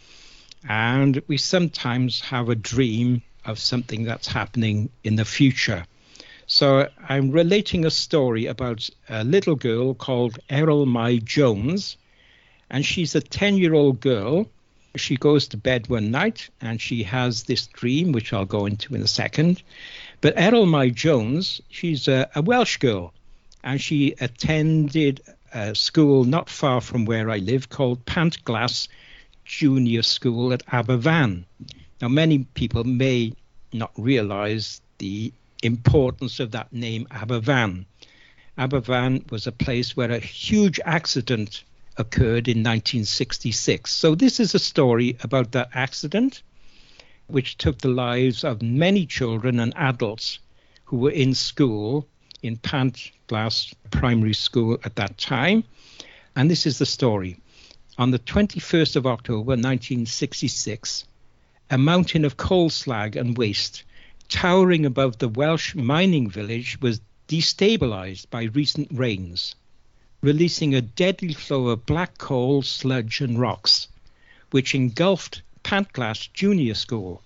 And 0.68 1.22
we 1.26 1.38
sometimes 1.38 2.20
have 2.20 2.48
a 2.48 2.54
dream 2.54 3.22
of 3.44 3.58
something 3.58 4.04
that's 4.04 4.28
happening 4.28 4.90
in 5.02 5.16
the 5.16 5.24
future. 5.24 5.86
So 6.46 6.88
I'm 7.08 7.30
relating 7.30 7.86
a 7.86 7.90
story 7.90 8.46
about 8.46 8.88
a 9.08 9.24
little 9.24 9.56
girl 9.56 9.94
called 9.94 10.38
Eryl 10.50 10.86
Mai 10.86 11.18
Jones 11.18 11.96
and 12.72 12.86
she's 12.86 13.14
a 13.14 13.20
10 13.20 13.58
year 13.58 13.74
old 13.74 14.00
girl. 14.00 14.48
She 14.96 15.16
goes 15.16 15.46
to 15.48 15.56
bed 15.56 15.88
one 15.88 16.10
night 16.10 16.48
and 16.60 16.80
she 16.80 17.02
has 17.02 17.44
this 17.44 17.66
dream, 17.66 18.12
which 18.12 18.32
I'll 18.32 18.46
go 18.46 18.66
into 18.66 18.94
in 18.94 19.02
a 19.02 19.06
second. 19.06 19.62
But 20.22 20.36
Eryl 20.36 20.66
Mai 20.66 20.88
Jones, 20.88 21.60
she's 21.68 22.08
a, 22.08 22.30
a 22.34 22.42
Welsh 22.42 22.78
girl 22.78 23.12
and 23.62 23.80
she 23.80 24.14
attended 24.20 25.20
a 25.52 25.74
school 25.74 26.24
not 26.24 26.48
far 26.48 26.80
from 26.80 27.04
where 27.04 27.30
I 27.30 27.38
live 27.38 27.68
called 27.68 28.04
Pantglas 28.06 28.88
Junior 29.44 30.02
School 30.02 30.52
at 30.52 30.64
Aberfan. 30.66 31.44
Now, 32.00 32.08
many 32.08 32.44
people 32.54 32.84
may 32.84 33.34
not 33.72 33.92
realize 33.96 34.80
the 34.98 35.32
importance 35.62 36.40
of 36.40 36.52
that 36.52 36.72
name, 36.72 37.06
Aberfan. 37.10 37.84
Aberfan 38.56 39.30
was 39.30 39.46
a 39.46 39.52
place 39.52 39.96
where 39.96 40.10
a 40.10 40.18
huge 40.18 40.80
accident 40.84 41.64
occurred 41.96 42.48
in 42.48 42.58
1966. 42.58 43.90
So, 43.90 44.14
this 44.14 44.40
is 44.40 44.54
a 44.54 44.58
story 44.58 45.16
about 45.22 45.52
that 45.52 45.70
accident, 45.74 46.42
which 47.26 47.56
took 47.56 47.78
the 47.78 47.88
lives 47.88 48.44
of 48.44 48.62
many 48.62 49.06
children 49.06 49.60
and 49.60 49.72
adults 49.76 50.38
who 50.84 50.98
were 50.98 51.10
in 51.10 51.34
school 51.34 52.06
in 52.42 52.56
Pantglas 52.56 53.72
Primary 53.90 54.34
School 54.34 54.78
at 54.84 54.96
that 54.96 55.18
time. 55.18 55.64
And 56.34 56.50
this 56.50 56.66
is 56.66 56.78
the 56.78 56.86
story. 56.86 57.38
On 57.98 58.10
the 58.10 58.18
21st 58.18 58.96
of 58.96 59.06
October 59.06 59.52
1966, 59.52 61.04
a 61.70 61.78
mountain 61.78 62.24
of 62.24 62.36
coal 62.36 62.70
slag 62.70 63.16
and 63.16 63.36
waste 63.36 63.84
towering 64.28 64.86
above 64.86 65.18
the 65.18 65.28
Welsh 65.28 65.74
mining 65.74 66.30
village 66.30 66.80
was 66.80 67.00
destabilized 67.28 68.30
by 68.30 68.44
recent 68.44 68.88
rains 68.92 69.54
releasing 70.22 70.72
a 70.72 70.80
deadly 70.80 71.32
flow 71.32 71.68
of 71.68 71.84
black 71.84 72.16
coal, 72.16 72.62
sludge, 72.62 73.20
and 73.20 73.40
rocks, 73.40 73.88
which 74.52 74.72
engulfed 74.72 75.42
Pantglas 75.64 76.32
Junior 76.32 76.74
School, 76.74 77.22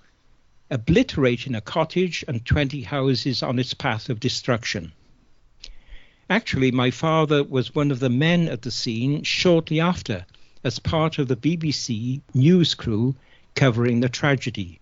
obliterating 0.71 1.55
a 1.55 1.61
cottage 1.61 2.25
and 2.27 2.45
20 2.45 2.81
houses 2.83 3.43
on 3.43 3.59
its 3.59 3.75
path 3.75 4.09
of 4.09 4.19
destruction. 4.19 4.93
Actually, 6.31 6.71
my 6.71 6.91
father 6.91 7.45
was 7.45 7.75
one 7.75 7.91
of 7.91 8.01
the 8.01 8.09
men 8.09 8.49
at 8.49 8.63
the 8.63 8.71
scene 8.71 9.23
shortly 9.23 9.79
after, 9.79 10.25
as 10.65 10.79
part 10.79 11.19
of 11.19 11.29
the 11.29 11.37
BBC 11.37 12.23
news 12.33 12.75
crew 12.75 13.15
covering 13.55 14.01
the 14.01 14.09
tragedy. 14.09 14.81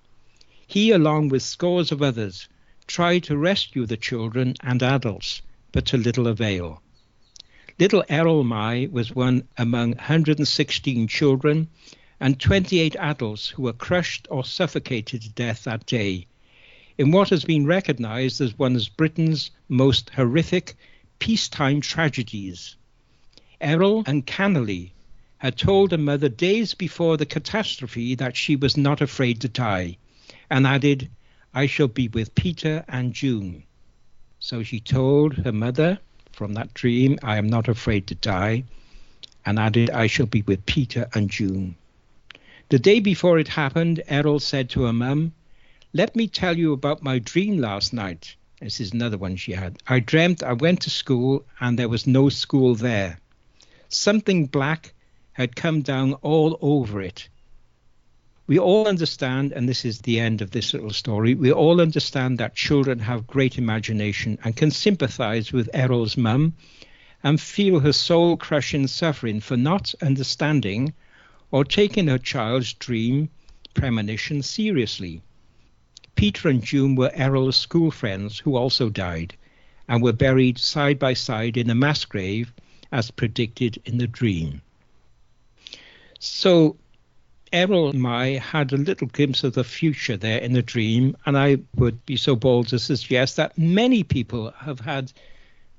He, 0.66 0.92
along 0.92 1.30
with 1.30 1.42
scores 1.42 1.90
of 1.90 2.00
others, 2.00 2.48
tried 2.86 3.24
to 3.24 3.36
rescue 3.36 3.86
the 3.86 3.96
children 3.96 4.54
and 4.60 4.82
adults, 4.82 5.42
but 5.72 5.84
to 5.86 5.98
little 5.98 6.28
avail. 6.28 6.80
Little 7.76 8.04
Eryl 8.08 8.44
Mai 8.44 8.88
was 8.92 9.16
one 9.16 9.48
among 9.58 9.94
116 9.96 11.08
children 11.08 11.66
and 12.20 12.38
28 12.38 12.94
adults 12.94 13.48
who 13.48 13.62
were 13.62 13.72
crushed 13.72 14.28
or 14.30 14.44
suffocated 14.44 15.22
to 15.22 15.30
death 15.30 15.64
that 15.64 15.84
day 15.84 16.28
in 16.98 17.10
what 17.10 17.30
has 17.30 17.44
been 17.44 17.66
recognized 17.66 18.40
as 18.40 18.56
one 18.56 18.76
of 18.76 18.96
Britain's 18.96 19.50
most 19.68 20.10
horrific 20.10 20.76
peacetime 21.18 21.80
tragedies. 21.80 22.76
Eryl 23.60 24.04
and 24.06 24.18
uncannily 24.18 24.92
had 25.38 25.58
told 25.58 25.90
her 25.90 25.98
mother 25.98 26.28
days 26.28 26.74
before 26.74 27.16
the 27.16 27.26
catastrophe 27.26 28.14
that 28.14 28.36
she 28.36 28.54
was 28.54 28.76
not 28.76 29.00
afraid 29.00 29.40
to 29.40 29.48
die, 29.48 29.96
and 30.48 30.64
added, 30.64 31.10
I 31.52 31.66
shall 31.66 31.88
be 31.88 32.06
with 32.06 32.36
Peter 32.36 32.84
and 32.86 33.12
June. 33.12 33.64
So 34.38 34.62
she 34.62 34.78
told 34.78 35.34
her 35.38 35.50
mother 35.52 35.98
from 36.35 36.55
that 36.55 36.74
dream, 36.74 37.18
I 37.22 37.39
am 37.39 37.49
not 37.49 37.68
afraid 37.68 38.09
to 38.09 38.14
die, 38.16 38.64
and 39.47 39.59
added, 39.59 39.89
I 39.91 40.09
shall 40.09 40.26
be 40.26 40.43
with 40.43 40.66
Peter 40.66 41.09
and 41.14 41.30
June. 41.30 41.76
The 42.70 42.78
day 42.78 42.99
before 43.01 43.39
it 43.39 43.49
happened, 43.49 44.03
Eryl 44.09 44.41
said 44.41 44.68
to 44.70 44.82
her 44.82 44.93
mum, 44.93 45.32
Let 45.93 46.16
me 46.16 46.26
tell 46.26 46.59
you 46.59 46.72
about 46.72 47.03
my 47.03 47.18
dream 47.20 47.59
last 47.59 47.93
night. 47.93 48.35
This 48.61 48.80
is 48.80 48.93
another 48.93 49.18
one 49.18 49.37
she 49.37 49.53
had. 49.53 49.78
I 49.87 50.01
dreamt 50.01 50.43
I 50.43 50.55
went 50.55 50.80
to 50.82 50.91
school 50.91 51.45
and 51.61 51.78
there 51.78 51.89
was 51.89 52.07
no 52.07 52.28
school 52.30 52.74
there. 52.74 53.20
Something 53.89 54.47
black 54.47 54.93
had 55.35 55.55
come 55.55 55.82
down 55.82 56.14
all 56.14 56.59
over 56.61 57.01
it. 57.01 57.28
We 58.47 58.59
all 58.59 58.86
understand, 58.86 59.53
and 59.53 59.66
this 59.66 59.86
is 59.86 60.01
the 60.01 60.20
end 60.20 60.42
of 60.42 60.51
this 60.51 60.74
little 60.74 60.92
story, 60.92 61.34
we 61.34 61.51
all 61.51 61.80
understand 61.80 62.36
that 62.36 62.55
children 62.55 62.99
have 62.99 63.26
great 63.26 63.57
imagination 63.57 64.38
and 64.45 64.55
can 64.55 64.70
sympathize 64.70 65.51
with 65.51 65.70
Eryl's 65.72 66.18
mum 66.18 66.53
and 67.22 67.40
feel 67.40 67.80
her 67.80 67.95
soul 67.95 68.36
crushing 68.36 68.86
suffering 68.86 69.40
for 69.40 69.57
not 69.57 69.95
understanding 70.03 70.92
or 71.51 71.64
taking 71.64 72.07
her 72.09 72.18
child's 72.18 72.74
dream 72.74 73.30
premonition 73.72 74.42
seriously. 74.42 75.22
Peter 76.14 76.49
and 76.51 76.62
June 76.62 76.97
were 76.97 77.12
Eryl's 77.14 77.57
school 77.57 77.90
friends 77.90 78.38
who 78.38 78.57
also 78.57 78.90
died 78.90 79.34
and 79.88 80.03
were 80.03 80.12
buried 80.12 80.59
side 80.59 80.99
by 80.99 81.14
side 81.14 81.57
in 81.57 81.70
a 81.70 81.74
mass 81.74 82.05
grave 82.05 82.53
as 82.92 83.11
predicted 83.11 83.80
in 83.86 83.97
the 83.97 84.07
dream. 84.07 84.61
So 86.18 86.76
Eryl 87.55 87.94
and 87.94 88.05
I 88.05 88.38
had 88.38 88.72
a 88.72 88.76
little 88.76 89.07
glimpse 89.07 89.44
of 89.44 89.52
the 89.55 89.62
future 89.62 90.16
there 90.16 90.40
in 90.40 90.55
the 90.55 90.62
dream, 90.62 91.16
and 91.24 91.38
I 91.38 91.59
would 91.76 92.05
be 92.05 92.16
so 92.16 92.34
bold 92.34 92.66
to 92.68 92.80
suggest 92.80 93.36
that 93.36 93.57
many 93.57 94.02
people 94.02 94.50
have 94.59 94.80
had 94.80 95.12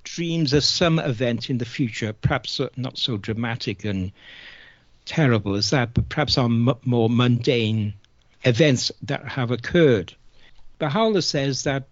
dreams 0.05 0.53
of 0.53 0.63
some 0.63 0.99
event 0.99 1.49
in 1.49 1.57
the 1.57 1.65
future, 1.65 2.13
perhaps 2.13 2.61
not 2.77 2.97
so 2.97 3.17
dramatic 3.17 3.83
and 3.83 4.13
terrible 5.03 5.55
as 5.55 5.69
that, 5.71 5.93
but 5.93 6.07
perhaps 6.07 6.37
on 6.37 6.69
m- 6.69 6.75
more 6.85 7.09
mundane 7.09 7.93
events 8.45 8.89
that 9.01 9.27
have 9.27 9.51
occurred. 9.51 10.15
Baha'u'llah 10.79 11.21
says 11.21 11.63
that, 11.63 11.89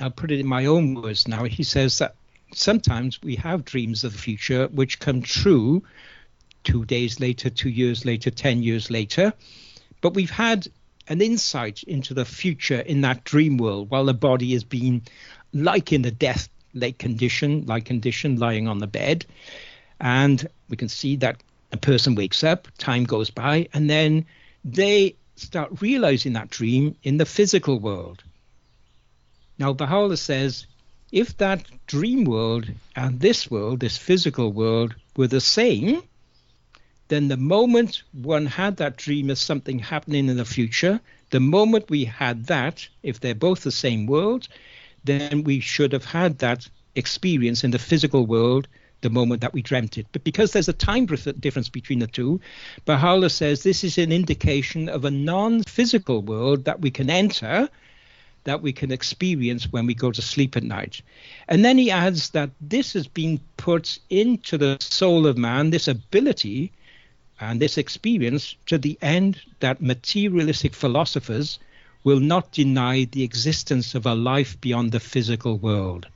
I'll 0.00 0.10
put 0.10 0.30
it 0.30 0.38
in 0.38 0.46
my 0.46 0.66
own 0.66 0.94
words 0.94 1.26
now, 1.26 1.42
he 1.42 1.64
says 1.64 1.98
that 1.98 2.14
sometimes 2.54 3.20
we 3.22 3.34
have 3.36 3.64
dreams 3.64 4.04
of 4.04 4.12
the 4.12 4.18
future 4.18 4.68
which 4.68 5.00
come 5.00 5.20
true 5.20 5.82
two 6.66 6.84
days 6.84 7.20
later, 7.20 7.48
two 7.48 7.70
years 7.70 8.04
later, 8.04 8.28
10 8.28 8.62
years 8.62 8.90
later. 8.90 9.32
But 10.00 10.14
we've 10.14 10.30
had 10.30 10.66
an 11.06 11.22
insight 11.22 11.84
into 11.84 12.12
the 12.12 12.24
future 12.24 12.80
in 12.80 13.02
that 13.02 13.22
dream 13.22 13.56
world 13.56 13.88
while 13.88 14.04
the 14.04 14.14
body 14.14 14.52
has 14.52 14.64
been 14.64 15.02
like 15.52 15.92
in 15.92 16.04
a 16.04 16.10
death 16.10 16.48
like 16.74 16.98
condition, 16.98 17.64
like 17.66 17.84
condition, 17.84 18.36
lying 18.36 18.66
on 18.66 18.78
the 18.78 18.88
bed. 18.88 19.24
And 20.00 20.44
we 20.68 20.76
can 20.76 20.88
see 20.88 21.14
that 21.16 21.40
a 21.70 21.76
person 21.76 22.16
wakes 22.16 22.42
up, 22.42 22.66
time 22.78 23.04
goes 23.04 23.30
by, 23.30 23.68
and 23.72 23.88
then 23.88 24.26
they 24.64 25.14
start 25.36 25.80
realizing 25.80 26.32
that 26.32 26.50
dream 26.50 26.96
in 27.04 27.16
the 27.16 27.26
physical 27.26 27.78
world. 27.78 28.24
Now, 29.56 29.72
Baha'u'llah 29.72 30.16
says 30.16 30.66
if 31.12 31.36
that 31.36 31.62
dream 31.86 32.24
world 32.24 32.66
and 32.96 33.20
this 33.20 33.48
world, 33.48 33.78
this 33.78 33.96
physical 33.96 34.52
world, 34.52 34.96
were 35.16 35.28
the 35.28 35.40
same, 35.40 36.02
then 37.08 37.28
the 37.28 37.36
moment 37.36 38.02
one 38.12 38.46
had 38.46 38.76
that 38.78 38.96
dream 38.96 39.30
of 39.30 39.38
something 39.38 39.78
happening 39.78 40.28
in 40.28 40.36
the 40.36 40.44
future, 40.44 41.00
the 41.30 41.40
moment 41.40 41.90
we 41.90 42.04
had 42.04 42.46
that, 42.46 42.88
if 43.02 43.20
they're 43.20 43.34
both 43.34 43.62
the 43.62 43.70
same 43.70 44.06
world, 44.06 44.48
then 45.04 45.44
we 45.44 45.60
should 45.60 45.92
have 45.92 46.04
had 46.04 46.38
that 46.38 46.68
experience 46.96 47.62
in 47.62 47.70
the 47.70 47.78
physical 47.78 48.26
world 48.26 48.66
the 49.02 49.10
moment 49.10 49.40
that 49.40 49.52
we 49.52 49.62
dreamt 49.62 49.98
it. 49.98 50.06
But 50.10 50.24
because 50.24 50.52
there's 50.52 50.68
a 50.68 50.72
time 50.72 51.06
difference 51.06 51.68
between 51.68 52.00
the 52.00 52.06
two, 52.06 52.40
Baha'u'llah 52.86 53.30
says 53.30 53.62
this 53.62 53.84
is 53.84 53.98
an 53.98 54.10
indication 54.10 54.88
of 54.88 55.04
a 55.04 55.10
non 55.10 55.62
physical 55.62 56.22
world 56.22 56.64
that 56.64 56.80
we 56.80 56.90
can 56.90 57.10
enter, 57.10 57.68
that 58.44 58.62
we 58.62 58.72
can 58.72 58.90
experience 58.90 59.70
when 59.70 59.86
we 59.86 59.94
go 59.94 60.10
to 60.10 60.22
sleep 60.22 60.56
at 60.56 60.62
night. 60.62 61.02
And 61.46 61.64
then 61.64 61.78
he 61.78 61.90
adds 61.90 62.30
that 62.30 62.50
this 62.60 62.94
has 62.94 63.06
been 63.06 63.38
put 63.56 63.98
into 64.10 64.58
the 64.58 64.78
soul 64.80 65.26
of 65.26 65.36
man, 65.36 65.70
this 65.70 65.88
ability 65.88 66.72
and 67.40 67.60
this 67.60 67.76
experience 67.76 68.56
to 68.66 68.78
the 68.78 68.98
end 69.02 69.40
that 69.60 69.82
materialistic 69.82 70.74
philosophers 70.74 71.58
will 72.02 72.20
not 72.20 72.52
deny 72.52 73.04
the 73.04 73.22
existence 73.22 73.94
of 73.94 74.06
a 74.06 74.14
life 74.14 74.60
beyond 74.60 74.92
the 74.92 75.00
physical 75.00 75.58
world. 75.58 76.06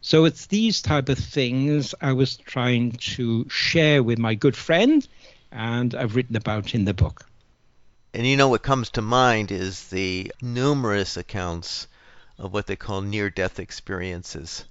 So 0.00 0.24
it's 0.24 0.46
these 0.46 0.80
type 0.80 1.08
of 1.08 1.18
things 1.18 1.94
I 2.00 2.12
was 2.12 2.36
trying 2.36 2.92
to 2.92 3.48
share 3.48 4.02
with 4.02 4.18
my 4.18 4.34
good 4.34 4.56
friend 4.56 5.06
and 5.50 5.94
I've 5.94 6.14
written 6.14 6.36
about 6.36 6.74
in 6.74 6.84
the 6.84 6.94
book. 6.94 7.26
And 8.14 8.26
you 8.26 8.36
know 8.36 8.48
what 8.48 8.62
comes 8.62 8.90
to 8.90 9.02
mind 9.02 9.50
is 9.50 9.88
the 9.88 10.32
numerous 10.40 11.16
accounts 11.16 11.88
of 12.38 12.52
what 12.52 12.66
they 12.66 12.76
call 12.76 13.00
near 13.00 13.28
death 13.28 13.58
experiences 13.58 14.64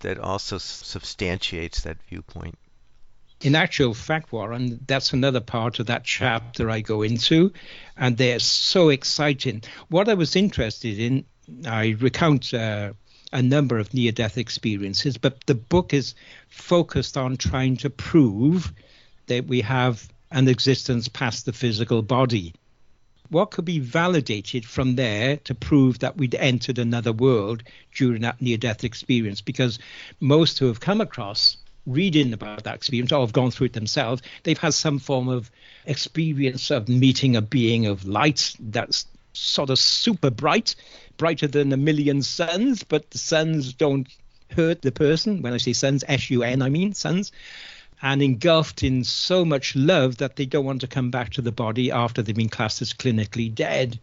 that 0.00 0.18
also 0.18 0.58
substantiates 0.58 1.82
that 1.82 2.02
viewpoint 2.08 2.58
in 3.42 3.56
actual 3.56 3.92
fact, 3.92 4.32
Warren, 4.32 4.80
that's 4.86 5.12
another 5.12 5.40
part 5.40 5.80
of 5.80 5.86
that 5.86 6.04
chapter 6.04 6.70
I 6.70 6.80
go 6.80 7.02
into, 7.02 7.52
and 7.96 8.16
they're 8.16 8.38
so 8.38 8.88
exciting. 8.88 9.62
What 9.88 10.08
I 10.08 10.14
was 10.14 10.36
interested 10.36 10.98
in, 10.98 11.24
I 11.66 11.96
recount 11.98 12.54
uh, 12.54 12.92
a 13.32 13.42
number 13.42 13.78
of 13.78 13.92
near 13.92 14.12
death 14.12 14.38
experiences, 14.38 15.18
but 15.18 15.44
the 15.46 15.56
book 15.56 15.92
is 15.92 16.14
focused 16.48 17.16
on 17.16 17.36
trying 17.36 17.78
to 17.78 17.90
prove 17.90 18.72
that 19.26 19.46
we 19.46 19.62
have 19.62 20.08
an 20.30 20.46
existence 20.48 21.08
past 21.08 21.44
the 21.44 21.52
physical 21.52 22.02
body. 22.02 22.54
What 23.28 23.50
could 23.50 23.64
be 23.64 23.78
validated 23.78 24.66
from 24.66 24.94
there 24.94 25.38
to 25.38 25.54
prove 25.54 26.00
that 26.00 26.16
we'd 26.16 26.34
entered 26.34 26.78
another 26.78 27.12
world 27.12 27.62
during 27.94 28.22
that 28.22 28.40
near 28.42 28.58
death 28.58 28.84
experience? 28.84 29.40
Because 29.40 29.78
most 30.20 30.58
who 30.58 30.66
have 30.66 30.80
come 30.80 31.00
across 31.00 31.56
reading 31.86 32.32
about 32.32 32.64
that 32.64 32.74
experience 32.74 33.12
or 33.12 33.20
have 33.20 33.32
gone 33.32 33.50
through 33.50 33.66
it 33.66 33.72
themselves, 33.72 34.22
they've 34.42 34.58
had 34.58 34.74
some 34.74 34.98
form 34.98 35.28
of 35.28 35.50
experience 35.86 36.70
of 36.70 36.88
meeting 36.88 37.36
a 37.36 37.42
being 37.42 37.86
of 37.86 38.06
light 38.06 38.54
that's 38.60 39.06
sort 39.32 39.70
of 39.70 39.78
super 39.78 40.30
bright, 40.30 40.74
brighter 41.16 41.46
than 41.46 41.72
a 41.72 41.76
million 41.76 42.22
suns, 42.22 42.82
but 42.82 43.10
the 43.10 43.18
suns 43.18 43.72
don't 43.72 44.08
hurt 44.50 44.82
the 44.82 44.92
person. 44.92 45.42
When 45.42 45.52
I 45.52 45.56
say 45.56 45.72
suns, 45.72 46.04
S 46.06 46.30
U 46.30 46.42
N, 46.42 46.62
I 46.62 46.68
mean 46.68 46.92
suns. 46.92 47.32
And 48.04 48.20
engulfed 48.20 48.82
in 48.82 49.04
so 49.04 49.44
much 49.44 49.76
love 49.76 50.16
that 50.18 50.34
they 50.34 50.44
don't 50.44 50.64
want 50.64 50.80
to 50.80 50.88
come 50.88 51.10
back 51.10 51.30
to 51.30 51.42
the 51.42 51.52
body 51.52 51.92
after 51.92 52.20
they've 52.20 52.34
been 52.34 52.48
classed 52.48 52.82
as 52.82 52.92
clinically 52.92 53.54
dead. 53.54 53.98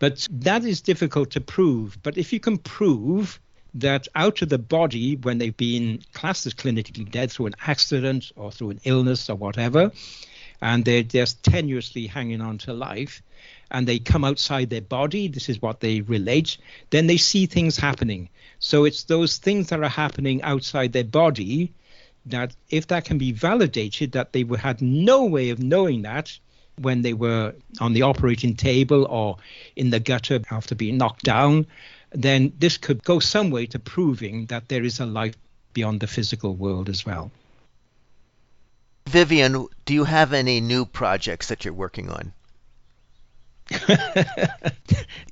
But 0.00 0.26
that 0.30 0.64
is 0.64 0.80
difficult 0.80 1.30
to 1.30 1.40
prove. 1.40 1.98
But 2.02 2.18
if 2.18 2.32
you 2.32 2.40
can 2.40 2.58
prove 2.58 3.40
that 3.80 4.08
out 4.14 4.42
of 4.42 4.48
the 4.48 4.58
body, 4.58 5.16
when 5.16 5.38
they've 5.38 5.56
been 5.56 6.02
classed 6.12 6.46
as 6.46 6.54
clinically 6.54 7.10
dead 7.10 7.30
through 7.30 7.46
an 7.46 7.56
accident 7.66 8.32
or 8.36 8.50
through 8.52 8.70
an 8.70 8.80
illness 8.84 9.28
or 9.30 9.36
whatever, 9.36 9.92
and 10.60 10.84
they're 10.84 11.02
just 11.02 11.42
tenuously 11.42 12.08
hanging 12.08 12.40
on 12.40 12.58
to 12.58 12.72
life, 12.72 13.22
and 13.70 13.86
they 13.86 13.98
come 13.98 14.24
outside 14.24 14.70
their 14.70 14.80
body, 14.80 15.28
this 15.28 15.48
is 15.48 15.62
what 15.62 15.80
they 15.80 16.00
relate, 16.00 16.56
then 16.90 17.06
they 17.06 17.16
see 17.16 17.46
things 17.46 17.76
happening. 17.76 18.28
So 18.58 18.84
it's 18.84 19.04
those 19.04 19.38
things 19.38 19.68
that 19.68 19.82
are 19.82 19.88
happening 19.88 20.42
outside 20.42 20.92
their 20.92 21.04
body 21.04 21.72
that, 22.26 22.54
if 22.70 22.88
that 22.88 23.04
can 23.04 23.18
be 23.18 23.32
validated, 23.32 24.12
that 24.12 24.32
they 24.32 24.44
had 24.58 24.82
no 24.82 25.24
way 25.24 25.50
of 25.50 25.62
knowing 25.62 26.02
that 26.02 26.36
when 26.80 27.02
they 27.02 27.12
were 27.12 27.54
on 27.80 27.92
the 27.92 28.02
operating 28.02 28.54
table 28.54 29.04
or 29.06 29.36
in 29.76 29.90
the 29.90 30.00
gutter 30.00 30.40
after 30.50 30.74
being 30.74 30.96
knocked 30.96 31.24
down, 31.24 31.66
then 32.10 32.52
this 32.58 32.76
could 32.76 33.02
go 33.04 33.18
some 33.18 33.50
way 33.50 33.66
to 33.66 33.78
proving 33.78 34.46
that 34.46 34.68
there 34.68 34.84
is 34.84 35.00
a 35.00 35.06
life 35.06 35.36
beyond 35.72 36.00
the 36.00 36.06
physical 36.06 36.54
world 36.54 36.88
as 36.88 37.04
well. 37.04 37.30
Vivian, 39.08 39.66
do 39.84 39.94
you 39.94 40.04
have 40.04 40.32
any 40.32 40.60
new 40.60 40.84
projects 40.84 41.48
that 41.48 41.64
you're 41.64 41.74
working 41.74 42.10
on? 42.10 42.32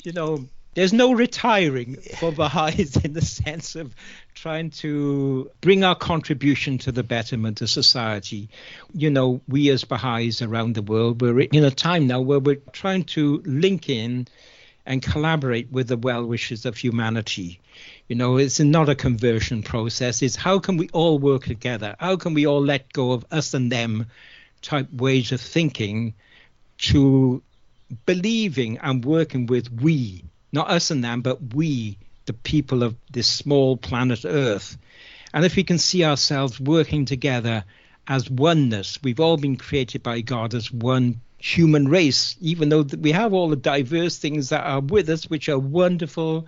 you 0.04 0.12
know, 0.12 0.46
there's 0.76 0.92
no 0.92 1.12
retiring 1.12 1.96
for 2.18 2.32
Baha'is 2.32 2.96
in 2.96 3.14
the 3.14 3.22
sense 3.22 3.76
of 3.76 3.94
trying 4.34 4.70
to 4.70 5.50
bring 5.62 5.84
our 5.84 5.94
contribution 5.94 6.76
to 6.78 6.92
the 6.92 7.02
betterment 7.02 7.62
of 7.62 7.70
society. 7.70 8.50
You 8.92 9.10
know, 9.10 9.40
we 9.48 9.70
as 9.70 9.84
Baha'is 9.84 10.42
around 10.42 10.74
the 10.74 10.82
world, 10.82 11.22
we're 11.22 11.40
in 11.40 11.64
a 11.64 11.70
time 11.70 12.06
now 12.06 12.20
where 12.20 12.38
we're 12.38 12.60
trying 12.72 13.04
to 13.04 13.42
link 13.46 13.88
in 13.88 14.28
and 14.86 15.02
collaborate 15.02 15.70
with 15.70 15.88
the 15.88 15.96
well 15.96 16.24
wishes 16.24 16.64
of 16.64 16.76
humanity. 16.76 17.60
You 18.08 18.16
know, 18.16 18.36
it's 18.38 18.60
not 18.60 18.88
a 18.88 18.94
conversion 18.94 19.62
process. 19.62 20.22
It's 20.22 20.36
how 20.36 20.58
can 20.60 20.76
we 20.76 20.88
all 20.90 21.18
work 21.18 21.44
together? 21.44 21.96
How 21.98 22.16
can 22.16 22.34
we 22.34 22.46
all 22.46 22.62
let 22.62 22.92
go 22.92 23.12
of 23.12 23.26
us 23.30 23.52
and 23.52 23.70
them 23.70 24.06
type 24.62 24.92
ways 24.92 25.32
of 25.32 25.40
thinking 25.40 26.14
to 26.78 27.42
believing 28.04 28.78
and 28.78 29.04
working 29.04 29.46
with 29.46 29.70
we, 29.70 30.24
not 30.52 30.70
us 30.70 30.90
and 30.90 31.04
them, 31.04 31.20
but 31.20 31.54
we, 31.54 31.98
the 32.26 32.32
people 32.32 32.82
of 32.82 32.96
this 33.10 33.26
small 33.26 33.76
planet 33.76 34.24
Earth. 34.24 34.76
And 35.32 35.44
if 35.44 35.56
we 35.56 35.64
can 35.64 35.78
see 35.78 36.04
ourselves 36.04 36.58
working 36.58 37.04
together 37.04 37.64
as 38.08 38.30
oneness, 38.30 38.98
we've 39.02 39.20
all 39.20 39.36
been 39.36 39.56
created 39.56 40.02
by 40.02 40.20
God 40.20 40.54
as 40.54 40.72
one 40.72 41.20
human 41.54 41.86
race, 41.88 42.36
even 42.40 42.68
though 42.70 42.82
we 42.82 43.12
have 43.12 43.32
all 43.32 43.48
the 43.48 43.56
diverse 43.56 44.18
things 44.18 44.48
that 44.48 44.64
are 44.64 44.80
with 44.80 45.08
us, 45.08 45.30
which 45.30 45.48
are 45.48 45.58
wonderful 45.58 46.46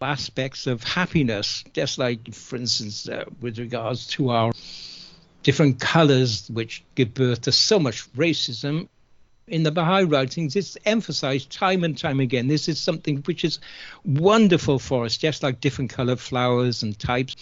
aspects 0.00 0.66
of 0.66 0.82
happiness, 0.82 1.62
just 1.72 1.96
like, 1.96 2.34
for 2.34 2.56
instance, 2.56 3.08
uh, 3.08 3.24
with 3.40 3.58
regards 3.58 4.08
to 4.08 4.30
our 4.30 4.52
different 5.44 5.78
colors, 5.78 6.48
which 6.50 6.82
give 6.96 7.14
birth 7.14 7.42
to 7.42 7.52
so 7.52 7.78
much 7.78 8.12
racism. 8.14 8.88
in 9.48 9.62
the 9.64 9.70
Baha'i 9.70 10.04
writings, 10.04 10.56
it's 10.56 10.76
emphasized 10.84 11.50
time 11.50 11.84
and 11.84 11.98
time 11.98 12.20
again. 12.20 12.48
This 12.48 12.68
is 12.68 12.78
something 12.78 13.18
which 13.26 13.44
is 13.44 13.58
wonderful 14.04 14.78
for 14.78 15.04
us, 15.04 15.16
just 15.16 15.42
like 15.42 15.60
different 15.60 15.90
colored 15.90 16.20
flowers 16.20 16.82
and 16.82 16.98
types 16.98 17.36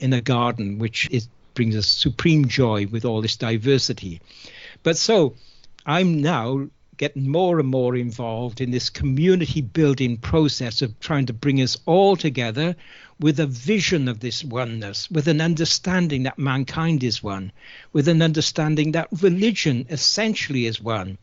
in 0.00 0.12
a 0.12 0.20
garden, 0.20 0.78
which 0.78 1.08
is, 1.10 1.28
brings 1.54 1.76
us 1.76 1.86
supreme 1.86 2.46
joy 2.46 2.86
with 2.86 3.04
all 3.04 3.20
this 3.20 3.36
diversity. 3.36 4.20
But 4.82 4.96
so 4.96 5.34
I'm 5.86 6.20
now 6.20 6.68
getting 6.96 7.28
more 7.28 7.58
and 7.58 7.68
more 7.68 7.96
involved 7.96 8.60
in 8.60 8.70
this 8.70 8.88
community 8.88 9.60
building 9.60 10.16
process 10.16 10.82
of 10.82 10.98
trying 11.00 11.26
to 11.26 11.32
bring 11.32 11.60
us 11.60 11.76
all 11.86 12.14
together 12.14 12.76
with 13.18 13.40
a 13.40 13.46
vision 13.46 14.08
of 14.08 14.20
this 14.20 14.44
oneness, 14.44 15.10
with 15.10 15.26
an 15.26 15.40
understanding 15.40 16.22
that 16.24 16.38
mankind 16.38 17.02
is 17.02 17.22
one, 17.22 17.50
with 17.92 18.06
an 18.06 18.22
understanding 18.22 18.92
that 18.92 19.08
religion 19.20 19.86
essentially 19.90 20.66
is 20.66 20.80
one. 20.80 21.18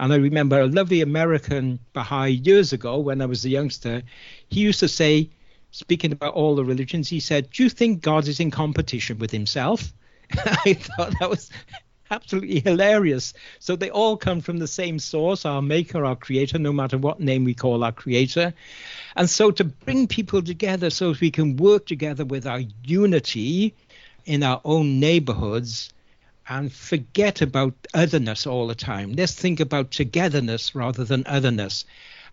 And 0.00 0.12
I 0.12 0.16
remember 0.16 0.60
a 0.60 0.66
lovely 0.66 1.00
American 1.00 1.78
Baha'i 1.92 2.30
years 2.30 2.72
ago 2.72 2.98
when 2.98 3.20
I 3.20 3.26
was 3.26 3.44
a 3.44 3.50
youngster, 3.50 4.02
he 4.48 4.60
used 4.60 4.80
to 4.80 4.88
say, 4.88 5.28
speaking 5.72 6.12
about 6.12 6.34
all 6.34 6.54
the 6.54 6.64
religions, 6.64 7.08
he 7.08 7.20
said, 7.20 7.50
Do 7.50 7.64
you 7.64 7.68
think 7.68 8.00
God 8.00 8.28
is 8.28 8.40
in 8.40 8.50
competition 8.50 9.18
with 9.18 9.32
himself? 9.32 9.92
I 10.64 10.74
thought 10.74 11.14
that 11.18 11.28
was 11.28 11.50
absolutely 12.10 12.60
hilarious. 12.64 13.34
So 13.58 13.76
they 13.76 13.90
all 13.90 14.16
come 14.16 14.40
from 14.40 14.58
the 14.58 14.66
same 14.66 14.98
source, 14.98 15.44
our 15.44 15.62
maker, 15.62 16.04
our 16.04 16.16
creator, 16.16 16.58
no 16.58 16.72
matter 16.72 16.98
what 16.98 17.20
name 17.20 17.44
we 17.44 17.54
call 17.54 17.84
our 17.84 17.92
creator. 17.92 18.54
And 19.16 19.28
so 19.28 19.50
to 19.50 19.64
bring 19.64 20.06
people 20.06 20.42
together 20.42 20.90
so 20.90 21.14
we 21.20 21.30
can 21.30 21.56
work 21.56 21.86
together 21.86 22.24
with 22.24 22.46
our 22.46 22.62
unity 22.84 23.74
in 24.24 24.42
our 24.42 24.60
own 24.64 25.00
neighborhoods 25.00 25.92
and 26.48 26.72
forget 26.72 27.42
about 27.42 27.74
otherness 27.92 28.46
all 28.46 28.66
the 28.66 28.74
time. 28.74 29.12
Let's 29.12 29.34
think 29.34 29.60
about 29.60 29.90
togetherness 29.90 30.74
rather 30.74 31.04
than 31.04 31.24
otherness. 31.26 31.84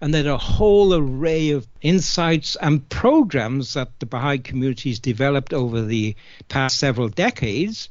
And 0.01 0.13
there 0.13 0.27
are 0.27 0.35
a 0.35 0.37
whole 0.37 0.93
array 0.93 1.51
of 1.51 1.67
insights 1.81 2.55
and 2.57 2.87
programs 2.89 3.73
that 3.73 3.99
the 3.99 4.05
Baha'i 4.05 4.37
community 4.39 4.89
has 4.89 4.99
developed 4.99 5.53
over 5.53 5.81
the 5.81 6.15
past 6.47 6.77
several 6.77 7.09
decades 7.09 7.89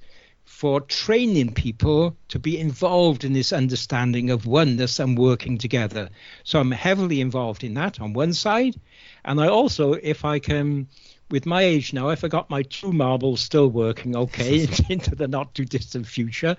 for 0.54 0.80
training 0.82 1.52
people 1.52 2.16
to 2.28 2.38
be 2.38 2.56
involved 2.56 3.24
in 3.24 3.32
this 3.32 3.52
understanding 3.52 4.30
of 4.30 4.46
oneness 4.46 5.00
and 5.00 5.18
working 5.18 5.58
together. 5.58 6.08
So 6.44 6.60
I'm 6.60 6.70
heavily 6.70 7.20
involved 7.20 7.64
in 7.64 7.74
that 7.74 8.00
on 8.00 8.12
one 8.12 8.32
side. 8.32 8.76
And 9.24 9.40
I 9.40 9.48
also, 9.48 9.94
if 9.94 10.24
I 10.24 10.38
can, 10.38 10.86
with 11.28 11.44
my 11.44 11.62
age 11.62 11.92
now, 11.92 12.10
if 12.10 12.22
I 12.22 12.28
got 12.28 12.50
my 12.50 12.62
two 12.62 12.92
marbles 12.92 13.40
still 13.40 13.66
working 13.66 14.14
okay 14.14 14.68
into 14.88 15.16
the 15.16 15.26
not 15.26 15.52
too 15.56 15.64
distant 15.64 16.06
future, 16.06 16.56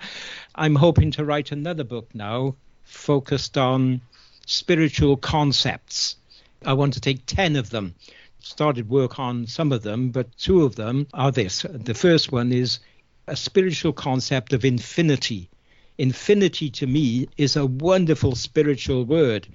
I'm 0.54 0.76
hoping 0.76 1.12
to 1.12 1.24
write 1.24 1.54
another 1.54 1.86
book 1.86 2.10
now 2.14 2.58
focused 2.84 3.58
on 3.58 4.02
spiritual 4.46 5.16
concepts. 5.16 6.18
I 6.66 6.74
want 6.74 6.96
to 6.96 7.02
take 7.02 7.26
10 7.28 7.56
of 7.56 7.70
them. 7.70 7.96
Started 8.40 8.90
work 8.90 9.20
on 9.20 9.48
some 9.48 9.72
of 9.72 9.84
them, 9.84 10.10
but 10.10 10.38
two 10.38 10.66
of 10.66 10.76
them 10.76 11.08
are 11.14 11.32
this. 11.32 11.66
The 11.70 11.94
first 11.94 12.34
one 12.34 12.52
is 12.52 12.80
a 13.28 13.36
spiritual 13.36 13.94
concept 13.94 14.54
of 14.54 14.66
infinity. 14.66 15.50
Infinity 15.98 16.70
to 16.72 16.88
me 16.88 17.30
is 17.38 17.56
a 17.56 17.66
wonderful 17.66 18.36
spiritual 18.36 19.06
word 19.06 19.48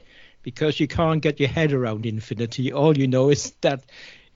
because 0.42 0.80
you 0.80 0.88
can't 0.88 1.22
get 1.22 1.38
your 1.38 1.48
head 1.48 1.72
around 1.72 2.06
infinity. 2.06 2.72
All 2.72 2.96
you 2.96 3.06
know 3.06 3.30
is 3.30 3.52
that 3.60 3.84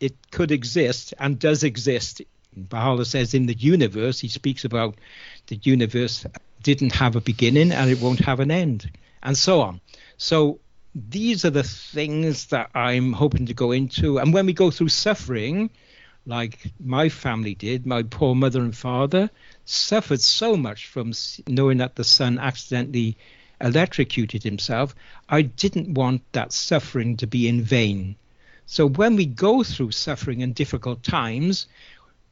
it 0.01 0.15
could 0.31 0.51
exist 0.51 1.15
and 1.19 1.39
does 1.39 1.65
exist. 1.65 2.21
Baha'u'llah 2.57 3.07
says 3.07 3.35
in 3.35 3.47
the 3.47 3.55
universe, 3.55 4.21
he 4.21 4.29
speaks 4.29 4.65
about 4.65 4.97
the 5.47 5.59
universe 5.63 6.27
didn't 6.63 6.93
have 6.93 7.15
a 7.15 7.21
beginning 7.21 7.71
and 7.73 7.91
it 7.91 8.01
won't 8.01 8.21
have 8.21 8.41
an 8.41 8.51
end, 8.51 8.91
and 9.23 9.37
so 9.37 9.61
on. 9.61 9.81
So 10.17 10.59
these 10.95 11.45
are 11.45 11.51
the 11.51 11.63
things 11.63 12.47
that 12.47 12.71
I'm 12.75 13.13
hoping 13.13 13.47
to 13.47 13.55
go 13.55 13.71
into. 13.73 14.19
And 14.19 14.33
when 14.33 14.47
we 14.47 14.53
go 14.53 14.71
through 14.71 14.89
suffering, 14.89 15.71
like 16.27 16.73
my 16.81 17.09
family 17.09 17.55
did. 17.55 17.87
My 17.87 18.03
poor 18.03 18.35
mother 18.35 18.61
and 18.61 18.77
father 18.77 19.31
suffered 19.65 20.21
so 20.21 20.57
much 20.57 20.87
from 20.87 21.13
knowing 21.47 21.79
that 21.79 21.97
the 21.97 22.05
son 22.05 22.39
accidentally 22.39 23.17
electrocuted 23.61 24.43
himself. 24.43 24.95
I 25.29 25.43
didn't 25.43 25.95
want 25.95 26.23
that 26.33 26.53
suffering 26.53 27.17
to 27.19 27.27
be 27.27 27.49
in 27.49 27.63
vain. 27.63 28.17
So 28.67 28.87
when 28.87 29.17
we 29.17 29.27
go 29.27 29.63
through 29.63 29.93
suffering 29.93 30.43
and 30.43 30.55
difficult 30.55 31.03
times, 31.03 31.67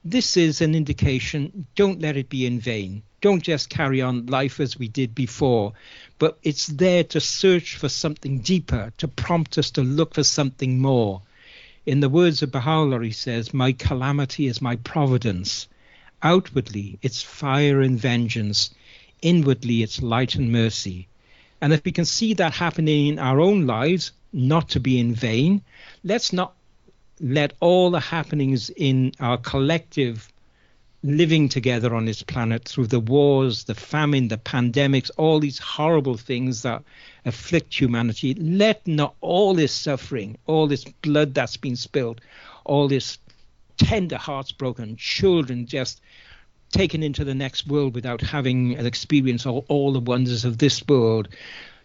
this 0.05 0.37
is 0.37 0.61
an 0.61 0.75
indication 0.75 1.67
don't 1.75 2.01
let 2.01 2.17
it 2.17 2.29
be 2.29 2.47
in 2.47 2.59
vain. 2.59 3.03
Don't 3.21 3.43
just 3.43 3.71
carry 3.71 4.03
on 4.03 4.27
life 4.27 4.59
as 4.59 4.77
we 4.77 4.89
did 4.89 5.15
before, 5.15 5.75
but 6.19 6.39
it's 6.43 6.67
there 6.67 7.05
to 7.05 7.21
search 7.21 7.77
for 7.77 7.89
something 7.89 8.41
deeper, 8.41 8.93
to 8.97 9.07
prompt 9.07 9.59
us 9.59 9.71
to 9.73 9.83
look 9.83 10.15
for 10.15 10.25
something 10.25 10.81
more. 10.81 11.23
In 11.85 11.99
the 11.99 12.09
words 12.09 12.43
of 12.43 12.53
Baha'u'llah, 12.53 13.03
he 13.03 13.11
says, 13.11 13.53
My 13.53 13.73
calamity 13.73 14.47
is 14.47 14.63
my 14.63 14.77
providence. 14.77 15.67
Outwardly, 16.23 16.99
it's 17.03 17.23
fire 17.23 17.81
and 17.81 17.99
vengeance. 17.99 18.71
Inwardly, 19.21 19.83
it's 19.83 20.01
light 20.01 20.37
and 20.37 20.53
mercy. 20.53 21.09
And 21.61 21.73
if 21.73 21.85
we 21.85 21.91
can 21.91 22.05
see 22.05 22.35
that 22.35 22.53
happening 22.53 23.09
in 23.09 23.19
our 23.19 23.41
own 23.41 23.67
lives, 23.67 24.13
not 24.33 24.69
to 24.71 24.81
be 24.81 25.01
in 25.01 25.15
vain, 25.15 25.63
let's 26.05 26.33
not 26.33 26.55
let 27.21 27.55
all 27.59 27.91
the 27.91 28.01
happenings 28.01 28.71
in 28.71 29.13
our 29.19 29.37
collective 29.37 30.29
living 31.03 31.49
together 31.49 31.95
on 31.97 32.05
this 32.05 32.23
planet 32.23 32.65
through 32.65 32.87
the 32.87 33.01
wars, 33.01 33.65
the 33.65 33.75
famine, 33.75 34.29
the 34.29 34.37
pandemics, 34.37 35.11
all 35.17 35.41
these 35.41 35.59
horrible 35.59 36.17
things 36.17 36.63
that 36.63 36.83
afflict 37.25 37.79
humanity. 37.79 38.35
Let 38.35 38.87
not 38.87 39.15
all 39.21 39.55
this 39.55 39.73
suffering, 39.73 40.39
all 40.47 40.67
this 40.67 40.85
blood 40.85 41.35
that's 41.35 41.57
been 41.57 41.77
spilled, 41.77 42.21
all 42.65 42.89
this 42.89 43.19
tender 43.77 44.17
hearts 44.17 44.53
broken, 44.53 44.97
children 44.97 45.67
just 45.67 46.01
taken 46.73 47.03
into 47.03 47.25
the 47.25 47.35
next 47.35 47.67
world 47.67 47.95
without 47.95 48.21
having 48.21 48.75
an 48.77 48.87
experience 48.87 49.47
of 49.47 49.65
all 49.69 49.93
the 49.93 50.01
wonders 50.01 50.45
of 50.45 50.59
this 50.59 50.87
world. 50.87 51.29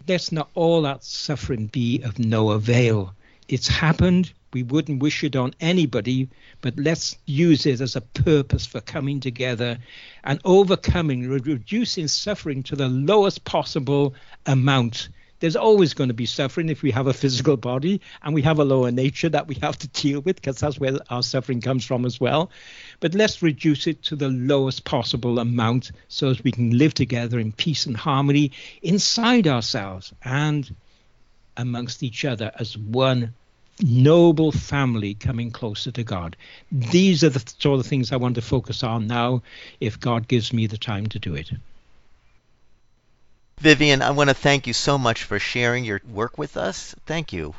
Let's 0.07 0.31
not 0.31 0.49
all 0.55 0.81
that 0.83 1.03
suffering 1.03 1.67
be 1.67 2.01
of 2.01 2.17
no 2.17 2.51
avail. 2.51 3.13
It's 3.47 3.67
happened. 3.67 4.31
We 4.53 4.63
wouldn't 4.63 5.03
wish 5.03 5.23
it 5.23 5.35
on 5.35 5.53
anybody, 5.59 6.29
but 6.61 6.77
let's 6.77 7.17
use 7.25 7.65
it 7.65 7.81
as 7.81 7.95
a 7.95 8.01
purpose 8.01 8.65
for 8.65 8.79
coming 8.81 9.19
together 9.19 9.77
and 10.23 10.39
overcoming, 10.45 11.29
reducing 11.29 12.07
suffering 12.07 12.63
to 12.63 12.75
the 12.75 12.87
lowest 12.87 13.43
possible 13.43 14.15
amount 14.45 15.09
there's 15.39 15.55
always 15.55 15.93
going 15.93 16.07
to 16.07 16.13
be 16.13 16.25
suffering 16.25 16.69
if 16.69 16.81
we 16.81 16.91
have 16.91 17.07
a 17.07 17.13
physical 17.13 17.57
body 17.57 18.01
and 18.23 18.33
we 18.33 18.41
have 18.41 18.59
a 18.59 18.65
lower 18.65 18.91
nature 18.91 19.29
that 19.29 19.47
we 19.47 19.55
have 19.55 19.77
to 19.79 19.87
deal 19.89 20.19
with 20.21 20.37
because 20.37 20.59
that's 20.59 20.79
where 20.79 20.97
our 21.09 21.23
suffering 21.23 21.61
comes 21.61 21.85
from 21.85 22.05
as 22.05 22.19
well. 22.19 22.49
But 22.99 23.13
let's 23.13 23.41
reduce 23.41 23.87
it 23.87 24.03
to 24.03 24.15
the 24.15 24.29
lowest 24.29 24.83
possible 24.83 25.39
amount 25.39 25.91
so 26.07 26.29
as 26.29 26.43
we 26.43 26.51
can 26.51 26.77
live 26.77 26.93
together 26.93 27.39
in 27.39 27.51
peace 27.51 27.85
and 27.85 27.95
harmony 27.95 28.51
inside 28.81 29.47
ourselves 29.47 30.13
and 30.23 30.73
amongst 31.55 32.03
each 32.03 32.25
other 32.25 32.51
as 32.55 32.77
one 32.77 33.33
noble 33.81 34.51
family 34.51 35.13
coming 35.13 35.51
closer 35.51 35.91
to 35.91 36.03
God. 36.03 36.35
These 36.71 37.23
are 37.23 37.29
the 37.29 37.43
sort 37.59 37.79
of 37.79 37.85
things 37.85 38.11
I 38.11 38.17
want 38.17 38.35
to 38.35 38.41
focus 38.41 38.83
on 38.83 39.07
now 39.07 39.43
if 39.79 39.99
God 39.99 40.27
gives 40.27 40.51
me 40.51 40.67
the 40.67 40.77
time 40.77 41.07
to 41.07 41.19
do 41.19 41.35
it. 41.35 41.51
Vivian, 43.59 44.03
I 44.03 44.11
want 44.11 44.29
to 44.29 44.35
thank 44.35 44.67
you 44.67 44.73
so 44.73 44.99
much 44.99 45.23
for 45.23 45.39
sharing 45.39 45.83
your 45.83 45.99
work 46.07 46.37
with 46.37 46.55
us. 46.55 46.93
Thank 47.07 47.33
you. 47.33 47.55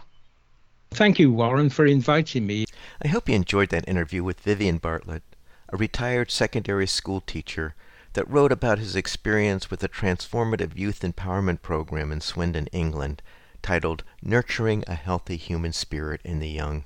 Thank 0.92 1.18
you, 1.18 1.32
Warren, 1.32 1.70
for 1.70 1.84
inviting 1.84 2.46
me. 2.46 2.66
I 3.03 3.09
hope 3.09 3.28
you 3.28 3.34
enjoyed 3.34 3.70
that 3.70 3.88
interview 3.88 4.22
with 4.22 4.40
Vivian 4.40 4.78
Bartlett, 4.78 5.24
a 5.70 5.76
retired 5.76 6.30
secondary 6.30 6.86
school 6.86 7.20
teacher 7.20 7.74
that 8.12 8.30
wrote 8.30 8.53
about 8.53 8.78
his 8.78 8.94
experience 8.94 9.72
with 9.72 9.82
a 9.82 9.88
transformative 9.88 10.76
youth 10.76 11.01
empowerment 11.01 11.62
program 11.62 12.12
in 12.12 12.20
Swindon, 12.20 12.68
England, 12.68 13.20
titled 13.61 14.05
Nurturing 14.22 14.84
a 14.86 14.94
Healthy 14.94 15.36
Human 15.36 15.72
Spirit 15.72 16.20
in 16.24 16.38
the 16.38 16.49
Young. 16.49 16.84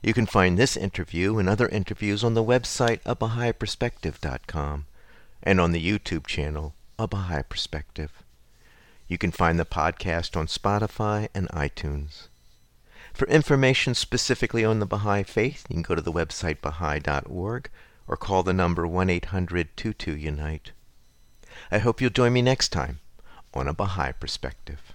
You 0.00 0.14
can 0.14 0.26
find 0.26 0.56
this 0.56 0.76
interview 0.76 1.38
and 1.38 1.48
other 1.48 1.66
interviews 1.68 2.22
on 2.22 2.34
the 2.34 2.44
website 2.44 3.02
abahaiperspective.com 3.02 4.86
and 5.42 5.60
on 5.60 5.72
the 5.72 5.84
YouTube 5.84 6.28
channel 6.28 6.76
a 7.02 7.08
Baha'i 7.08 7.42
Perspective. 7.42 8.22
You 9.08 9.18
can 9.18 9.32
find 9.32 9.58
the 9.58 9.64
podcast 9.64 10.36
on 10.36 10.46
Spotify 10.46 11.28
and 11.34 11.48
iTunes. 11.48 12.28
For 13.12 13.26
information 13.26 13.94
specifically 13.94 14.64
on 14.64 14.78
the 14.78 14.86
Baha'i 14.86 15.24
Faith, 15.24 15.66
you 15.68 15.74
can 15.74 15.82
go 15.82 15.96
to 15.96 16.00
the 16.00 16.12
website 16.12 16.60
baha'i.org 16.60 17.70
or 18.06 18.16
call 18.16 18.44
the 18.44 18.52
number 18.52 18.86
1 18.86 19.10
800 19.10 19.76
22 19.76 20.16
Unite. 20.16 20.70
I 21.72 21.78
hope 21.78 22.00
you'll 22.00 22.10
join 22.10 22.32
me 22.34 22.42
next 22.42 22.68
time 22.68 23.00
on 23.52 23.66
A 23.66 23.74
Baha'i 23.74 24.12
Perspective. 24.12 24.94